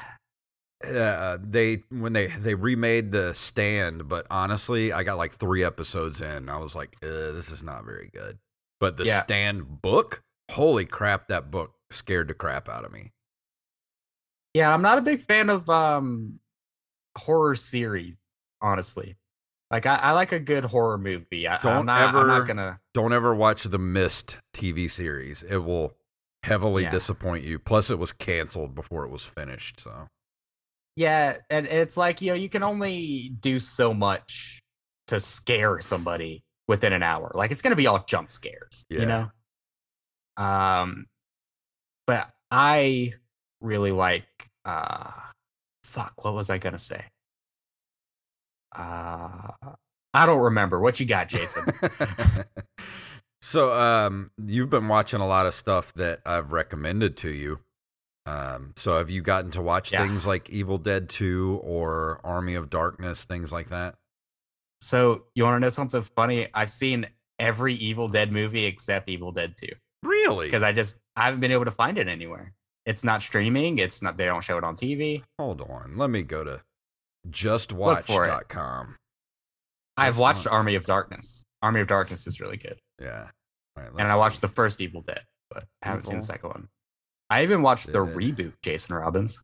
uh, 0.85 1.39
they 1.43 1.83
when 1.91 2.13
they 2.15 2.27
they 2.29 2.55
remade 2.55 3.13
The 3.13 3.35
Stand, 3.35 4.09
but 4.09 4.27
honestly, 4.31 4.93
I 4.93 5.03
got 5.03 5.19
like 5.19 5.33
three 5.33 5.63
episodes 5.63 6.21
in. 6.21 6.49
I 6.49 6.57
was 6.59 6.75
like, 6.75 6.99
this 7.01 7.51
is 7.53 7.63
not 7.63 7.85
very 7.85 8.11
good. 8.13 8.39
But 8.81 8.97
the 8.97 9.05
Yeah. 9.05 9.23
Stand 9.23 9.83
book, 9.83 10.23
holy 10.51 10.87
crap, 10.87 11.29
that 11.29 11.51
book 11.51 11.75
scared 11.91 12.29
the 12.29 12.35
crap 12.35 12.69
out 12.69 12.85
of 12.85 12.93
me. 12.93 13.13
yeah 14.55 14.73
i'm 14.73 14.83
not 14.83 14.99
a 14.99 15.03
big 15.03 15.21
fan 15.23 15.51
of 15.51 15.69
um 15.71 16.41
horror 17.19 17.55
series 17.55 18.17
honestly 18.61 19.17
like 19.71 19.87
i, 19.87 19.95
I 19.97 20.13
like 20.13 20.33
a 20.33 20.41
good 20.41 20.65
horror 20.65 20.99
movie 20.99 21.47
I, 21.49 21.59
Don't 21.59 21.77
i'm 21.81 21.87
not 21.87 22.09
ever- 22.09 22.27
not 22.27 22.47
gonna 22.47 22.81
Don't 22.95 23.13
ever 23.13 23.35
watch 23.35 23.65
the 23.65 23.79
Mist 23.79 24.39
TV 24.55 24.91
series; 24.91 25.43
it 25.43 25.59
will 25.59 25.97
heavily 26.43 26.83
Yeah. 26.85 26.91
disappoint 26.91 27.45
you. 27.45 27.59
Plus, 27.59 27.91
it 27.91 27.99
was 27.99 28.13
canceled 28.13 28.75
before 28.75 29.05
it 29.05 29.11
was 29.11 29.25
finished. 29.25 29.81
So 29.81 30.09
yeah 30.97 31.37
and 31.49 31.67
it's 31.67 31.97
like 31.97 32.21
you 32.21 32.29
know 32.29 32.35
you 32.35 32.49
can 32.49 32.63
only 32.65 33.31
do 33.41 33.61
so 33.61 33.95
much 33.95 34.61
to 35.07 35.21
scare 35.21 35.81
somebody 35.81 36.43
within 36.67 36.93
an 36.93 37.03
hour. 37.03 37.31
Like 37.35 37.51
it's 37.53 37.63
gonna 37.63 37.77
be 37.77 37.87
all 37.87 38.03
jump 38.07 38.31
scares, 38.31 38.85
Yeah. 38.91 39.01
you 39.01 39.07
know. 39.07 39.31
Um, 40.37 41.07
but 42.07 42.31
I 42.51 43.13
really 43.61 43.93
like. 43.93 44.27
uh 44.65 45.11
Fuck, 45.85 46.25
what 46.25 46.35
was 46.35 46.51
I 46.51 46.59
gonna 46.59 46.79
say? 46.79 47.05
Uh, 48.77 49.49
I 50.15 50.27
don't 50.27 50.41
remember. 50.41 50.81
What 50.81 51.01
you 51.01 51.07
got, 51.07 51.29
Jason? 51.29 51.65
so, 53.43 53.73
um, 53.73 54.31
you've 54.45 54.71
been 54.71 54.89
watching 54.89 55.21
a 55.21 55.27
lot 55.27 55.47
of 55.47 55.55
stuff 55.55 55.93
that 55.95 56.21
I've 56.27 56.53
recommended 56.53 57.17
to 57.19 57.31
you. 57.31 57.61
Um, 58.27 58.75
so 58.77 58.99
have 58.99 59.09
you 59.11 59.23
gotten 59.23 59.51
to 59.53 59.63
watch 59.63 59.93
Yeah. 59.93 60.03
things 60.07 60.27
like 60.27 60.51
Evil 60.51 60.79
Dead 60.79 61.09
2 61.09 61.61
or 61.65 62.21
Army 62.23 62.55
of 62.55 62.71
Darkness, 62.71 63.25
things 63.25 63.53
like 63.53 63.69
that? 63.71 63.97
so 64.83 65.25
you 65.35 65.45
want 65.45 65.57
to 65.57 65.61
know 65.61 65.69
something 65.71 66.03
funny? 66.03 66.49
I've 66.55 66.71
seen 66.73 67.07
every 67.39 67.75
Evil 67.75 68.09
Dead 68.09 68.33
movie 68.33 68.65
except 68.65 69.09
Evil 69.11 69.31
Dead 69.33 69.55
Two 69.57 69.73
Really? 70.03 70.47
because 70.47 70.63
I 70.63 70.73
just 70.73 70.99
I 71.17 71.25
haven't 71.25 71.41
been 71.41 71.53
able 71.53 71.65
to 71.67 71.71
find 71.71 71.99
it 71.99 72.09
anywhere. 72.09 72.55
It's 72.87 73.05
not 73.05 73.21
streaming. 73.23 73.77
It's 73.79 74.01
not. 74.01 74.17
They 74.17 74.25
don't 74.25 74.43
show 74.43 74.57
it 74.57 74.65
on 74.65 74.77
TV. 74.77 75.23
Hold 75.39 75.61
on. 75.63 75.99
Let 75.99 76.09
me 76.11 76.23
go 76.23 76.45
to. 76.45 76.63
justwatch.com. 77.29 78.97
I've 79.97 80.19
watched 80.19 80.47
Army 80.47 80.75
of 80.75 80.85
Darkness. 80.87 81.45
Army 81.63 81.81
of 81.81 81.89
Darkness 81.89 82.27
is 82.27 82.41
really 82.41 82.57
good, 82.57 82.79
Yeah. 83.01 83.29
All 83.77 83.85
right, 83.85 83.93
and 83.99 84.09
I 84.09 84.17
watched 84.17 84.37
see. 84.37 84.41
the 84.43 84.49
first 84.49 84.81
Evil 84.81 85.03
Dead, 85.03 85.23
but 85.51 85.65
I 85.83 85.89
haven't 85.89 86.07
seen 86.07 86.19
the 86.19 86.25
second 86.25 86.49
one. 86.49 86.69
I 87.29 87.43
even 87.43 87.63
watched 87.63 87.93
the 87.93 87.99
reboot, 87.99 88.55
Jason 88.63 88.97
Robbins. 88.97 89.43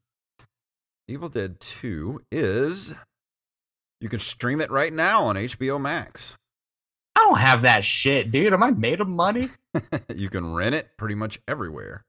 Evil 1.09 1.29
Dead 1.29 1.61
2 1.61 2.23
is 2.33 2.95
you 4.01 4.09
can 4.09 4.19
stream 4.19 4.61
it 4.61 4.71
right 4.71 4.93
now 4.93 5.25
on 5.25 5.37
HBO 5.37 5.81
Max. 5.81 6.37
I 7.15 7.21
don't 7.21 7.39
have 7.39 7.63
that 7.63 7.85
shit, 7.85 8.33
dude. 8.33 8.53
Am 8.53 8.63
I 8.63 8.73
made 8.73 9.01
of 9.01 9.09
money? 9.09 9.51
you 10.15 10.29
can 10.29 10.55
rent 10.55 10.75
it 10.75 10.91
pretty 10.99 11.15
much 11.15 11.41
everywhere. 11.47 12.05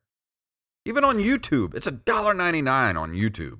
Even 0.85 1.03
on 1.03 1.17
YouTube. 1.17 1.75
It's 1.75 1.87
a 1.87 1.91
dollar 1.91 2.33
ninety 2.33 2.61
nine 2.61 2.97
on 2.97 3.11
YouTube. 3.13 3.59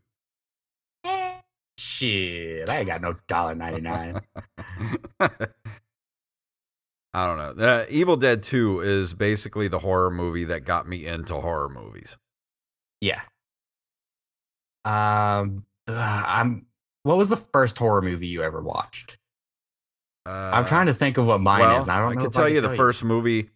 Shit, 1.77 2.69
I 2.69 2.79
ain't 2.79 2.87
got 2.87 3.01
no 3.01 3.15
dollar 3.27 3.55
ninety 3.55 3.81
nine. 3.81 4.19
I 7.13 7.25
don't 7.25 7.57
know. 7.57 7.65
Uh, 7.65 7.85
Evil 7.89 8.15
Dead 8.15 8.43
2 8.43 8.81
is 8.81 9.15
basically 9.15 9.67
the 9.67 9.79
horror 9.79 10.11
movie 10.11 10.43
that 10.43 10.65
got 10.65 10.87
me 10.87 11.07
into 11.07 11.33
horror 11.33 11.67
movies. 11.67 12.15
yeah. 13.01 13.21
Um, 14.85 15.65
ugh, 15.87 16.25
I'm. 16.27 16.67
What 17.03 17.17
was 17.17 17.29
the 17.29 17.37
first 17.37 17.77
horror 17.77 18.01
movie 18.01 18.27
you 18.27 18.43
ever 18.43 18.61
watched? 18.61 19.17
Uh, 20.27 20.51
I'm 20.53 20.65
trying 20.65 20.87
to 20.87 20.93
think 20.93 21.17
of 21.17 21.25
what 21.25 21.41
mine 21.41 21.61
well, 21.61 21.79
is. 21.79 21.89
I 21.89 21.99
don't 21.99 22.15
know. 22.15 22.21
can 22.21 22.31
tell 22.31 22.45
I 22.45 22.49
you 22.49 22.61
can 22.61 22.69
the 22.69 22.77
first 22.77 23.03
movie. 23.03 23.49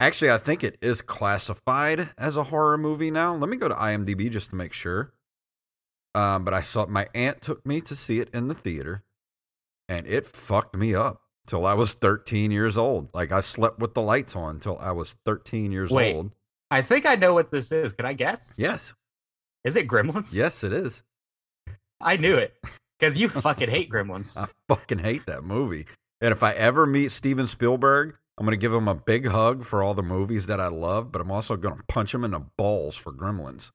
Actually, 0.00 0.30
I 0.30 0.38
think 0.38 0.62
it 0.62 0.76
is 0.80 1.00
classified 1.00 2.10
as 2.18 2.36
a 2.36 2.44
horror 2.44 2.78
movie 2.78 3.10
now. 3.10 3.34
Let 3.34 3.48
me 3.48 3.56
go 3.56 3.68
to 3.68 3.74
IMDb 3.74 4.30
just 4.30 4.50
to 4.50 4.56
make 4.56 4.72
sure. 4.72 5.12
Um, 6.18 6.44
but 6.44 6.52
I 6.52 6.62
saw 6.62 6.84
my 6.86 7.06
aunt 7.14 7.40
took 7.42 7.64
me 7.64 7.80
to 7.82 7.94
see 7.94 8.18
it 8.18 8.28
in 8.34 8.48
the 8.48 8.54
theater, 8.54 9.04
and 9.88 10.04
it 10.04 10.26
fucked 10.26 10.74
me 10.74 10.92
up 10.92 11.20
till 11.46 11.64
I 11.64 11.74
was 11.74 11.92
13 11.92 12.50
years 12.50 12.76
old. 12.76 13.08
Like 13.14 13.30
I 13.30 13.38
slept 13.38 13.78
with 13.78 13.94
the 13.94 14.02
lights 14.02 14.34
on 14.34 14.58
till 14.58 14.78
I 14.78 14.90
was 14.90 15.12
13 15.24 15.70
years 15.70 15.92
Wait. 15.92 16.16
old. 16.16 16.32
I 16.72 16.82
think 16.82 17.06
I 17.06 17.14
know 17.14 17.34
what 17.34 17.52
this 17.52 17.70
is. 17.70 17.92
Can 17.92 18.04
I 18.04 18.14
guess? 18.14 18.52
Yes, 18.58 18.94
Is 19.62 19.76
it 19.76 19.86
Gremlins? 19.86 20.34
yes, 20.34 20.64
it 20.64 20.72
is. 20.72 21.02
I 22.00 22.16
knew 22.16 22.34
it 22.34 22.54
because 22.98 23.16
you 23.16 23.28
fucking 23.46 23.70
hate 23.70 23.88
Gremlins. 23.88 24.36
I 24.36 24.48
fucking 24.68 24.98
hate 24.98 25.26
that 25.26 25.44
movie. 25.44 25.86
And 26.20 26.32
if 26.32 26.42
I 26.42 26.52
ever 26.52 26.84
meet 26.84 27.12
Steven 27.12 27.46
Spielberg, 27.46 28.16
I'm 28.36 28.44
going 28.44 28.58
to 28.58 28.60
give 28.60 28.74
him 28.74 28.88
a 28.88 28.94
big 28.96 29.28
hug 29.28 29.64
for 29.64 29.84
all 29.84 29.94
the 29.94 30.02
movies 30.02 30.46
that 30.46 30.60
I 30.60 30.66
love, 30.66 31.12
but 31.12 31.20
I'm 31.20 31.30
also 31.30 31.56
going 31.56 31.76
to 31.76 31.82
punch 31.84 32.12
him 32.12 32.24
in 32.24 32.32
the 32.32 32.44
balls 32.56 32.96
for 32.96 33.12
Gremlins. 33.12 33.70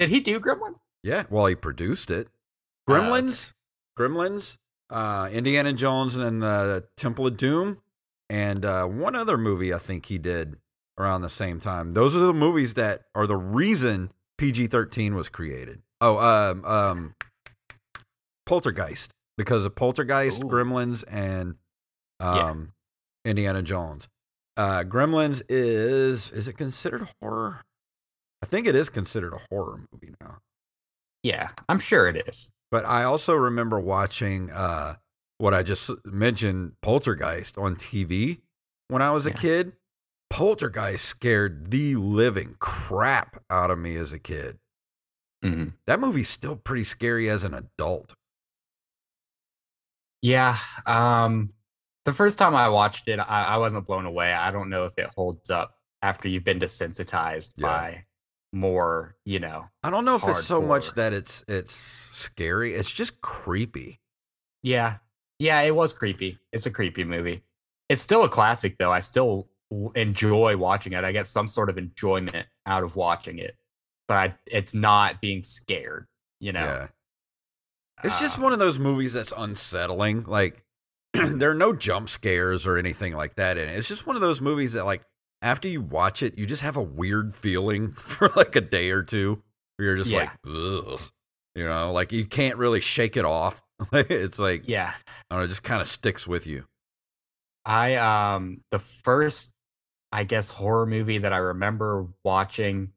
Did 0.00 0.08
he 0.08 0.18
do 0.20 0.40
Gremlins? 0.40 0.78
Yeah, 1.02 1.24
well, 1.30 1.46
he 1.46 1.54
produced 1.54 2.10
it. 2.10 2.28
Oh, 2.88 2.94
okay. 2.94 3.02
Gremlins, 3.06 3.52
Gremlins, 3.98 4.56
uh, 4.90 5.28
Indiana 5.30 5.72
Jones 5.72 6.16
and 6.16 6.42
the 6.42 6.84
Temple 6.96 7.26
of 7.28 7.36
Doom, 7.36 7.78
and 8.28 8.64
uh, 8.64 8.86
one 8.86 9.14
other 9.14 9.38
movie 9.38 9.72
I 9.72 9.78
think 9.78 10.06
he 10.06 10.18
did 10.18 10.56
around 10.98 11.20
the 11.22 11.30
same 11.30 11.60
time. 11.60 11.92
Those 11.92 12.16
are 12.16 12.20
the 12.20 12.32
movies 12.32 12.74
that 12.74 13.04
are 13.14 13.26
the 13.26 13.36
reason 13.36 14.10
PG 14.38 14.66
13 14.68 15.14
was 15.14 15.28
created. 15.28 15.82
Oh, 16.00 16.18
um, 16.18 16.64
um, 16.64 17.14
Poltergeist, 18.46 19.12
because 19.36 19.64
of 19.64 19.74
Poltergeist, 19.74 20.42
Ooh. 20.42 20.46
Gremlins, 20.48 21.04
and 21.08 21.54
Yeah. 22.20 22.50
um, 22.50 22.72
Indiana 23.24 23.62
Jones. 23.62 24.08
Uh, 24.56 24.82
Gremlins 24.82 25.42
is 25.48 26.30
is 26.32 26.48
it 26.48 26.54
considered 26.56 27.08
horror? 27.22 27.62
I 28.42 28.46
think 28.46 28.66
it 28.66 28.74
is 28.74 28.88
considered 28.88 29.32
a 29.34 29.40
horror 29.50 29.82
movie 29.92 30.14
now. 30.20 30.38
Yeah, 31.22 31.50
I'm 31.68 31.78
sure 31.78 32.08
it 32.08 32.26
is. 32.28 32.50
But 32.70 32.84
I 32.84 33.04
also 33.04 33.34
remember 33.34 33.78
watching 33.80 34.50
uh, 34.50 34.96
what 35.38 35.52
I 35.54 35.62
just 35.62 35.90
mentioned, 36.04 36.72
Poltergeist, 36.82 37.58
on 37.58 37.76
TV 37.76 38.40
when 38.88 39.02
I 39.02 39.10
was 39.10 39.26
a 39.26 39.30
Yeah. 39.30 39.36
kid. 39.36 39.72
Poltergeist 40.30 41.04
scared 41.04 41.70
the 41.72 41.96
living 41.96 42.54
crap 42.60 43.42
out 43.50 43.70
of 43.70 43.78
me 43.78 43.96
as 43.96 44.12
a 44.12 44.18
kid. 44.18 44.58
Mhm. 45.44 45.74
That 45.86 45.98
movie's 45.98 46.28
still 46.28 46.54
pretty 46.56 46.84
scary 46.84 47.28
as 47.28 47.42
an 47.44 47.52
adult. 47.52 48.14
Yeah. 50.22 50.56
Um, 50.86 51.50
the 52.04 52.12
first 52.12 52.38
time 52.38 52.54
I 52.54 52.68
watched 52.68 53.08
it, 53.08 53.18
I, 53.18 53.44
I 53.44 53.56
wasn't 53.56 53.86
blown 53.86 54.06
away. 54.06 54.32
I 54.32 54.50
don't 54.50 54.68
know 54.70 54.84
if 54.84 54.96
it 54.98 55.10
holds 55.16 55.50
up 55.50 55.76
after 56.02 56.28
you've 56.28 56.44
been 56.44 56.60
desensitized 56.60 57.52
Yeah. 57.56 57.66
by 57.66 58.04
more, 58.52 59.16
you 59.24 59.38
know. 59.40 59.66
I 59.82 59.90
don't 59.90 60.04
know 60.04 60.16
if 60.16 60.26
it's 60.26 60.44
so 60.44 60.60
much 60.60 60.92
that 60.94 61.12
it's 61.12 61.44
it's 61.48 61.74
scary. 61.74 62.74
It's 62.74 62.90
just 62.90 63.20
creepy. 63.20 64.00
Yeah. 64.62 64.96
Yeah, 65.38 65.60
it 65.62 65.74
was 65.74 65.92
creepy. 65.92 66.38
It's 66.52 66.66
a 66.66 66.70
creepy 66.70 67.04
movie. 67.04 67.42
It's 67.88 68.02
still 68.02 68.24
a 68.24 68.28
classic, 68.28 68.76
though. 68.78 68.92
I 68.92 69.00
still 69.00 69.48
enjoy 69.94 70.56
watching 70.56 70.92
it. 70.92 71.04
I 71.04 71.12
get 71.12 71.26
some 71.26 71.48
sort 71.48 71.70
of 71.70 71.78
enjoyment 71.78 72.46
out 72.66 72.82
of 72.84 72.96
watching 72.96 73.38
it, 73.38 73.56
but 74.06 74.16
I, 74.16 74.34
it's 74.46 74.74
not 74.74 75.20
being 75.20 75.42
scared, 75.42 76.06
you 76.40 76.52
know? 76.52 76.64
Yeah. 76.64 76.86
It's 78.02 78.20
just 78.20 78.38
Uh, 78.38 78.42
one 78.42 78.52
of 78.52 78.58
those 78.58 78.78
movies 78.78 79.12
that's 79.12 79.32
unsettling. 79.36 80.24
Like 80.24 80.62
there 81.12 81.50
are 81.50 81.54
no 81.54 81.72
jump 81.72 82.08
scares 82.08 82.66
or 82.66 82.76
anything 82.76 83.14
like 83.14 83.36
that 83.36 83.56
in 83.58 83.68
it. 83.68 83.76
It's 83.76 83.88
just 83.88 84.06
one 84.06 84.16
of 84.16 84.22
those 84.22 84.40
movies 84.40 84.74
that 84.74 84.84
like 84.84 85.02
after 85.42 85.68
you 85.68 85.80
watch 85.80 86.22
it, 86.22 86.36
you 86.38 86.46
just 86.46 86.62
have 86.62 86.76
a 86.76 86.82
weird 86.82 87.34
feeling 87.34 87.90
for 87.92 88.30
like 88.36 88.56
a 88.56 88.60
day 88.60 88.90
or 88.90 89.02
two. 89.02 89.42
Where 89.76 89.88
you're 89.88 89.96
just 89.96 90.12
like, 90.12 90.30
ugh. 90.46 91.00
You 91.54 91.64
know, 91.66 91.92
like 91.92 92.12
you 92.12 92.26
can't 92.26 92.56
really 92.58 92.80
shake 92.80 93.16
it 93.16 93.24
off. 93.24 93.62
it's 93.92 94.38
like 94.38 94.64
Yeah. 94.66 94.92
I 95.30 95.34
don't 95.34 95.40
know, 95.40 95.44
it 95.44 95.48
just 95.48 95.62
kind 95.62 95.80
of 95.80 95.88
sticks 95.88 96.26
with 96.26 96.46
you. 96.46 96.64
I 97.64 97.96
um 97.96 98.62
the 98.70 98.78
first 98.78 99.52
I 100.12 100.24
guess 100.24 100.50
horror 100.50 100.86
movie 100.86 101.18
that 101.18 101.32
I 101.32 101.38
remember 101.38 102.06
watching 102.24 102.92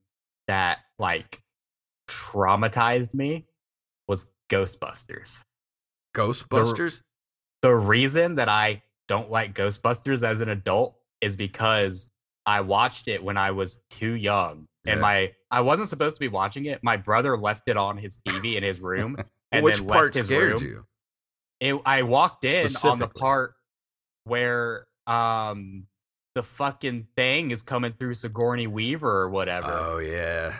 that 0.47 0.79
like 0.99 1.41
traumatized 2.09 3.13
me 3.13 3.45
was 4.07 4.27
Ghostbusters. 4.49 5.41
Ghostbusters? 6.15 7.01
The 7.61 7.73
reason 7.73 8.35
that 8.35 8.49
I 8.49 8.83
don't 9.07 9.31
like 9.31 9.55
Ghostbusters 9.55 10.23
as 10.23 10.41
an 10.41 10.49
adult 10.49 10.95
is 11.21 11.37
because 11.37 12.11
I 12.45 12.61
watched 12.61 13.07
it 13.07 13.23
when 13.23 13.37
I 13.37 13.51
was 13.51 13.81
too 13.89 14.11
young. 14.13 14.67
And 14.85 14.97
Yeah. 14.97 15.01
my 15.01 15.33
I 15.49 15.61
wasn't 15.61 15.89
supposed 15.89 16.15
to 16.15 16.19
be 16.19 16.27
watching 16.27 16.65
it. 16.65 16.83
My 16.83 16.97
brother 16.97 17.37
left 17.37 17.63
it 17.67 17.77
on 17.77 17.97
his 17.97 18.17
TV 18.27 18.55
in 18.55 18.63
his 18.63 18.81
room 18.81 19.15
and 19.51 19.63
Which 19.63 19.77
then 19.77 19.87
part 19.87 20.03
left 20.05 20.15
his 20.15 20.25
scared 20.27 20.61
room. 20.61 20.63
you? 20.63 20.85
it, 21.59 21.81
I 21.85 22.01
walked 22.03 22.43
in 22.43 22.69
on 22.83 22.99
the 22.99 23.07
part 23.07 23.53
where 24.25 24.85
um 25.07 25.87
the 26.35 26.43
fucking 26.43 27.07
thing 27.15 27.51
is 27.51 27.61
coming 27.61 27.93
through 27.93 28.15
Sigourney 28.15 28.65
Weaver 28.67 29.09
or 29.21 29.29
whatever, 29.29 29.71
Oh 29.71 29.97
yeah. 29.99 30.55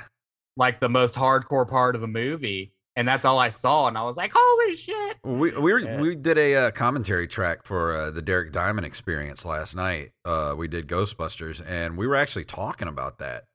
like 0.55 0.79
the 0.79 0.89
most 0.89 1.15
hardcore 1.15 1.67
part 1.67 1.95
of 1.95 2.01
the 2.01 2.07
movie, 2.07 2.73
and 2.95 3.07
that's 3.07 3.25
all 3.25 3.39
I 3.39 3.49
saw, 3.49 3.87
and 3.87 3.97
I 3.97 4.03
was 4.03 4.17
like, 4.17 4.31
"Holy 4.35 4.75
shit!" 4.75 5.17
We 5.23 5.51
we 5.57 5.73
were, 5.73 5.79
Yeah. 5.79 5.99
we 6.01 6.15
did 6.15 6.37
a 6.37 6.55
uh, 6.55 6.71
commentary 6.71 7.27
track 7.27 7.63
for 7.63 7.95
uh, 7.95 8.11
the 8.11 8.21
Derek 8.21 8.51
Diamond 8.51 8.85
Experience 8.85 9.45
last 9.45 9.75
night. 9.75 10.11
Uh, 10.25 10.53
we 10.57 10.67
did 10.67 10.87
Ghostbusters, 10.87 11.61
and 11.67 11.97
we 11.97 12.07
were 12.07 12.15
actually 12.15 12.45
talking 12.45 12.87
about 12.87 13.19
that. 13.19 13.45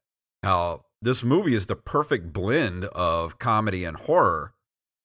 How 0.43 0.83
this 1.03 1.23
movie 1.23 1.55
is 1.55 1.67
the 1.67 1.77
perfect 1.77 2.33
blend 2.33 2.85
of 2.87 3.39
comedy 3.39 3.85
and 3.85 3.97
horror, 3.97 4.55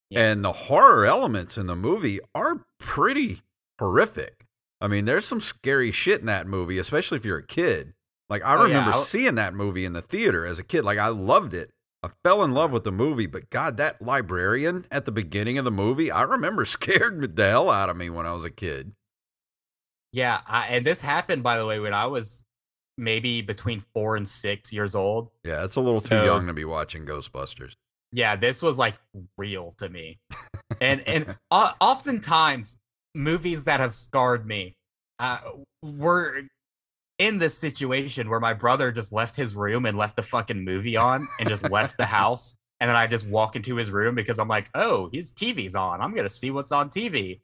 Yeah. 0.09 0.21
and 0.31 0.43
the 0.43 0.51
horror 0.53 1.05
elements 1.05 1.57
in 1.57 1.67
the 1.67 1.75
movie 1.75 2.19
are 2.35 2.65
pretty 2.79 3.39
horrific. 3.79 4.45
I 4.81 4.87
mean, 4.87 5.05
there's 5.05 5.25
some 5.25 5.41
scary 5.41 5.91
shit 5.91 6.19
in 6.19 6.25
that 6.27 6.45
movie, 6.47 6.77
especially 6.77 7.17
if 7.17 7.25
you're 7.25 7.37
a 7.37 7.45
kid. 7.45 7.93
Like 8.29 8.43
I 8.43 8.55
Oh, 8.55 8.65
yeah, 8.65 8.77
remember 8.77 8.97
I- 8.97 9.01
seeing 9.01 9.35
that 9.35 9.53
movie 9.53 9.85
in 9.85 9.93
the 9.93 10.01
theater 10.01 10.45
as 10.45 10.59
a 10.59 10.63
kid. 10.63 10.83
Like 10.83 10.97
I 10.97 11.07
loved 11.09 11.53
it. 11.53 11.71
I 12.03 12.09
fell 12.23 12.43
in 12.43 12.51
love 12.51 12.71
with 12.71 12.83
the 12.83 12.91
movie, 12.91 13.27
but 13.27 13.49
God, 13.49 13.77
that 13.77 14.01
librarian 14.01 14.85
at 14.91 15.05
the 15.05 15.11
beginning 15.11 15.57
of 15.57 15.63
the 15.63 15.71
movie, 15.71 16.11
I 16.11 16.23
remember 16.23 16.65
scared 16.65 17.35
the 17.35 17.49
hell 17.49 17.69
out 17.69 17.89
of 17.89 17.95
me 17.95 18.09
when 18.09 18.25
I 18.25 18.33
was 18.33 18.43
a 18.43 18.49
kid. 18.49 18.91
Yeah, 20.11 20.41
I, 20.45 20.67
and 20.67 20.85
this 20.85 21.01
happened 21.01 21.41
by 21.43 21.57
the 21.57 21.65
way 21.65 21.79
when 21.79 21.93
I 21.93 22.05
was 22.05 22.45
maybe 22.97 23.41
between 23.41 23.79
four 23.93 24.15
and 24.15 24.27
six 24.27 24.71
years 24.71 24.95
old. 24.95 25.29
Yeah, 25.43 25.63
it's 25.63 25.77
a 25.77 25.81
little 25.81 26.01
too 26.01 26.23
young 26.23 26.45
to 26.47 26.53
be 26.53 26.65
watching 26.65 27.05
Ghostbusters. 27.05 27.73
Yeah, 28.11 28.35
this 28.35 28.61
was 28.61 28.77
like 28.77 28.95
real 29.37 29.73
to 29.79 29.89
me, 29.89 30.19
and 30.79 31.01
and 31.07 31.35
o- 31.49 31.71
oftentimes 31.81 32.79
movies 33.15 33.63
that 33.63 33.79
have 33.79 33.93
scarred 33.93 34.45
me 34.45 34.75
uh, 35.17 35.39
were 35.81 36.43
in 37.23 37.37
this 37.37 37.57
situation 37.57 38.29
where 38.29 38.41
my 38.41 38.53
brother 38.53 38.91
just 38.91 39.13
left 39.13 39.37
his 39.37 39.55
room 39.55 39.85
and 39.85 39.97
left 39.97 40.17
the 40.17 40.21
fucking 40.21 40.65
movie 40.65 40.97
on 40.97 41.25
and 41.39 41.47
just 41.47 41.69
left 41.71 41.97
the 41.97 42.05
house. 42.05 42.55
And 42.79 42.89
then 42.89 42.97
I 42.97 43.07
just 43.07 43.25
walk 43.25 43.55
into 43.55 43.77
his 43.77 43.89
room 43.89 44.13
because 44.13 44.37
I'm 44.37 44.49
like, 44.49 44.69
oh, 44.75 45.09
his 45.13 45.31
TV's 45.31 45.73
on. 45.73 46.01
I'm 46.01 46.11
going 46.13 46.27
to 46.27 46.29
see 46.29 46.51
what's 46.51 46.71
on 46.73 46.89
TV. 46.89 47.39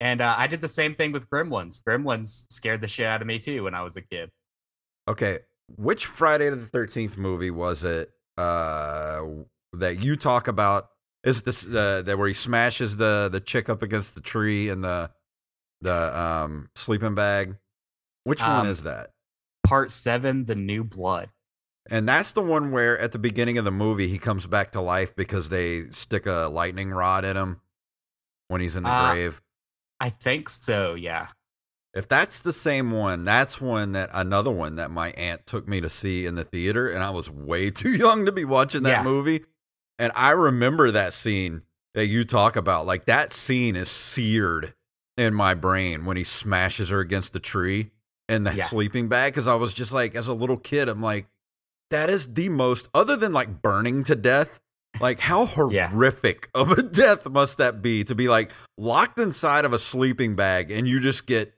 And 0.00 0.20
uh, 0.20 0.34
I 0.36 0.48
did 0.48 0.60
the 0.60 0.68
same 0.68 0.94
thing 0.94 1.12
with 1.12 1.30
Gremlins. 1.30 1.80
Gremlins 1.82 2.52
scared 2.52 2.82
the 2.82 2.88
shit 2.88 3.06
out 3.06 3.22
of 3.22 3.26
me 3.26 3.38
too 3.38 3.64
when 3.64 3.74
I 3.74 3.82
was 3.82 3.96
a 3.96 4.02
kid. 4.02 4.32
Okay, 5.08 5.38
which 5.76 6.04
Friday 6.04 6.50
the 6.50 6.58
Thirteenth 6.58 7.16
movie 7.16 7.50
was 7.50 7.84
it 7.84 8.10
uh, 8.36 9.22
that 9.72 10.02
you 10.02 10.16
talk 10.16 10.46
about? 10.46 10.90
Is 11.24 11.38
it 11.38 11.46
this 11.46 11.66
uh, 11.66 12.02
that 12.02 12.18
where 12.18 12.28
he 12.28 12.34
smashes 12.34 12.98
the 12.98 13.30
the 13.32 13.40
chick 13.40 13.70
up 13.70 13.82
against 13.82 14.14
the 14.14 14.20
tree 14.20 14.68
and 14.68 14.84
the 14.84 15.10
the 15.80 16.18
um, 16.18 16.68
sleeping 16.74 17.14
bag? 17.14 17.56
Which 18.24 18.40
one 18.40 18.50
Um, 18.50 18.66
is 18.66 18.82
that? 18.82 19.10
Part 19.64 19.90
seven, 19.90 20.46
The 20.46 20.54
New 20.54 20.84
Blood. 20.84 21.30
And 21.88 22.08
that's 22.08 22.32
the 22.32 22.42
one 22.42 22.70
where 22.70 22.98
at 22.98 23.12
the 23.12 23.18
beginning 23.18 23.58
of 23.58 23.64
the 23.64 23.70
movie 23.70 24.08
he 24.08 24.18
comes 24.18 24.46
back 24.46 24.72
to 24.72 24.80
life 24.80 25.14
because 25.16 25.48
they 25.48 25.90
stick 25.90 26.26
a 26.26 26.48
lightning 26.52 26.90
rod 26.90 27.24
in 27.24 27.36
him 27.36 27.60
when 28.48 28.60
he's 28.60 28.76
in 28.76 28.82
the 28.84 28.90
Uh, 28.90 29.12
grave. 29.12 29.40
I 29.98 30.10
think 30.10 30.48
so, 30.48 30.94
yeah. 30.94 31.28
If 31.92 32.06
that's 32.06 32.40
the 32.40 32.52
same 32.52 32.92
one, 32.92 33.24
that's 33.24 33.60
one 33.60 33.92
that 33.92 34.10
another 34.12 34.50
one 34.50 34.76
that 34.76 34.90
my 34.92 35.10
aunt 35.12 35.44
took 35.46 35.66
me 35.66 35.80
to 35.80 35.90
see 35.90 36.24
in 36.26 36.36
the 36.36 36.44
theater, 36.44 36.88
and 36.88 37.02
I 37.02 37.10
was 37.10 37.28
way 37.28 37.70
too 37.70 37.90
young 37.90 38.26
to 38.26 38.32
be 38.32 38.44
watching 38.44 38.82
that 38.84 38.90
Yeah. 38.90 39.02
movie. 39.02 39.44
And 39.98 40.12
I 40.14 40.30
remember 40.30 40.90
that 40.92 41.12
scene 41.12 41.62
that 41.94 42.06
you 42.06 42.24
talk 42.24 42.54
about. 42.56 42.86
Like 42.86 43.06
that 43.06 43.32
scene 43.32 43.74
is 43.74 43.90
seared 43.90 44.74
in 45.16 45.34
my 45.34 45.54
brain 45.54 46.04
when 46.04 46.16
he 46.16 46.24
smashes 46.24 46.88
her 46.90 47.00
against 47.00 47.32
the 47.32 47.40
tree 47.40 47.90
in 48.30 48.44
the 48.44 48.54
Yeah. 48.54 48.64
sleeping 48.64 49.08
bag. 49.08 49.34
Cause 49.34 49.46
I 49.48 49.54
was 49.54 49.74
just 49.74 49.92
like, 49.92 50.14
as 50.14 50.28
a 50.28 50.32
little 50.34 50.56
kid, 50.56 50.88
I'm 50.88 51.02
like, 51.02 51.26
that 51.90 52.08
is 52.08 52.32
the 52.32 52.48
most, 52.48 52.88
other 52.94 53.16
than 53.16 53.32
like 53.32 53.60
burning 53.60 54.04
to 54.04 54.14
death, 54.14 54.60
like 55.00 55.18
how 55.20 55.42
Yeah. 55.70 55.88
horrific 55.88 56.48
of 56.54 56.70
a 56.72 56.82
death 56.82 57.28
must 57.28 57.58
that 57.58 57.82
be 57.82 58.04
to 58.04 58.14
be 58.14 58.28
like 58.28 58.50
locked 58.78 59.18
inside 59.18 59.64
of 59.64 59.72
a 59.72 59.78
sleeping 59.78 60.36
bag 60.36 60.70
and 60.70 60.86
you 60.88 61.00
just 61.00 61.26
get 61.26 61.52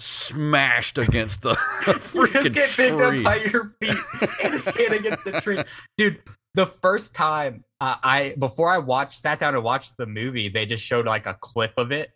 smashed 0.00 0.98
against 0.98 1.44
a 1.46 1.56
you 2.14 2.26
just 2.28 2.52
get 2.54 2.70
picked 2.70 3.00
up 3.00 3.10
tree. 3.10 3.22
by 3.22 3.36
your 3.36 3.64
feet 3.80 3.96
and 4.42 4.60
hit 4.76 4.92
against 4.92 5.24
the 5.24 5.40
tree. 5.40 5.62
Dude, 5.96 6.20
the 6.54 6.66
first 6.66 7.14
time 7.14 7.64
uh, 7.80 7.96
I 8.02 8.34
before 8.38 8.70
I 8.70 8.78
watched 8.78 9.18
sat 9.18 9.40
down 9.40 9.54
and 9.54 9.62
watched 9.64 9.96
the 9.96 10.06
movie, 10.06 10.48
they 10.48 10.66
just 10.66 10.82
showed 10.82 11.06
like 11.06 11.26
a 11.26 11.34
clip 11.34 11.74
of 11.78 11.92
it 11.92 12.10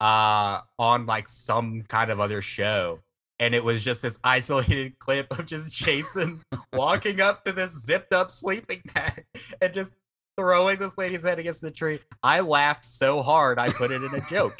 uh 0.00 0.60
on 0.78 1.04
like 1.06 1.28
some 1.28 1.82
kind 1.82 2.10
of 2.10 2.20
other 2.20 2.40
show. 2.42 3.00
And 3.40 3.54
it 3.54 3.64
was 3.64 3.82
just 3.82 4.02
this 4.02 4.20
isolated 4.22 4.96
clip 5.00 5.36
of 5.36 5.46
just 5.46 5.72
Jason 5.72 6.42
walking 6.72 7.20
up 7.20 7.44
to 7.44 7.52
this 7.52 7.72
zipped 7.72 8.12
up 8.12 8.30
sleeping 8.30 8.82
bag 8.94 9.24
and 9.60 9.74
just 9.74 9.96
throwing 10.38 10.78
this 10.78 10.96
lady's 10.96 11.24
head 11.24 11.38
against 11.38 11.60
the 11.60 11.70
tree. 11.70 12.00
I 12.22 12.40
laughed 12.40 12.84
so 12.84 13.22
hard 13.22 13.58
I 13.58 13.70
put 13.70 13.90
it 13.90 14.02
in 14.02 14.14
a 14.14 14.20
joke. 14.30 14.58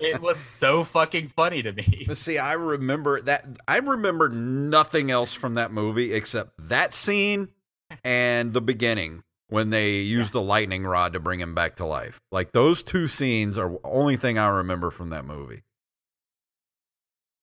it 0.00 0.20
was 0.22 0.38
so 0.38 0.84
fucking 0.84 1.28
funny 1.28 1.62
to 1.62 1.72
me. 1.72 2.04
But 2.06 2.16
see, 2.16 2.38
I 2.38 2.52
remember 2.52 3.20
that. 3.22 3.44
I 3.66 3.78
remember 3.78 4.28
nothing 4.28 5.10
else 5.10 5.34
from 5.34 5.54
that 5.54 5.72
movie 5.72 6.12
except 6.12 6.52
that 6.68 6.94
scene 6.94 7.48
and 8.04 8.52
the 8.52 8.60
beginning 8.60 9.24
when 9.48 9.70
they 9.70 10.00
used 10.00 10.32
the 10.32 10.42
lightning 10.42 10.84
rod 10.84 11.14
to 11.14 11.20
bring 11.20 11.40
him 11.40 11.54
back 11.54 11.76
to 11.76 11.84
life. 11.84 12.20
Like 12.30 12.52
those 12.52 12.82
two 12.82 13.08
scenes 13.08 13.56
are 13.58 13.70
the 13.70 13.80
only 13.84 14.16
thing 14.16 14.38
I 14.38 14.48
remember 14.48 14.90
from 14.90 15.10
that 15.10 15.24
movie. 15.24 15.62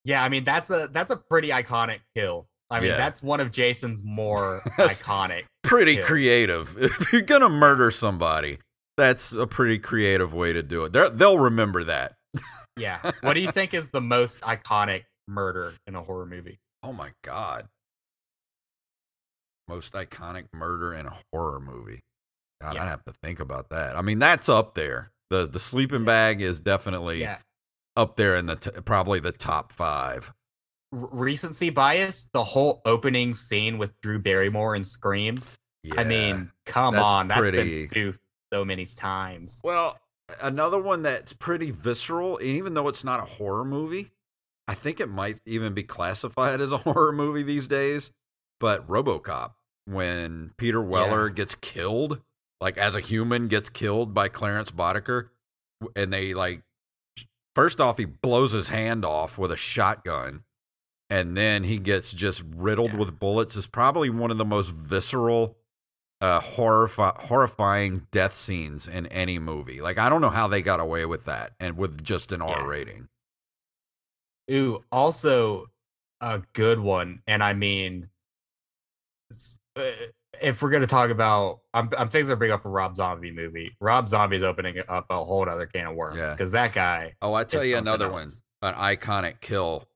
Yeah, 0.06 0.24
I 0.24 0.30
mean 0.30 0.44
that's 0.46 0.70
a 0.72 0.88
that's 0.94 1.12
a 1.12 1.18
pretty 1.18 1.50
iconic 1.50 2.00
kill. 2.16 2.48
I 2.70 2.80
mean 2.80 2.92
Yeah. 2.92 2.98
that's 2.98 3.22
one 3.22 3.40
of 3.42 3.52
Jason's 3.52 4.02
more 4.04 4.62
iconic. 4.78 5.44
Pretty 5.64 5.96
Yeah. 5.96 6.02
creative. 6.04 6.78
If 6.82 7.12
you're 7.12 7.22
gonna 7.22 7.50
murder 7.50 7.92
somebody, 7.92 8.60
that's 8.98 9.34
a 9.34 9.46
pretty 9.48 9.78
creative 9.80 10.34
way 10.34 10.54
to 10.54 10.64
do 10.64 10.86
it. 10.86 10.94
They're, 10.94 11.10
they'll 11.10 11.38
remember 11.40 11.84
that. 11.84 12.14
Yeah. 12.78 13.00
What 13.22 13.34
do 13.34 13.40
you 13.42 13.52
think 13.52 13.74
is 13.74 13.88
the 13.88 14.02
most 14.02 14.40
iconic 14.42 15.04
murder 15.28 15.74
in 15.88 15.96
a 15.96 16.02
horror 16.04 16.26
movie? 16.28 16.60
Oh 16.84 16.94
my 16.94 17.12
god. 17.24 17.68
Most 19.68 19.94
iconic 19.94 20.46
murder 20.54 20.94
in 20.94 21.08
a 21.08 21.18
horror 21.34 21.60
movie. 21.60 22.02
God, 22.62 22.76
Yeah. 22.76 22.84
I'd 22.84 22.88
have 22.90 23.04
to 23.06 23.14
think 23.24 23.40
about 23.40 23.70
that. 23.70 23.96
I 23.98 24.02
mean, 24.02 24.20
that's 24.20 24.48
up 24.50 24.76
there. 24.76 25.12
The 25.32 25.48
the 25.48 25.60
sleeping 25.60 26.02
Yeah. 26.02 26.06
bag 26.06 26.42
is 26.42 26.60
definitely 26.60 27.22
Yeah. 27.22 27.40
Up 27.96 28.16
there 28.16 28.36
in 28.36 28.46
the 28.46 28.56
t- 28.56 28.72
probably 28.84 29.20
the 29.20 29.32
top 29.32 29.72
five. 29.72 30.34
Recency 30.92 31.70
bias, 31.70 32.30
the 32.32 32.44
whole 32.44 32.82
opening 32.86 33.36
scene 33.36 33.78
with 33.78 34.00
Drew 34.02 34.20
Barrymore 34.20 34.76
and 34.76 34.88
Scream. 34.88 35.38
I 35.96 36.04
mean, 36.04 36.52
come 36.66 36.96
that's 36.96 37.06
on, 37.06 37.28
that's 37.28 37.52
been 37.52 37.72
spoofed 37.72 38.22
so 38.52 38.66
many 38.66 38.86
times. 38.86 39.62
well, 39.64 39.98
another 40.42 40.82
one 40.82 41.04
that's 41.04 41.34
pretty 41.34 41.72
visceral, 41.72 42.38
and 42.38 42.48
even 42.48 42.74
though 42.74 42.88
it's 42.88 43.04
not 43.04 43.20
a 43.20 43.26
horror 43.26 43.66
movie, 43.66 44.12
I 44.68 44.74
think 44.74 45.00
it 45.00 45.10
might 45.10 45.40
even 45.46 45.74
be 45.74 45.84
classified 45.84 46.62
as 46.62 46.72
a 46.72 46.78
horror 46.80 47.12
movie 47.12 47.44
these 47.44 47.68
days. 47.68 48.12
But 48.60 48.88
RoboCop, 48.88 49.52
when 49.86 50.52
Peter 50.58 50.82
Weller 50.82 51.30
gets 51.30 51.56
killed, 51.56 52.22
like 52.62 52.78
as 52.78 52.96
a 52.96 53.02
human, 53.02 53.48
gets 53.48 53.70
killed 53.70 54.14
by 54.14 54.30
Clarence 54.30 54.72
Boddicker, 54.72 55.30
and 55.96 56.12
they 56.12 56.34
like, 56.34 56.64
first 57.56 57.82
off, 57.82 57.98
he 57.98 58.06
blows 58.06 58.52
his 58.52 58.70
hand 58.70 59.04
off 59.04 59.38
with 59.38 59.52
a 59.52 59.58
shotgun, 59.58 60.44
and 61.10 61.36
then 61.36 61.64
he 61.64 61.78
gets 61.80 62.12
just 62.12 62.44
riddled 62.56 62.92
Yeah. 62.92 62.98
with 62.98 63.20
bullets. 63.20 63.56
Is 63.56 63.66
probably 63.68 64.10
one 64.10 64.30
of 64.32 64.38
the 64.38 64.46
most 64.46 64.72
visceral, 64.72 65.58
uh, 66.22 66.42
horrifi- 66.42 67.18
horrifying 67.24 68.08
death 68.12 68.36
scenes 68.36 68.88
in 68.88 69.08
any 69.08 69.40
movie. 69.40 69.82
Like 69.82 69.98
I 69.98 70.10
don't 70.10 70.22
know 70.22 70.30
how 70.30 70.48
they 70.48 70.62
got 70.62 70.80
away 70.80 71.06
with 71.06 71.26
that, 71.26 71.54
and 71.60 71.78
with 71.78 72.04
just 72.04 72.32
an 72.32 72.42
Yeah. 72.42 72.48
R 72.48 72.68
rating. 72.68 73.10
Ooh, 74.52 74.84
also 74.92 75.72
a 76.22 76.44
good 76.54 76.80
one. 76.80 77.24
And 77.28 77.44
I 77.44 77.54
mean, 77.54 78.10
uh, 79.76 79.92
if 80.46 80.62
we're 80.62 80.70
gonna 80.70 80.88
talk 80.88 81.10
about, 81.10 81.60
I'm 81.74 81.90
I'm 81.98 82.08
thinking 82.10 82.30
to 82.30 82.36
bring 82.36 82.52
up 82.52 82.66
a 82.66 82.70
Rob 82.70 82.96
Zombie 82.96 83.32
movie. 83.32 83.76
Rob 83.80 84.08
Zombie's 84.10 84.44
opening 84.44 84.78
up 84.88 85.06
a 85.10 85.24
whole 85.24 85.48
other 85.50 85.66
can 85.66 85.88
of 85.88 85.96
worms 85.96 86.18
Yeah. 86.18 86.32
because 86.32 86.52
that 86.52 86.74
guy. 86.74 87.14
Oh, 87.22 87.34
I 87.34 87.44
tell 87.44 87.64
you 87.66 87.78
another 87.78 88.10
one, 88.12 88.28
an 88.62 88.74
iconic 88.76 89.42
kill. 89.42 89.88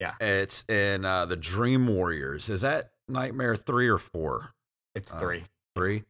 Yeah. 0.00 0.12
it's 0.20 0.62
in 0.68 1.04
uh, 1.04 1.26
the 1.26 1.34
Dream 1.36 1.88
Warriors. 1.88 2.48
Is 2.48 2.60
that 2.60 2.90
Nightmare 3.08 3.56
three 3.56 3.88
or 3.88 3.98
four? 3.98 4.50
It's 4.94 5.12
Uh, 5.12 5.18
three. 5.18 5.44
Three. 5.74 6.04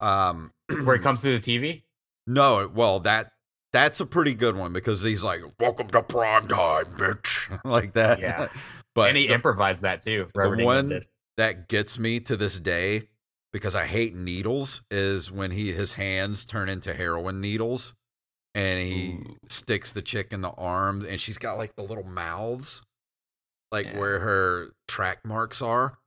Um, 0.00 0.50
Where 0.84 0.96
it 0.96 1.02
comes 1.02 1.20
to 1.22 1.38
the 1.38 1.58
TV. 1.58 1.82
no, 2.26 2.70
well 2.74 3.00
that 3.00 3.32
that's 3.72 4.00
a 4.00 4.06
pretty 4.06 4.34
good 4.34 4.56
one 4.56 4.72
because 4.72 5.02
he's 5.02 5.22
like, 5.22 5.40
"Welcome 5.60 5.88
to 5.88 6.02
prime 6.02 6.46
time, 6.48 6.84
bitch," 6.96 7.60
like 7.64 7.92
that. 7.94 8.20
Yeah. 8.20 8.48
but 8.94 9.08
and 9.08 9.16
he 9.18 9.26
the- 9.26 9.34
improvised 9.34 9.82
that 9.82 10.00
too. 10.02 10.28
Englund 10.36 10.64
one 10.64 11.02
that 11.36 11.68
gets 11.68 11.98
me 11.98 12.20
to 12.20 12.36
this 12.36 12.58
day 12.60 13.08
because 13.54 13.76
I 13.76 13.86
hate 13.86 14.14
needles 14.16 14.82
is 14.90 15.30
when 15.30 15.52
he 15.52 15.72
his 15.72 15.92
hands 15.94 16.44
turn 16.44 16.68
into 16.68 16.92
heroin 16.92 17.40
needles 17.40 17.94
and 18.52 18.78
he 18.80 19.12
Ooh. 19.12 19.36
sticks 19.48 19.92
the 19.92 20.02
chick 20.02 20.32
in 20.32 20.40
the 20.40 20.50
arms 20.50 21.04
and 21.04 21.20
she's 21.20 21.38
got 21.38 21.56
like 21.56 21.76
the 21.76 21.84
little 21.84 22.02
mouths 22.04 22.82
like 23.70 23.86
Yeah. 23.86 23.98
where 23.98 24.18
her 24.18 24.68
track 24.88 25.24
marks 25.24 25.62
are. 25.62 25.98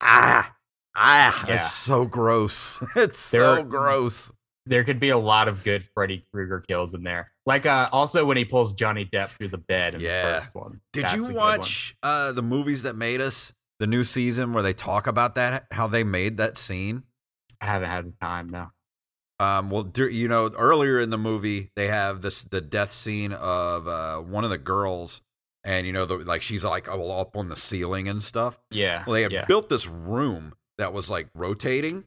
Ah, 0.00 0.54
ah, 0.96 1.44
Yeah. 1.48 1.56
it's 1.56 1.72
so 1.72 2.04
gross. 2.06 2.80
It's 2.96 3.30
There 3.32 3.42
so 3.56 3.62
gross. 3.64 4.32
There 4.66 4.84
could 4.84 5.00
be 5.00 5.08
a 5.08 5.18
lot 5.18 5.48
of 5.48 5.64
good 5.64 5.82
Freddy 5.94 6.24
Krueger 6.32 6.60
kills 6.60 6.94
in 6.94 7.02
there. 7.02 7.32
Like 7.46 7.66
uh 7.66 7.88
also 7.92 8.24
when 8.24 8.36
he 8.36 8.44
pulls 8.44 8.74
Johnny 8.74 9.04
Depp 9.06 9.30
through 9.30 9.48
the 9.48 9.58
bed 9.58 9.94
in 9.96 10.00
Yeah. 10.02 10.24
the 10.24 10.34
first 10.34 10.54
one. 10.54 10.80
Did 10.92 11.04
That's 11.06 11.14
you 11.16 11.34
watch 11.34 11.96
uh 12.02 12.30
the 12.32 12.42
movies 12.42 12.84
that 12.84 12.94
made 12.94 13.20
us 13.20 13.52
the 13.80 13.86
new 13.88 14.04
season 14.04 14.52
where 14.52 14.62
they 14.62 14.72
talk 14.72 15.08
about 15.08 15.34
that 15.34 15.66
how 15.72 15.88
they 15.88 16.04
made 16.04 16.36
that 16.36 16.56
scene? 16.56 17.02
I 17.60 17.66
haven't 17.66 17.88
had 17.90 18.20
time 18.20 18.48
now. 18.48 18.72
Um, 19.40 19.70
well, 19.70 19.82
dur- 19.82 20.08
you 20.10 20.28
know, 20.28 20.50
earlier 20.56 21.00
in 21.00 21.10
the 21.10 21.18
movie, 21.18 21.70
they 21.74 21.88
have 21.88 22.20
this 22.20 22.44
the 22.44 22.60
death 22.60 22.92
scene 22.92 23.32
of 23.32 23.88
uh, 23.88 24.18
one 24.18 24.44
of 24.44 24.50
the 24.50 24.58
girls, 24.58 25.22
and 25.64 25.86
you 25.86 25.92
know, 25.92 26.04
the, 26.06 26.16
like 26.18 26.42
she's 26.42 26.62
like 26.62 26.88
all 26.88 27.10
up 27.20 27.36
on 27.36 27.48
the 27.48 27.56
ceiling 27.56 28.06
and 28.08 28.22
stuff. 28.22 28.58
Yeah. 28.70 29.02
Well, 29.06 29.14
they 29.14 29.22
had 29.22 29.32
yeah. 29.32 29.46
built 29.46 29.68
this 29.68 29.86
room 29.88 30.52
that 30.78 30.92
was 30.92 31.08
like 31.10 31.28
rotating, 31.34 32.04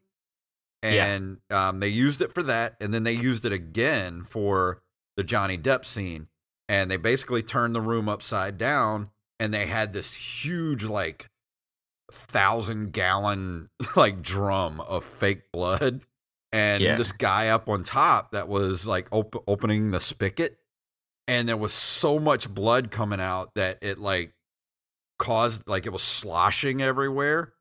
Yeah. 0.84 1.06
and 1.06 1.38
um, 1.50 1.80
they 1.80 1.88
used 1.90 2.22
it 2.22 2.34
for 2.34 2.44
that, 2.44 2.76
and 2.80 2.94
then 2.94 3.04
they 3.04 3.14
used 3.14 3.46
it 3.46 3.52
again 3.52 4.24
for 4.24 4.82
the 5.18 5.24
Johnny 5.24 5.58
Depp 5.58 5.86
scene. 5.86 6.28
and 6.70 6.90
they 6.90 6.98
basically 6.98 7.44
turned 7.44 7.76
the 7.76 7.82
room 7.82 8.08
upside 8.08 8.58
down, 8.58 9.10
and 9.40 9.54
they 9.54 9.66
had 9.66 9.94
this 9.94 10.14
huge 10.14 10.84
like 10.84 11.30
thousand 12.14 12.94
gallon 12.94 13.70
like 13.96 14.22
drum 14.22 14.80
of 14.82 15.04
fake 15.04 15.52
blood 15.52 16.02
and 16.52 16.84
Yeah. 16.84 16.96
this 16.98 17.12
guy 17.12 17.50
up 17.50 17.68
on 17.68 17.84
top 17.84 18.32
that 18.32 18.48
was 18.48 18.86
like 18.88 19.08
op- 19.12 19.44
opening 19.48 19.92
the 19.92 20.00
spigot 20.00 20.58
and 21.28 21.48
there 21.50 21.58
was 21.58 21.74
so 21.74 22.20
much 22.20 22.54
blood 22.54 22.92
coming 22.92 23.20
out 23.20 23.56
that 23.56 23.80
it 23.82 23.98
like 24.00 24.34
caused 25.20 25.64
like 25.68 25.86
it 25.86 25.92
was 25.94 26.04
sloshing 26.04 26.82
everywhere 26.82 27.54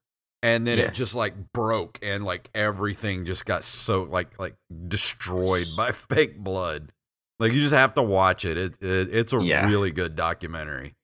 and 0.43 0.67
then 0.67 0.79
Yeah. 0.79 0.85
it 0.85 0.95
just 0.95 1.15
like 1.15 1.53
broke 1.53 1.99
and 2.03 2.25
like 2.25 2.51
everything 2.55 3.25
just 3.25 3.47
got 3.47 3.65
so 3.65 4.03
like 4.05 4.39
like 4.39 4.57
destroyed 4.89 5.69
by 5.77 5.93
fake 5.93 6.39
blood 6.39 6.93
like 7.39 7.53
you 7.53 7.61
just 7.61 7.75
have 7.75 7.95
to 7.95 8.03
watch 8.03 8.45
it, 8.45 8.57
it, 8.59 8.83
it 8.83 9.09
it's 9.15 9.33
a 9.33 9.39
Yeah. 9.43 9.67
really 9.67 9.91
good 9.91 10.15
documentary 10.17 10.95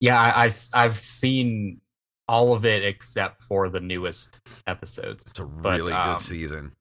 Yeah, 0.00 0.20
I, 0.20 0.50
I've 0.74 0.96
seen 0.96 1.80
all 2.28 2.54
of 2.54 2.64
it 2.64 2.84
except 2.84 3.42
for 3.42 3.68
the 3.68 3.80
newest 3.80 4.40
episodes. 4.66 5.24
it's 5.26 5.38
a 5.38 5.44
But, 5.44 5.78
really 5.78 5.92
um, 5.92 6.14
good 6.14 6.22
season 6.22 6.72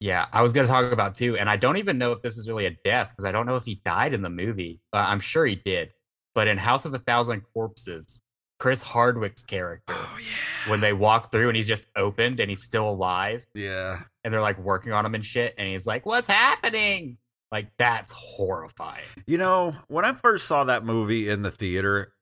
Yeah, 0.00 0.26
I 0.32 0.42
was 0.42 0.52
gonna 0.52 0.68
talk 0.68 0.90
about 0.92 1.14
too, 1.14 1.36
and 1.36 1.48
I 1.48 1.56
don't 1.56 1.76
even 1.76 1.98
know 1.98 2.12
if 2.12 2.22
this 2.22 2.36
is 2.36 2.48
really 2.48 2.66
a 2.66 2.76
death 2.84 3.10
because 3.10 3.24
I 3.24 3.32
don't 3.32 3.46
know 3.46 3.56
if 3.56 3.64
he 3.64 3.80
died 3.84 4.14
in 4.14 4.22
the 4.22 4.30
movie. 4.30 4.80
Uh, 4.92 4.96
I'm 4.98 5.20
sure 5.20 5.46
he 5.46 5.54
did, 5.56 5.90
but 6.34 6.48
in 6.48 6.58
House 6.58 6.84
of 6.84 6.94
a 6.94 6.98
Thousand 6.98 7.42
Corpses, 7.54 8.20
Chris 8.58 8.82
Hardwick's 8.82 9.42
character, 9.42 9.94
oh 9.96 10.18
yeah 10.20 10.70
when 10.70 10.80
they 10.80 10.92
walk 10.92 11.32
through 11.32 11.48
and 11.48 11.56
he's 11.56 11.66
just 11.66 11.84
opened 11.96 12.38
and 12.38 12.48
he's 12.50 12.62
still 12.64 12.88
alive, 12.88 13.44
yeah 13.54 14.02
and 14.24 14.32
they're 14.32 14.40
like 14.40 14.58
working 14.58 14.92
on 14.92 15.04
him 15.06 15.14
and 15.14 15.24
shit, 15.24 15.54
and 15.58 15.68
he's 15.68 15.86
like, 15.86 16.06
"What's 16.06 16.28
happening?" 16.28 17.18
Like 17.50 17.68
that's 17.76 18.12
horrifying. 18.12 19.04
You 19.26 19.38
know, 19.38 19.74
when 19.88 20.04
I 20.04 20.12
first 20.14 20.46
saw 20.46 20.64
that 20.64 20.84
movie 20.84 21.28
in 21.28 21.42
the 21.42 21.50
theater, 21.50 22.12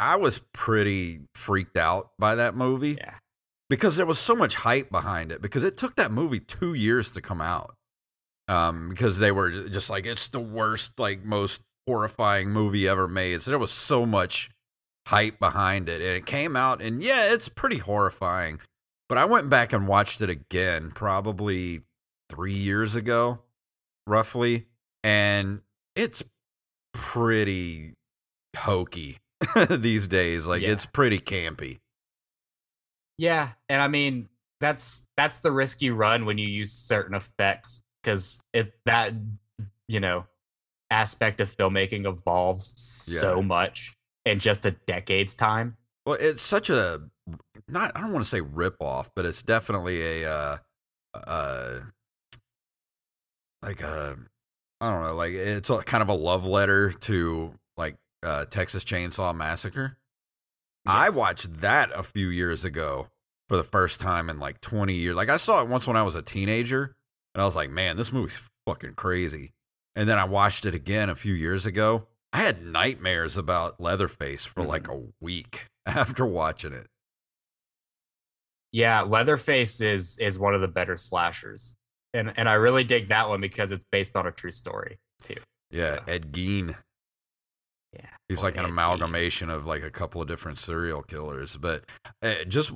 I 0.00 0.16
was 0.16 0.40
pretty 0.54 1.20
freaked 1.34 1.76
out 1.76 2.12
by 2.18 2.34
that 2.36 2.56
movie 2.56 2.96
Yeah, 2.98 3.14
because 3.68 3.96
there 3.96 4.06
was 4.06 4.18
so 4.18 4.34
much 4.34 4.54
hype 4.56 4.90
behind 4.90 5.30
it 5.30 5.42
because 5.42 5.62
it 5.62 5.76
took 5.76 5.96
that 5.96 6.10
movie 6.10 6.40
2 6.40 6.74
years 6.74 7.12
to 7.12 7.20
come 7.20 7.40
out. 7.40 7.76
Um 8.48 8.88
because 8.88 9.18
they 9.18 9.30
were 9.30 9.50
just 9.68 9.90
like 9.90 10.06
it's 10.06 10.28
the 10.28 10.40
worst 10.40 10.98
like 10.98 11.22
most 11.22 11.62
horrifying 11.86 12.50
movie 12.50 12.88
ever 12.88 13.06
made. 13.06 13.42
So 13.42 13.50
there 13.50 13.58
was 13.58 13.72
so 13.72 14.06
much 14.06 14.50
hype 15.06 15.38
behind 15.38 15.88
it 15.88 16.00
and 16.00 16.16
it 16.16 16.26
came 16.26 16.56
out 16.56 16.80
and 16.80 17.02
yeah, 17.02 17.32
it's 17.32 17.48
pretty 17.48 17.78
horrifying. 17.78 18.60
But 19.08 19.18
I 19.18 19.26
went 19.26 19.50
back 19.50 19.72
and 19.72 19.86
watched 19.86 20.22
it 20.22 20.30
again 20.30 20.92
probably 20.92 21.82
3 22.30 22.54
years 22.54 22.96
ago 22.96 23.40
roughly 24.06 24.66
and 25.04 25.60
it's 25.94 26.24
pretty 26.94 27.94
hokey 28.56 29.18
these 29.70 30.06
days 30.08 30.46
like 30.46 30.62
Yeah. 30.62 30.70
it's 30.70 30.86
pretty 30.86 31.18
campy 31.18 31.78
yeah, 33.18 33.50
and 33.68 33.82
I 33.82 33.88
mean 33.88 34.30
that's 34.60 35.04
that's 35.14 35.40
the 35.40 35.52
risk 35.52 35.82
you 35.82 35.94
run 35.94 36.24
when 36.24 36.38
you 36.38 36.48
use 36.48 36.72
certain 36.72 37.14
effects 37.14 37.82
because 38.02 38.40
it 38.54 38.72
that 38.86 39.12
you 39.88 40.00
know 40.00 40.24
aspect 40.90 41.40
of 41.40 41.54
filmmaking 41.54 42.06
evolves 42.06 42.72
so 42.80 43.42
much 43.42 43.94
in 44.24 44.38
just 44.38 44.64
a 44.64 44.70
decade's 44.86 45.34
time. 45.34 45.76
well 46.06 46.16
it's 46.18 46.42
such 46.42 46.70
a 46.70 47.02
not 47.68 47.92
i 47.94 48.00
don't 48.00 48.12
want 48.12 48.24
to 48.24 48.28
say 48.30 48.40
rip 48.40 48.76
off 48.80 49.10
but 49.14 49.24
it's 49.26 49.42
definitely 49.42 50.22
a 50.22 50.30
uh 50.30 50.56
uh 51.14 51.80
like 53.62 53.80
a 53.82 54.16
i 54.80 54.90
don't 54.90 55.02
know 55.02 55.14
like 55.14 55.32
it's 55.34 55.68
a, 55.70 55.78
kind 55.78 56.02
of 56.02 56.08
a 56.08 56.14
love 56.14 56.46
letter 56.46 56.90
to 56.90 57.52
like 57.76 57.96
uh 58.22 58.44
texas 58.46 58.84
chainsaw 58.84 59.34
massacre. 59.34 59.96
I 60.86 61.10
watched 61.10 61.60
that 61.60 61.90
a 61.94 62.02
few 62.02 62.28
years 62.28 62.64
ago 62.64 63.08
for 63.48 63.56
the 63.56 63.64
first 63.64 64.00
time 64.00 64.30
in 64.30 64.38
like 64.38 64.60
20 64.60 64.94
years 64.94 65.16
like 65.16 65.28
i 65.28 65.36
saw 65.36 65.60
it 65.60 65.68
once 65.68 65.86
when 65.86 65.96
i 65.96 66.02
was 66.02 66.14
a 66.14 66.22
teenager 66.22 66.94
and 67.34 67.42
i 67.42 67.44
was 67.44 67.56
like 67.56 67.68
man 67.70 67.96
this 67.96 68.12
movie's 68.12 68.40
fucking 68.66 68.94
crazy. 68.94 69.52
And 69.96 70.08
then 70.08 70.18
i 70.18 70.24
watched 70.24 70.64
it 70.66 70.74
again 70.74 71.10
a 71.10 71.14
few 71.16 71.34
years 71.34 71.66
ago. 71.66 72.06
I 72.32 72.42
had 72.42 72.64
nightmares 72.64 73.36
about 73.36 73.80
leatherface 73.80 74.46
for 74.46 74.62
like 74.62 74.86
a 74.88 75.02
week 75.20 75.66
after 75.86 76.24
watching 76.24 76.72
it. 76.72 76.86
Yeah, 78.72 79.02
Leatherface 79.02 79.80
is 79.80 80.16
is 80.18 80.38
one 80.38 80.54
of 80.54 80.60
the 80.60 80.68
better 80.68 80.96
slashers, 80.96 81.76
and 82.14 82.32
and 82.36 82.48
I 82.48 82.52
really 82.54 82.84
dig 82.84 83.08
that 83.08 83.28
one 83.28 83.40
because 83.40 83.72
it's 83.72 83.84
based 83.90 84.14
on 84.14 84.26
a 84.28 84.30
true 84.30 84.52
story 84.52 84.98
too. 85.24 85.34
yeah 85.72 85.96
So. 85.96 86.02
ed 86.06 86.32
gein 86.32 86.76
Yeah, 87.92 88.06
He's 88.28 88.40
Or 88.40 88.44
like 88.44 88.56
an 88.56 88.64
amalgamation 88.64 89.50
of 89.50 89.66
like 89.66 89.82
a 89.82 89.90
couple 89.90 90.22
of 90.22 90.28
different 90.28 90.58
serial 90.58 91.02
killers. 91.02 91.56
But 91.56 91.84
uh, 92.22 92.44
just 92.46 92.72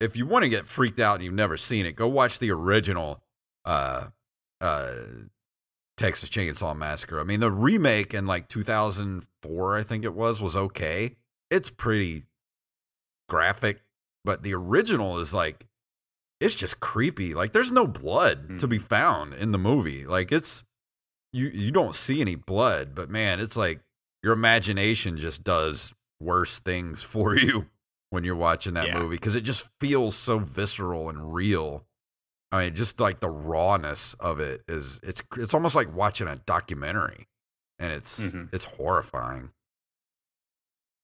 if 0.00 0.16
you 0.16 0.26
want 0.26 0.44
to 0.44 0.48
get 0.48 0.66
freaked 0.66 1.00
out 1.00 1.16
and 1.16 1.24
you've 1.24 1.34
never 1.34 1.56
seen 1.56 1.86
it, 1.86 1.96
go 1.96 2.08
watch 2.08 2.38
the 2.38 2.50
original 2.50 3.22
uh, 3.64 4.06
uh, 4.60 4.92
Texas 5.96 6.28
Chainsaw 6.28 6.76
Massacre. 6.76 7.20
I 7.20 7.24
mean, 7.24 7.40
the 7.40 7.50
remake 7.50 8.14
in 8.14 8.26
like 8.26 8.48
2004, 8.48 9.76
I 9.76 9.82
think 9.82 10.04
it 10.04 10.14
was, 10.14 10.40
was 10.40 10.56
okay. 10.56 11.16
It's 11.50 11.70
pretty 11.70 12.24
graphic, 13.28 13.82
but 14.24 14.42
the 14.42 14.54
original 14.54 15.18
is 15.18 15.34
like, 15.34 15.66
it's 16.40 16.54
just 16.54 16.80
creepy. 16.80 17.34
Like, 17.34 17.52
there's 17.52 17.70
no 17.70 17.86
blood 17.86 18.58
to 18.58 18.66
be 18.66 18.78
found 18.78 19.34
in 19.34 19.52
the 19.52 19.58
movie. 19.58 20.06
Like, 20.06 20.32
it's 20.32 20.64
you 21.32 21.46
you 21.46 21.70
don't 21.70 21.94
see 21.94 22.20
any 22.20 22.34
blood, 22.34 22.94
but 22.94 23.08
man, 23.08 23.40
it's 23.40 23.56
like 23.56 23.80
your 24.22 24.32
imagination 24.32 25.16
just 25.18 25.42
does 25.44 25.92
worse 26.20 26.58
things 26.60 27.02
for 27.14 27.36
you 27.36 27.66
when 28.10 28.24
you're 28.24 28.36
watching 28.36 28.74
that 28.74 28.86
Yeah. 28.88 28.98
movie 28.98 29.16
because 29.16 29.34
it 29.36 29.40
just 29.42 29.68
feels 29.80 30.14
so 30.16 30.38
visceral 30.38 31.08
and 31.08 31.32
real. 31.34 31.86
I 32.50 32.64
mean, 32.64 32.74
just 32.74 33.00
like 33.00 33.20
the 33.20 33.30
rawness 33.30 34.14
of 34.14 34.38
it 34.40 34.62
is 34.68 35.00
it's 35.02 35.22
it's 35.36 35.54
almost 35.54 35.74
like 35.74 35.94
watching 35.94 36.28
a 36.28 36.36
documentary, 36.36 37.26
and 37.78 37.90
it's 37.92 38.20
Mhm. 38.20 38.52
it's 38.52 38.66
horrifying. 38.66 39.50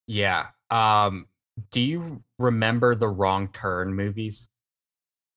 yeah. 0.06 0.48
Um, 0.70 1.26
do 1.70 1.80
you 1.80 2.22
remember 2.38 2.94
the 2.94 3.08
Wrong 3.08 3.48
Turn 3.48 3.94
movies? 3.94 4.48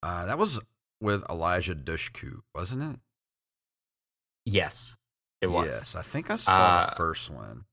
Uh, 0.03 0.25
that 0.25 0.37
was 0.37 0.59
with 0.99 1.23
Eliza 1.29 1.75
Dushku, 1.75 2.41
wasn't 2.53 2.83
it? 2.83 2.99
Yes, 4.45 4.97
it 5.41 5.47
was. 5.47 5.67
Yes, 5.67 5.95
I 5.95 6.01
think 6.01 6.29
I 6.29 6.35
saw 6.35 6.51
Uh, 6.51 6.89
the 6.89 6.95
first 6.95 7.29
one. 7.29 7.65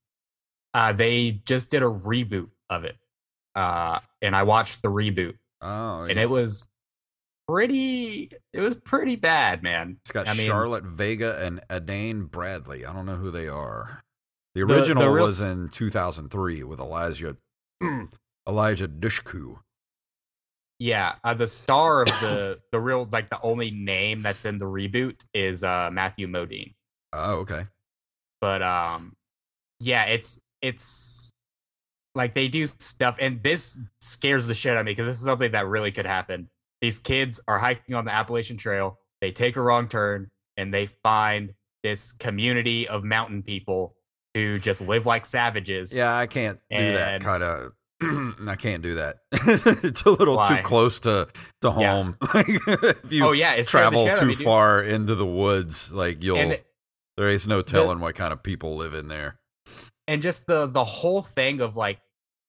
Uh, 0.75 0.93
they 0.93 1.41
just 1.45 1.71
did 1.71 1.83
a 1.83 1.87
reboot 1.87 2.49
of 2.71 2.85
it, 2.85 2.97
uh, 3.55 3.99
and 4.23 4.37
I 4.37 4.43
watched 4.43 4.83
the 4.83 4.89
reboot, 4.89 5.37
Oh, 5.61 6.03
and 6.03 6.19
it 6.19 6.29
was 6.31 6.65
pretty. 7.49 8.31
It 8.53 8.61
was 8.61 8.75
pretty 8.77 9.17
bad, 9.17 9.63
man. 9.63 9.99
it's 10.03 10.11
got 10.13 10.29
I 10.29 10.35
mean- 10.35 10.47
Charlotte 10.47 10.85
Vega 10.85 11.39
and 11.43 11.61
Adain 11.71 12.31
Bradley. 12.31 12.85
I 12.85 12.93
don't 12.93 13.07
know 13.07 13.17
who 13.17 13.31
they 13.31 13.49
are. 13.49 14.03
The 14.55 14.61
The- 14.61 14.67
the 14.67 14.75
original 14.79 15.09
real 15.09 15.25
was 15.25 15.41
in 15.41 15.69
2003 15.71 16.63
with 16.65 16.81
Eliza 16.81 17.37
Eliza 18.47 18.89
Dushku. 18.89 19.59
Yeah, 20.81 21.17
uh, 21.25 21.35
the 21.35 21.47
star 21.49 22.03
of 22.03 22.09
the 22.21 22.61
the 22.73 22.79
real 22.79 23.09
like 23.11 23.31
the 23.31 23.41
only 23.43 23.71
name 23.71 24.23
that's 24.23 24.45
in 24.45 24.59
the 24.59 24.65
reboot 24.67 25.25
is 25.35 25.65
uh, 25.65 25.91
Matthew 25.93 26.29
Modine. 26.29 26.75
Oh, 27.13 27.37
okay. 27.39 27.67
but 28.41 28.63
um 28.63 29.15
yeah 29.81 30.05
it's 30.05 30.39
it's 30.63 31.31
like 32.15 32.35
they 32.35 32.49
do 32.49 32.67
stuff 32.67 33.17
and 33.21 33.43
this 33.43 33.79
scares 34.01 34.47
the 34.47 34.55
shit 34.55 34.73
out 34.73 34.81
of 34.81 34.87
me 34.87 34.93
because 34.93 35.07
this 35.07 35.19
is 35.19 35.25
something 35.25 35.53
that 35.53 35.67
really 35.67 35.93
could 35.93 36.07
happen 36.07 36.49
these 36.81 36.99
kids 36.99 37.41
are 37.47 37.59
hiking 37.59 37.95
on 37.95 38.05
the 38.05 38.13
appalachian 38.13 38.57
trail 38.57 38.99
they 39.21 39.31
take 39.31 39.57
a 39.57 39.61
wrong 39.61 39.89
turn 39.89 40.29
and 40.57 40.73
they 40.75 40.87
find 40.87 41.55
this 41.83 42.13
community 42.13 42.89
of 42.89 43.05
mountain 43.05 43.43
people 43.43 43.95
who 44.35 44.59
just 44.59 44.81
live 44.81 45.07
like 45.07 45.27
savages 45.27 45.95
Yeah, 45.95 46.17
I 46.17 46.27
can't 46.27 46.59
do 46.71 46.93
that 46.93 47.21
kind 47.23 47.43
of. 47.43 47.73
I 48.49 48.55
can't 48.57 48.83
do 48.83 48.95
that. 48.95 49.17
it's 49.33 50.03
a 50.03 50.11
little 50.11 50.37
Why? 50.37 50.57
too 50.59 50.63
close 50.63 51.01
to 51.01 51.29
to 51.63 51.69
Yeah. 51.69 51.93
home. 51.93 52.17
if 52.35 53.13
you 53.13 53.27
oh 53.27 53.33
yeah 53.33 53.55
it's 53.55 53.71
travel 53.71 54.09
too 54.17 54.27
me, 54.27 54.35
far 54.37 54.83
into 54.83 55.15
the 55.15 55.27
woods, 55.27 55.93
like 55.93 56.23
you'll 56.23 56.55
there 57.17 57.29
is 57.29 57.47
no 57.47 57.63
telling 57.63 57.99
what 57.99 58.15
kind 58.15 58.33
of 58.33 58.43
people 58.43 58.77
live 58.77 58.95
in 58.95 59.09
there. 59.09 59.41
And 60.09 60.23
just 60.23 60.47
the 60.47 60.67
the 60.67 60.83
whole 60.83 61.23
thing 61.23 61.61
of 61.61 61.77
like 61.77 62.01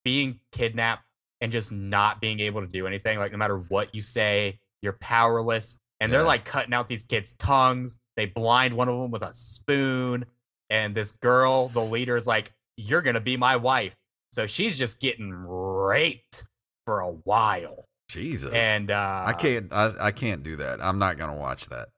being 0.03 0.39
kidnapped 0.51 1.03
and 1.41 1.51
just 1.51 1.71
not 1.71 2.19
being 2.19 2.39
able 2.39 2.61
to 2.61 2.67
do 2.67 2.87
anything 2.87 3.19
like 3.19 3.31
no 3.31 3.37
matter 3.37 3.57
what 3.57 3.93
you 3.93 4.01
say 4.01 4.59
you're 4.81 4.97
powerless 4.99 5.77
and 5.99 6.11
they're 6.11 6.23
like 6.23 6.45
cutting 6.45 6.73
out 6.73 6.87
these 6.87 7.03
kids 7.03 7.33
tongues 7.33 7.99
they 8.15 8.25
blind 8.25 8.73
one 8.73 8.89
of 8.89 8.97
them 8.97 9.11
with 9.11 9.21
a 9.21 9.33
spoon 9.33 10.25
and 10.69 10.95
this 10.95 11.11
girl 11.11 11.67
the 11.67 11.83
leader 11.83 12.17
is 12.17 12.25
like 12.25 12.51
you're 12.77 13.01
gonna 13.01 13.19
be 13.19 13.37
my 13.37 13.55
wife 13.55 13.95
so 14.31 14.47
she's 14.47 14.77
just 14.77 14.99
getting 14.99 15.31
raped 15.33 16.45
for 16.85 17.01
a 17.01 17.11
while 17.11 17.85
Jesus, 18.09 18.51
and 18.53 18.89
uh 18.89 19.23
I 19.27 19.33
can't. 19.33 19.71
I, 19.71 19.93
I 19.99 20.11
can't 20.11 20.41
do 20.41 20.55
that. 20.55 20.81
I'm 20.81 20.97
not 20.97 21.19
gonna 21.19 21.35
watch 21.35 21.67
that. 21.67 21.89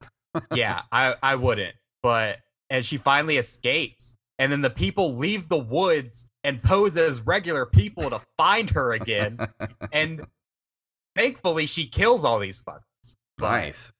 yeah 0.54 0.82
i 0.92 1.14
i 1.22 1.36
wouldn't 1.36 1.74
but 2.02 2.38
and 2.68 2.84
she 2.84 2.98
finally 2.98 3.38
escapes 3.38 4.16
and 4.38 4.50
then 4.50 4.60
the 4.62 4.70
people 4.70 5.16
leave 5.16 5.48
the 5.48 5.58
woods 5.58 6.28
and 6.44 6.62
pose 6.62 6.96
as 6.96 7.20
regular 7.20 7.66
people 7.66 8.10
to 8.10 8.20
find 8.36 8.70
her 8.70 8.92
again. 8.92 9.38
and 9.92 10.26
thankfully, 11.16 11.66
she 11.66 11.86
kills 11.86 12.24
all 12.24 12.38
these 12.38 12.62
fuckers. 12.62 13.14
Nice. 13.40 13.92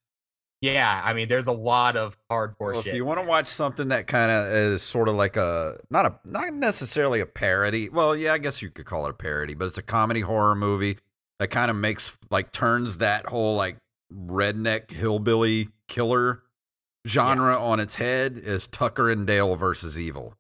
Yeah, 0.61 1.03
I 1.05 1.13
mean, 1.13 1.27
there's 1.27 1.49
a 1.49 1.53
lot 1.53 1.97
of 1.97 2.17
hardcore 2.31 2.73
Well, 2.73 2.83
shit. 2.83 2.91
if 2.91 2.95
you 2.95 3.05
want 3.05 3.19
to 3.19 3.27
watch 3.27 3.49
something 3.49 3.89
that 3.89 4.07
kind 4.07 4.31
of 4.31 4.53
is 4.53 4.81
sort 4.83 5.09
of 5.09 5.17
like 5.17 5.37
a 5.37 5.79
not 5.91 6.07
a 6.07 6.15
not 6.25 6.55
necessarily 6.55 7.21
a 7.21 7.27
parody. 7.27 7.89
Well, 7.89 8.15
yeah, 8.15 8.33
I 8.33 8.39
guess 8.39 8.63
you 8.63 8.71
could 8.71 8.87
call 8.87 9.07
it 9.07 9.11
a 9.11 9.15
parody, 9.15 9.55
but 9.55 9.67
it's 9.67 9.79
a 9.79 9.83
comedy 9.83 10.21
horror 10.21 10.55
movie 10.55 10.99
that 11.41 11.49
kind 11.49 11.69
of 11.69 11.77
makes 11.77 12.17
like 12.31 12.53
turns 12.53 12.99
that 12.99 13.27
whole 13.27 13.57
like 13.57 13.77
redneck 14.15 14.93
hillbilly 14.93 15.69
killer 15.89 16.43
genre 17.07 17.59
on 17.59 17.81
its 17.81 17.97
head 17.97 18.41
is 18.43 18.67
Tucker 18.67 19.11
and 19.11 19.27
Dale 19.27 19.57
versus 19.57 19.99
Evil. 19.99 20.35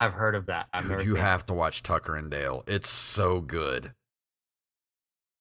I've 0.00 0.12
heard 0.12 0.34
of 0.34 0.46
that. 0.46 0.66
I've 0.72 0.88
Dude, 0.88 1.06
you 1.06 1.16
it. 1.16 1.20
have 1.20 1.44
to 1.46 1.54
watch 1.54 1.82
Tucker 1.82 2.14
and 2.14 2.30
Dale. 2.30 2.62
It's 2.66 2.88
so 2.88 3.40
good. 3.40 3.92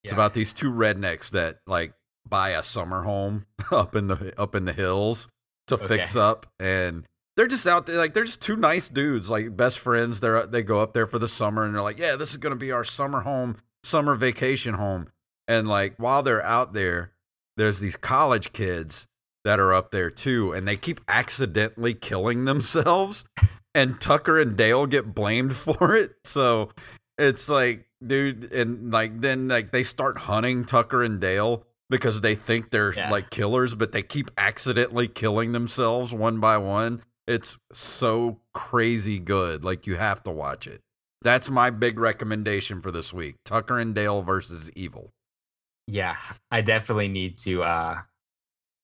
It's 0.03 0.13
about 0.13 0.33
these 0.33 0.53
two 0.53 0.71
rednecks 0.71 1.31
that 1.31 1.59
like 1.67 1.93
buy 2.27 2.51
a 2.51 2.63
summer 2.63 3.03
home 3.03 3.45
up 3.71 3.95
in 3.95 4.07
the 4.07 4.33
up 4.39 4.55
in 4.55 4.65
the 4.65 4.73
hills 4.73 5.27
to 5.67 5.77
fix 5.77 6.15
up 6.15 6.45
and 6.59 7.05
they're 7.35 7.47
just 7.47 7.67
out 7.67 7.85
there 7.85 7.97
like 7.97 8.13
they're 8.13 8.23
just 8.23 8.41
two 8.41 8.55
nice 8.55 8.87
dudes 8.87 9.29
like 9.29 9.55
best 9.55 9.79
friends 9.79 10.21
they're 10.21 10.47
they 10.47 10.63
go 10.63 10.81
up 10.81 10.93
there 10.93 11.07
for 11.07 11.19
the 11.19 11.27
summer 11.27 11.63
and 11.63 11.75
they're 11.75 11.81
like 11.81 11.99
yeah 11.99 12.15
this 12.15 12.31
is 12.31 12.37
going 12.37 12.53
to 12.53 12.59
be 12.59 12.71
our 12.71 12.85
summer 12.85 13.21
home 13.21 13.57
summer 13.83 14.15
vacation 14.15 14.75
home 14.75 15.07
and 15.47 15.67
like 15.67 15.93
while 15.97 16.23
they're 16.23 16.43
out 16.43 16.73
there 16.73 17.11
there's 17.57 17.79
these 17.79 17.97
college 17.97 18.53
kids 18.53 19.07
that 19.47 19.61
are 19.61 19.73
up 19.73 19.91
there 19.91 20.09
too 20.09 20.51
and 20.51 20.67
they 20.67 20.75
keep 20.75 20.99
accidentally 21.07 21.93
killing 21.93 22.43
themselves 22.43 23.23
and 23.73 23.99
Tucker 24.01 24.37
and 24.37 24.57
Dale 24.57 24.85
get 24.85 25.15
blamed 25.15 25.55
for 25.55 25.95
it. 25.95 26.11
So 26.25 26.69
it's 27.17 27.47
like 27.47 27.87
dude 28.05 28.51
and 28.51 28.91
like 28.91 29.21
then 29.21 29.47
like 29.47 29.71
they 29.71 29.83
start 29.83 30.17
hunting 30.17 30.65
Tucker 30.65 31.01
and 31.01 31.21
Dale 31.21 31.63
because 31.89 32.19
they 32.19 32.35
think 32.35 32.71
they're 32.71 32.93
Yeah. 32.93 33.09
like 33.09 33.29
killers 33.29 33.73
but 33.73 33.93
they 33.93 34.03
keep 34.03 34.29
accidentally 34.37 35.07
killing 35.07 35.53
themselves 35.53 36.13
one 36.13 36.41
by 36.41 36.57
one. 36.57 37.01
It's 37.25 37.57
so 37.71 38.39
crazy 38.53 39.17
good. 39.19 39.63
Like 39.63 39.87
you 39.87 39.95
have 39.95 40.23
to 40.23 40.31
watch 40.31 40.67
it. 40.67 40.81
That's 41.21 41.49
my 41.49 41.69
big 41.69 41.99
recommendation 41.99 42.81
for 42.81 42.91
this 42.91 43.13
week 43.13 43.35
Tucker 43.45 43.79
and 43.79 43.95
Dale 43.95 44.21
versus 44.21 44.69
Evil. 44.75 45.11
Yeah, 45.87 46.17
I 46.51 46.59
definitely 46.61 47.07
need 47.07 47.37
to 47.39 47.63
uh 47.63 48.01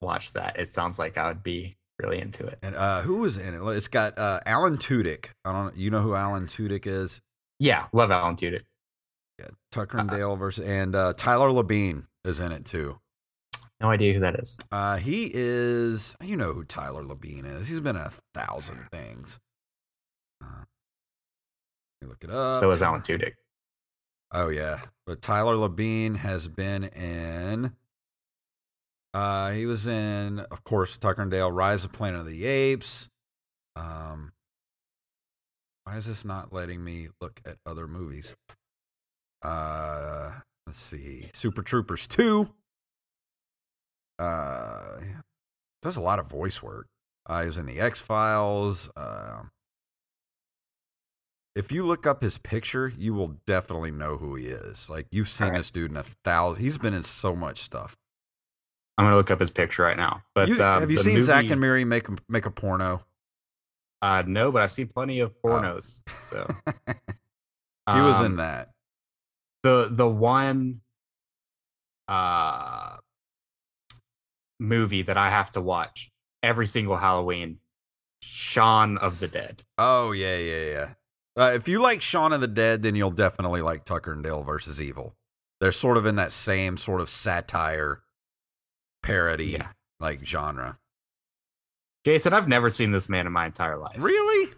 watch 0.03 0.33
that. 0.33 0.59
It 0.59 0.67
sounds 0.69 0.99
like 0.99 1.17
I 1.17 1.27
would 1.27 1.43
be 1.43 1.77
really 1.99 2.19
into 2.19 2.45
it. 2.45 2.57
and 2.63 2.75
uh 2.75 3.01
who 3.01 3.17
was 3.17 3.37
in 3.37 3.53
it 3.53 3.61
it's 3.77 3.87
got 3.87 4.17
uh 4.17 4.39
Alan 4.45 4.77
Tudyk 4.77 5.27
I 5.45 5.51
don't 5.53 5.77
you 5.77 5.89
know 5.91 6.01
who 6.01 6.15
Alan 6.15 6.47
Tudyk 6.47 6.85
is 6.87 7.21
Yeah, 7.59 7.85
love 7.93 8.09
Alan 8.11 8.35
Tudyk. 8.35 8.63
yeah, 9.39 9.49
Tucker 9.71 9.99
and 9.99 10.09
Uh-uh. 10.09 10.17
Dale 10.17 10.35
versus 10.35 10.65
and 10.65 10.95
uh 10.95 11.13
Tyler 11.15 11.49
Labine 11.49 12.07
is 12.25 12.39
in 12.39 12.51
it 12.51 12.65
too 12.65 12.99
No 13.79 13.89
idea 13.91 14.13
who 14.13 14.19
that 14.21 14.39
is. 14.39 14.57
Uh, 14.71 14.97
he 14.97 15.29
is. 15.33 16.15
You 16.21 16.35
know 16.37 16.53
who 16.53 16.63
Tyler 16.63 17.03
Labine 17.03 17.45
is. 17.45 17.67
He's 17.67 17.79
been 17.81 17.95
in 17.95 18.01
a 18.01 18.11
thousand 18.33 18.87
things. 18.91 19.39
Uh, 20.43 20.63
look 22.01 22.23
it 22.23 22.29
up. 22.31 22.57
so 22.59 22.69
is 22.71 22.81
Alan 22.81 23.01
Tudyk. 23.01 23.33
Oh 24.31 24.47
yeah, 24.49 24.79
but 25.05 25.21
Tyler 25.21 25.55
Labine 25.55 26.15
has 26.17 26.47
been 26.47 26.85
in. 26.85 27.73
Uh, 29.13 29.51
he 29.51 29.65
was 29.67 29.85
in, 29.85 30.39
of 30.39 30.63
course, 30.63 30.97
Tucker 30.97 31.21
and 31.21 31.29
Dale, 31.29 31.51
Rise 31.51 31.85
of 31.85 31.91
Planet 31.91 32.21
of 32.21 32.25
the 32.25 32.45
Apes. 32.45 33.09
Um, 33.75 34.31
why 35.83 35.97
is 35.97 36.07
this 36.07 36.25
not 36.25 36.51
letting 36.51 36.83
me 36.83 37.09
look 37.21 37.41
at 37.45 37.57
other 37.65 37.87
movies? 37.87 38.35
Uh, 39.43 40.31
let's 40.65 40.79
see, 40.79 41.29
Super 41.33 41.61
Troopers 41.61 42.07
two. 42.07 42.49
Uh, 44.17 44.99
does 45.81 45.97
a 45.97 46.01
lot 46.01 46.19
of 46.19 46.27
voice 46.27 46.63
work. 46.63 46.87
Uh, 47.27 47.41
he 47.41 47.45
was 47.47 47.57
in 47.57 47.65
the 47.65 47.79
X 47.79 47.99
Files. 47.99 48.89
Um, 48.95 49.51
if 51.55 51.71
you 51.71 51.85
look 51.85 52.07
up 52.07 52.21
his 52.21 52.37
picture, 52.37 52.91
you 52.97 53.13
will 53.13 53.35
definitely 53.45 53.91
know 53.91 54.17
who 54.17 54.35
he 54.35 54.47
is. 54.47 54.89
Like 54.89 55.07
you've 55.11 55.29
seen 55.29 55.47
Alright. 55.47 55.59
this 55.59 55.71
dude 55.71 55.91
in 55.91 55.97
a 55.97 56.05
thousand. 56.23 56.63
He's 56.63 56.77
been 56.77 56.93
in 56.93 57.03
so 57.03 57.35
much 57.35 57.61
stuff. 57.61 57.95
I'm 58.97 59.05
gonna 59.05 59.15
look 59.17 59.31
up 59.31 59.39
his 59.39 59.49
picture 59.49 59.83
right 59.83 59.97
now. 59.97 60.23
But 60.35 60.49
You- 60.49 60.55
um, 60.63 60.81
have 60.81 60.91
you 60.91 60.97
seen 60.97 61.21
Zack 61.23 61.49
and 61.49 61.59
Miri 61.59 61.83
make 61.85 62.07
a, 62.09 62.15
make 62.29 62.45
a 62.45 62.51
porno? 62.51 63.03
Uh, 64.01 64.23
no, 64.25 64.51
but 64.51 64.61
I've 64.61 64.71
seen 64.71 64.87
plenty 64.87 65.19
of 65.19 65.33
Oh. 65.43 65.47
pornos. 65.49 66.01
So 66.19 66.47
he 66.67 68.01
was 68.01 68.19
in 68.19 68.25
Um, 68.25 68.35
that. 68.37 68.69
the 69.63 69.87
the 69.89 70.07
one 70.07 70.81
uh 72.07 72.97
movie 74.59 75.01
that 75.01 75.17
I 75.17 75.29
have 75.29 75.51
to 75.53 75.61
watch 75.61 76.11
every 76.41 76.67
single 76.67 76.97
Halloween, 76.97 77.59
Shaun 78.21 78.97
of 78.97 79.19
the 79.19 79.27
Dead. 79.27 79.63
Oh 79.77 80.11
yeah, 80.11 80.37
yeah, 80.37 80.65
yeah. 80.65 80.89
Uh, 81.35 81.51
if 81.55 81.67
you 81.67 81.81
like 81.81 82.01
Shaun 82.01 82.31
of 82.31 82.41
the 82.41 82.47
Dead, 82.47 82.83
then 82.83 82.95
you'll 82.95 83.09
definitely 83.09 83.61
like 83.61 83.85
Tucker 83.85 84.13
and 84.13 84.23
Dale 84.23 84.43
versus 84.43 84.79
Evil. 84.81 85.15
They're 85.59 85.71
sort 85.71 85.97
of 85.97 86.05
in 86.05 86.15
that 86.17 86.31
same 86.31 86.77
sort 86.77 87.01
of 87.01 87.09
satire, 87.09 88.02
parody 89.03 89.51
Yeah. 89.51 89.67
like 89.99 90.25
genre. 90.25 90.79
Jason, 92.05 92.33
I've 92.33 92.47
never 92.47 92.69
seen 92.69 92.91
this 92.91 93.07
man 93.07 93.27
in 93.27 93.31
my 93.31 93.45
entire 93.45 93.77
life. 93.77 93.95
Really? 93.99 94.51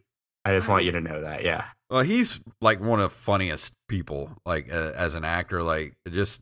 I 0.46 0.54
just 0.54 0.68
want 0.68 0.84
you 0.86 0.91
to 0.93 1.02
know 1.02 1.22
that. 1.22 1.43
Yeah. 1.43 1.66
Well, 1.89 2.02
he's 2.02 2.39
like 2.62 2.80
one 2.80 3.00
of 3.00 3.12
the 3.12 3.16
funniest 3.16 3.74
people, 3.88 4.32
like 4.46 4.72
uh, 4.72 4.93
as 4.96 5.14
an 5.16 5.24
actor, 5.26 5.62
like 5.62 5.96
just 6.10 6.41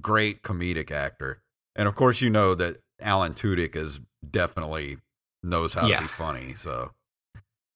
great 0.00 0.42
comedic 0.42 0.90
actor. 0.90 1.42
And 1.74 1.86
of 1.88 1.94
course, 1.94 2.20
you 2.22 2.30
know 2.30 2.54
that 2.54 2.78
Alan 3.00 3.34
Tudyk 3.34 3.76
is 3.76 4.00
definitely 4.30 4.98
knows 5.42 5.74
how 5.74 5.86
to 5.86 5.98
be 5.98 6.06
funny. 6.06 6.54
So 6.54 6.92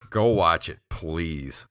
go 0.08 0.26
watch 0.28 0.68
it, 0.70 0.78
please. 0.88 1.66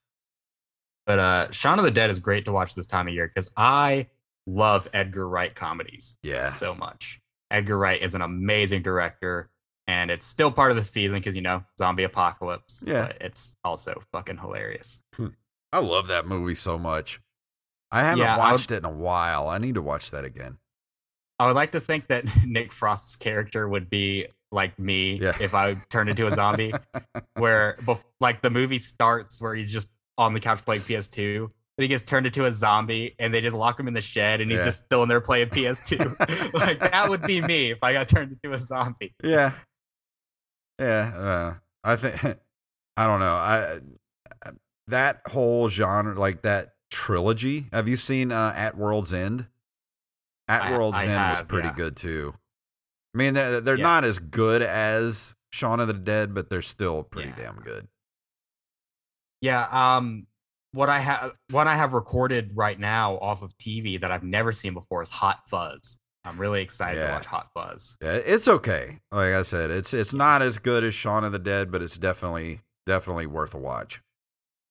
But 1.08 1.18
uh 1.20 1.52
Shaun 1.52 1.80
of 1.80 1.86
the 1.86 1.92
Dead 1.92 2.12
is 2.12 2.20
great 2.20 2.46
to 2.46 2.52
watch 2.52 2.76
this 2.76 2.86
time 2.86 3.08
of 3.08 3.14
year 3.16 3.28
because 3.28 3.50
I 3.58 4.08
love 4.46 4.88
Edgar 4.94 5.28
Wright 5.28 5.54
comedies 5.56 6.18
Yeah. 6.22 6.50
so 6.52 6.76
much. 6.76 7.19
Edgar 7.52 7.78
Wright 7.78 8.02
is 8.02 8.16
an 8.16 8.22
amazing 8.22 8.82
director, 8.84 9.50
and 9.88 10.12
it's 10.12 10.26
still 10.26 10.52
part 10.52 10.72
of 10.72 10.78
the 10.78 10.84
season 10.84 11.20
because 11.20 11.36
you 11.36 11.41
know 11.41 11.64
zombie 11.78 12.04
apocalypse. 12.04 12.84
Yeah. 12.86 13.08
but 13.08 13.18
it's 13.22 13.56
also 13.64 14.02
fucking 14.12 14.38
hilarious. 14.38 15.02
Hmm. 15.16 15.28
I 15.72 15.80
love 15.80 16.08
that 16.08 16.28
movie 16.28 16.56
so 16.56 16.78
much. 16.78 17.20
I 17.91 18.02
haven't 18.04 18.20
Yeah, 18.20 18.36
I 18.36 18.38
would- 18.38 18.52
watched 18.54 18.72
it 18.72 18.78
in 18.78 18.86
a 18.86 18.89
while. 18.91 19.47
I 19.47 19.58
need 19.58 19.76
to 19.76 19.82
watch 19.82 20.12
that 20.12 20.26
again. 20.26 20.58
I 21.39 21.47
would 21.47 21.56
like 21.56 21.72
to 21.72 21.80
think 21.80 22.08
that 22.08 22.26
Nick 22.45 22.72
Frost's 22.72 23.16
character 23.16 23.68
would 23.68 23.89
be 23.89 24.28
like 24.52 24.78
me 24.80 25.20
Yeah. 25.22 25.38
if 25.39 25.54
I 25.54 25.76
turned 25.89 26.10
into 26.10 26.28
a 26.28 26.32
zombie, 26.32 26.74
where 27.36 27.78
like 28.20 28.41
the 28.41 28.50
movie 28.50 28.80
starts 28.80 29.39
where 29.41 29.56
he's 29.56 29.72
just 29.72 29.88
on 30.18 30.34
the 30.34 30.39
couch 30.39 30.66
playing 30.66 30.82
PS2. 30.82 31.50
Then 31.80 31.84
he 31.84 31.88
gets 31.88 32.04
turned 32.04 32.26
into 32.26 32.44
a 32.44 32.52
zombie, 32.52 33.16
and 33.20 33.34
they 33.34 33.40
just 33.40 33.56
lock 33.56 33.80
him 33.80 33.88
in 33.88 33.94
the 33.94 34.02
shed, 34.02 34.42
and 34.42 34.52
he's 34.52 34.60
Yeah. 34.60 34.66
just 34.66 34.84
still 34.84 35.02
in 35.02 35.08
there 35.08 35.22
playing 35.22 35.48
PS2. 35.48 36.54
like 36.54 36.78
that 36.80 37.10
would 37.10 37.22
be 37.22 37.42
me 37.42 37.72
if 37.72 37.82
I 37.82 37.94
got 37.94 38.10
turned 38.10 38.34
into 38.44 38.54
a 38.54 38.60
zombie. 38.60 39.16
yeah, 39.24 39.54
yeah. 40.78 41.14
Uh, 41.16 41.54
I 41.82 41.96
think 41.96 42.22
I 42.98 43.08
don't 43.08 43.22
know. 43.22 43.34
I 43.34 43.80
that 44.88 45.22
whole 45.28 45.70
genre, 45.70 46.20
like 46.20 46.42
that 46.42 46.74
trilogy. 46.92 47.68
Have 47.72 47.88
you 47.88 47.96
seen 47.96 48.34
uh, 48.34 48.52
At 48.54 48.76
World's 48.76 49.14
End? 49.14 49.46
At 50.50 50.64
I- 50.64 50.72
World's 50.72 50.98
I 50.98 51.06
End 51.06 51.30
was 51.30 51.44
pretty 51.44 51.70
yeah. 51.70 51.76
good 51.76 51.96
too. 51.96 52.34
I 53.16 53.18
mean, 53.18 53.36
they're, 53.36 53.62
they're 53.62 53.78
Yeah. 53.78 53.84
not 53.84 54.04
as 54.04 54.20
good 54.20 54.62
as 54.62 55.34
Shaun 55.52 55.80
of 55.80 55.88
the 55.88 55.94
Dead, 55.94 56.34
but 56.36 56.50
they're 56.50 56.62
still 56.62 57.04
pretty 57.04 57.30
Yeah. 57.30 57.36
damn 57.46 57.60
good. 57.62 57.88
Yeah. 59.42 59.66
Um. 59.72 60.28
What 60.72 60.90
I 60.90 61.00
have, 61.00 61.32
what 61.52 61.68
I 61.68 61.76
have 61.76 61.94
recorded 61.94 62.52
right 62.56 62.80
now 62.80 63.18
off 63.18 63.42
of 63.42 63.58
TV 63.58 64.00
that 64.02 64.12
I've 64.12 64.24
never 64.24 64.52
seen 64.52 64.74
before 64.74 65.02
is 65.02 65.10
Hot 65.10 65.40
Fuzz. 65.48 65.98
I'm 66.26 66.40
really 66.40 66.62
excited 66.62 67.00
Yeah. 67.00 67.08
to 67.08 67.14
watch 67.14 67.26
Hot 67.28 67.48
Fuzz. 67.54 67.98
Yeah, 68.02 68.14
it's 68.16 68.48
okay. 68.48 69.00
Like 69.12 69.34
I 69.34 69.42
said, 69.42 69.72
it's 69.72 69.94
it's 69.94 70.14
not 70.14 70.42
as 70.42 70.60
good 70.60 70.84
as 70.84 70.94
Shaun 70.94 71.24
of 71.24 71.32
the 71.32 71.40
Dead, 71.40 71.72
but 71.72 71.82
it's 71.82 71.98
definitely 71.98 72.62
definitely 72.86 73.26
worth 73.26 73.54
a 73.54 73.58
watch. 73.58 74.02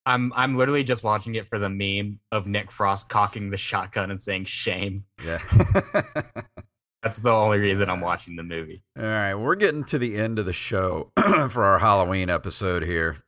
I'm 0.07 0.33
I'm 0.37 0.57
literally 0.57 0.85
just 0.85 1.03
watching 1.03 1.35
it 1.35 1.47
for 1.47 1.59
the 1.59 1.69
meme 1.69 2.21
of 2.31 2.47
Nick 2.47 2.71
Frost 2.71 3.09
cocking 3.09 3.51
the 3.51 3.57
shotgun 3.57 4.11
and 4.11 4.21
saying 4.21 4.45
shame. 4.45 5.05
Yeah. 5.25 5.41
That's 7.03 7.19
the 7.19 7.31
only 7.31 7.59
reason 7.59 7.89
I'm 7.89 8.01
watching 8.01 8.37
the 8.37 8.43
movie. 8.43 8.83
All 8.99 9.05
right, 9.05 9.35
we're 9.35 9.55
getting 9.55 9.85
to 9.85 9.99
the 9.99 10.17
end 10.17 10.39
of 10.39 10.47
the 10.47 10.53
show 10.53 11.13
for 11.51 11.65
our 11.65 11.79
Halloween 11.79 12.29
episode 12.29 12.83
here. 12.83 13.19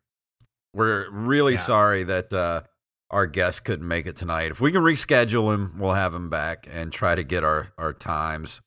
We're 0.74 1.10
really 1.10 1.54
Yeah. 1.54 1.60
sorry 1.60 2.02
that 2.04 2.32
uh, 2.32 2.62
our 3.10 3.26
guest 3.26 3.64
couldn't 3.64 3.86
make 3.88 4.06
it 4.06 4.16
tonight. 4.16 4.50
If 4.50 4.60
we 4.60 4.70
can 4.72 4.82
reschedule 4.82 5.52
him, 5.54 5.74
we'll 5.78 5.92
have 5.94 6.14
him 6.14 6.30
back 6.30 6.68
and 6.70 6.92
try 6.92 7.14
to 7.14 7.22
get 7.24 7.42
our, 7.44 7.72
our 7.78 7.92
times 7.92 8.60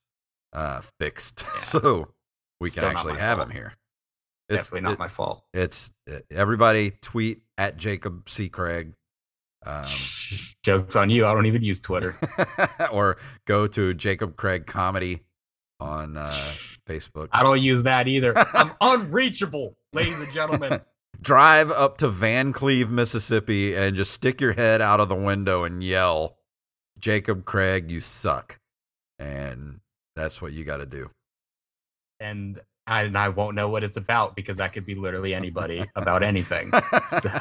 uh, 0.51 0.82
fixed 0.99 1.43
Yeah. 1.56 1.62
so 1.62 2.14
we 2.60 2.70
Still 2.70 2.84
can 2.84 2.91
actually 2.97 3.18
have 3.20 3.38
fault. 3.38 3.49
him 3.49 3.56
here. 3.56 3.74
It's, 4.49 4.58
Definitely 4.60 4.82
not 4.82 4.93
it- 4.93 4.99
my 4.99 5.08
fault. 5.08 5.43
It's 5.54 5.91
everybody 6.30 6.91
tweet 7.01 7.41
at 7.58 7.78
Jacob 7.78 8.28
C. 8.30 8.49
Craig. 8.49 8.93
Um, 9.66 9.86
Jokes 10.64 10.95
on 10.97 11.10
you. 11.10 11.26
I 11.26 11.34
don't 11.34 11.45
even 11.45 11.64
use 11.64 11.80
Twitter. 11.80 12.18
or 12.91 13.18
go 13.47 13.66
to 13.68 13.93
Jacob 13.93 14.36
Craig 14.36 14.66
Comedy 14.66 15.22
on 15.80 16.18
uh, 16.18 16.28
Facebook. 16.88 17.30
I 17.32 17.43
don't 17.43 17.62
use 17.62 17.84
that 17.84 18.08
either. 18.10 18.34
I'm 18.38 18.72
unreachable, 18.82 19.78
ladies 19.93 20.20
and 20.20 20.32
gentlemen. 20.34 20.82
Drive 21.24 21.71
up 21.71 21.97
to 21.99 22.09
Vancleave, 22.09 22.89
Mississippi, 22.89 23.76
and 23.76 23.95
just 23.95 24.11
stick 24.11 24.41
your 24.41 24.53
head 24.53 24.82
out 24.82 24.99
of 24.99 25.07
the 25.07 25.15
window 25.15 25.63
and 25.63 25.82
yell, 25.84 26.36
Jacob 26.99 27.45
Craig, 27.45 27.89
you 27.89 28.01
suck. 28.01 28.59
And 29.17 29.80
that's 30.15 30.41
what 30.41 30.51
you 30.51 30.65
got 30.65 30.78
to 30.78 30.86
do. 30.86 31.09
And 32.19 32.59
I, 32.86 33.03
and 33.03 33.17
I 33.17 33.30
won't 33.30 33.55
know 33.55 33.69
what 33.69 33.86
it's 33.86 33.95
about 33.95 34.36
because 34.36 34.57
that 34.57 34.74
could 34.74 34.86
be 34.86 34.95
literally 34.95 35.34
anybody 35.34 35.86
about 35.95 36.24
anything. 36.24 36.71
So, 37.21 37.32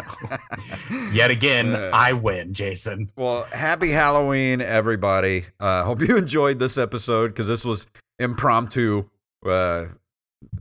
yet 1.12 1.32
again. 1.32 1.74
I 1.92 2.12
win, 2.12 2.54
Jason. 2.54 3.10
Well, 3.16 3.44
happy 3.52 3.90
Halloween, 3.90 4.60
everybody. 4.60 5.46
Uh, 5.58 5.82
hope 5.82 6.00
you 6.00 6.16
enjoyed 6.16 6.60
this 6.60 6.78
episode 6.78 7.28
because 7.28 7.48
this 7.48 7.64
was 7.64 7.88
impromptu 8.20 9.08
uh, 9.44 9.86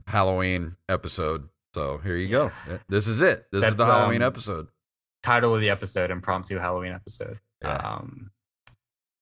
Halloween 0.08 0.76
episode. 0.90 1.48
So 1.74 2.00
here 2.00 2.18
you 2.18 2.28
go. 2.28 2.52
This 2.90 3.08
is 3.08 3.22
it. 3.22 3.46
This 3.52 3.64
is 3.64 3.76
the 3.76 3.86
Halloween 3.86 4.22
um, 4.22 4.28
episode. 4.28 4.68
Title 5.24 5.56
of 5.56 5.62
the 5.62 5.70
episode, 5.70 6.12
impromptu 6.12 6.58
Halloween 6.58 6.92
episode. 6.92 7.40
Yeah. 7.62 7.76
Um, 7.76 8.32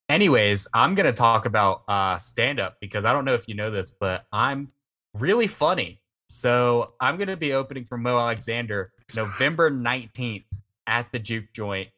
anyways, 0.07 0.67
I'm 0.73 0.95
gonna 0.95 1.13
talk 1.13 1.45
about 1.45 1.83
uh, 1.87 2.17
stand 2.17 2.59
up 2.59 2.77
because 2.81 3.05
I 3.05 3.13
don't 3.13 3.25
know 3.25 3.35
if 3.35 3.47
you 3.47 3.55
know 3.55 3.69
this, 3.69 3.91
but 3.91 4.25
I'm 4.31 4.71
really 5.13 5.47
funny. 5.47 6.01
So 6.27 6.93
I'm 6.99 7.17
gonna 7.17 7.37
be 7.37 7.53
opening 7.53 7.85
for 7.85 7.97
Mo 7.97 8.17
Alexander 8.17 8.91
November 9.15 9.69
19th 9.69 10.45
at 10.87 11.11
the 11.11 11.19
Juke 11.19 11.53
Joint. 11.53 11.89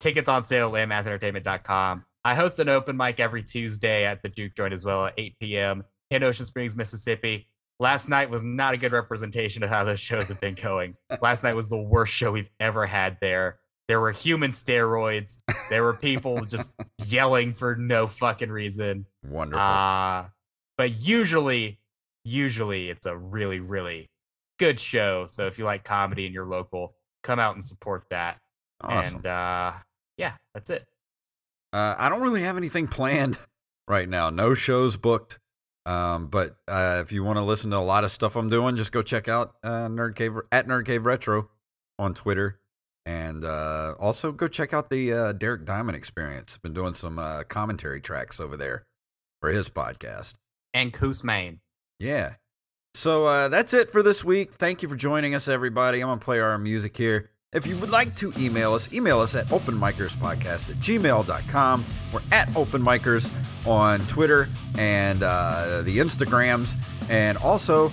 Tickets 0.00 0.28
on 0.28 0.42
sale 0.42 0.74
at 0.74 0.88
landmassentertainment.com. 0.88 2.04
I 2.24 2.34
host 2.34 2.58
an 2.58 2.68
open 2.68 2.96
mic 2.96 3.20
every 3.20 3.42
Tuesday 3.42 4.04
at 4.04 4.22
the 4.22 4.28
Juke 4.28 4.54
Joint 4.56 4.74
as 4.74 4.84
well 4.84 5.06
at 5.06 5.14
8 5.16 5.38
p.m. 5.38 5.84
in 6.10 6.22
Ocean 6.22 6.46
Springs, 6.46 6.74
Mississippi. 6.74 7.49
Last 7.80 8.10
night 8.10 8.28
was 8.28 8.42
not 8.42 8.74
a 8.74 8.76
good 8.76 8.92
representation 8.92 9.62
of 9.62 9.70
how 9.70 9.84
those 9.84 9.98
shows 9.98 10.28
have 10.28 10.38
been 10.38 10.54
going. 10.54 10.96
Last 11.22 11.42
night 11.42 11.56
was 11.56 11.70
the 11.70 11.78
worst 11.78 12.12
show 12.12 12.30
we've 12.30 12.50
ever 12.60 12.84
had 12.86 13.16
there. 13.22 13.58
There 13.88 13.98
were 13.98 14.12
human 14.12 14.50
steroids. 14.50 15.38
There 15.70 15.82
were 15.82 15.94
people 15.94 16.44
just 16.44 16.72
yelling 17.06 17.54
for 17.54 17.76
no 17.76 18.06
fucking 18.06 18.50
reason. 18.50 19.06
Wonderful. 19.26 19.60
Uh, 19.60 20.26
but 20.76 21.00
usually, 21.00 21.80
usually 22.22 22.90
it's 22.90 23.06
a 23.06 23.16
really, 23.16 23.60
really 23.60 24.10
good 24.58 24.78
show. 24.78 25.26
So 25.26 25.46
if 25.46 25.58
you 25.58 25.64
like 25.64 25.82
comedy 25.82 26.26
and 26.26 26.34
you're 26.34 26.46
local, 26.46 26.94
come 27.22 27.38
out 27.38 27.54
and 27.54 27.64
support 27.64 28.04
that. 28.10 28.38
awesome. 28.82 29.16
And 29.16 29.26
uh, 29.26 29.72
yeah, 30.18 30.34
that's 30.52 30.68
it. 30.68 30.86
Uh, 31.72 31.94
I 31.96 32.10
don't 32.10 32.20
really 32.20 32.42
have 32.42 32.58
anything 32.58 32.88
planned 32.88 33.38
right 33.88 34.08
now. 34.08 34.28
No 34.28 34.52
shows 34.52 34.98
booked. 34.98 35.38
Um, 35.90 36.28
but 36.28 36.56
uh, 36.68 37.00
if 37.02 37.10
you 37.10 37.24
want 37.24 37.38
to 37.38 37.42
listen 37.42 37.70
to 37.72 37.76
a 37.76 37.78
lot 37.78 38.04
of 38.04 38.12
stuff 38.12 38.36
I'm 38.36 38.48
doing, 38.48 38.76
just 38.76 38.92
go 38.92 39.02
check 39.02 39.26
out 39.26 39.56
uh, 39.64 39.88
Nerd 39.88 40.14
Cave 40.14 40.36
at 40.52 40.68
Nerd 40.68 40.86
Cave 40.86 41.04
Retro 41.04 41.48
on 41.98 42.14
Twitter, 42.14 42.60
and 43.04 43.44
uh, 43.44 43.96
also 43.98 44.30
go 44.30 44.46
check 44.46 44.72
out 44.72 44.88
the 44.88 45.12
uh, 45.12 45.32
Derek 45.32 45.64
Diamond 45.64 45.96
Experience. 45.96 46.56
Been 46.58 46.74
doing 46.74 46.94
some 46.94 47.18
uh, 47.18 47.42
commentary 47.42 48.00
tracks 48.00 48.38
over 48.38 48.56
there 48.56 48.86
for 49.40 49.50
his 49.50 49.68
podcast. 49.68 50.34
And 50.72 50.92
Coos 50.92 51.24
Main. 51.24 51.58
Yeah. 51.98 52.34
So 52.94 53.26
uh, 53.26 53.48
that's 53.48 53.74
it 53.74 53.90
for 53.90 54.04
this 54.04 54.22
week. 54.24 54.52
Thank 54.52 54.82
you 54.82 54.88
for 54.88 54.96
joining 54.96 55.34
us, 55.34 55.48
everybody. 55.48 56.00
I'm 56.02 56.06
going 56.06 56.20
to 56.20 56.24
play 56.24 56.38
our 56.38 56.56
music 56.56 56.96
here. 56.96 57.30
If 57.52 57.66
you 57.66 57.76
would 57.78 57.90
like 57.90 58.14
to 58.16 58.32
email 58.38 58.74
us, 58.74 58.92
email 58.92 59.18
us 59.18 59.34
at 59.34 59.46
openmicerspodcast 59.46 60.70
at 60.70 60.76
gmail.com. 60.76 61.84
We're 62.12 62.20
at 62.30 62.46
openmicers 62.50 63.28
on 63.66 64.06
Twitter 64.06 64.46
and 64.78 65.24
uh, 65.24 65.82
the 65.82 65.98
Instagrams. 65.98 66.76
And 67.08 67.36
also, 67.38 67.90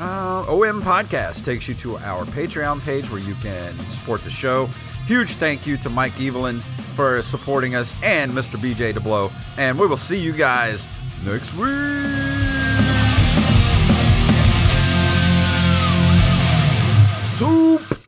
uh, 0.00 0.46
OM 0.48 0.80
Podcast 0.80 1.44
takes 1.44 1.68
you 1.68 1.74
to 1.74 1.98
our 1.98 2.24
Patreon 2.24 2.80
page 2.80 3.10
where 3.10 3.20
you 3.20 3.34
can 3.42 3.78
support 3.90 4.24
the 4.24 4.30
show. 4.30 4.70
Huge 5.06 5.32
thank 5.32 5.66
you 5.66 5.76
to 5.76 5.90
Mike 5.90 6.18
Evelyn 6.18 6.60
for 6.96 7.20
supporting 7.20 7.74
us 7.74 7.94
and 8.02 8.32
Mr. 8.32 8.58
BJ 8.58 8.94
DeBlow. 8.94 9.30
And 9.58 9.78
we 9.78 9.86
will 9.86 9.98
see 9.98 10.18
you 10.18 10.32
guys 10.32 10.88
next 11.22 11.52
week. 11.52 11.68
Soup! 17.22 18.03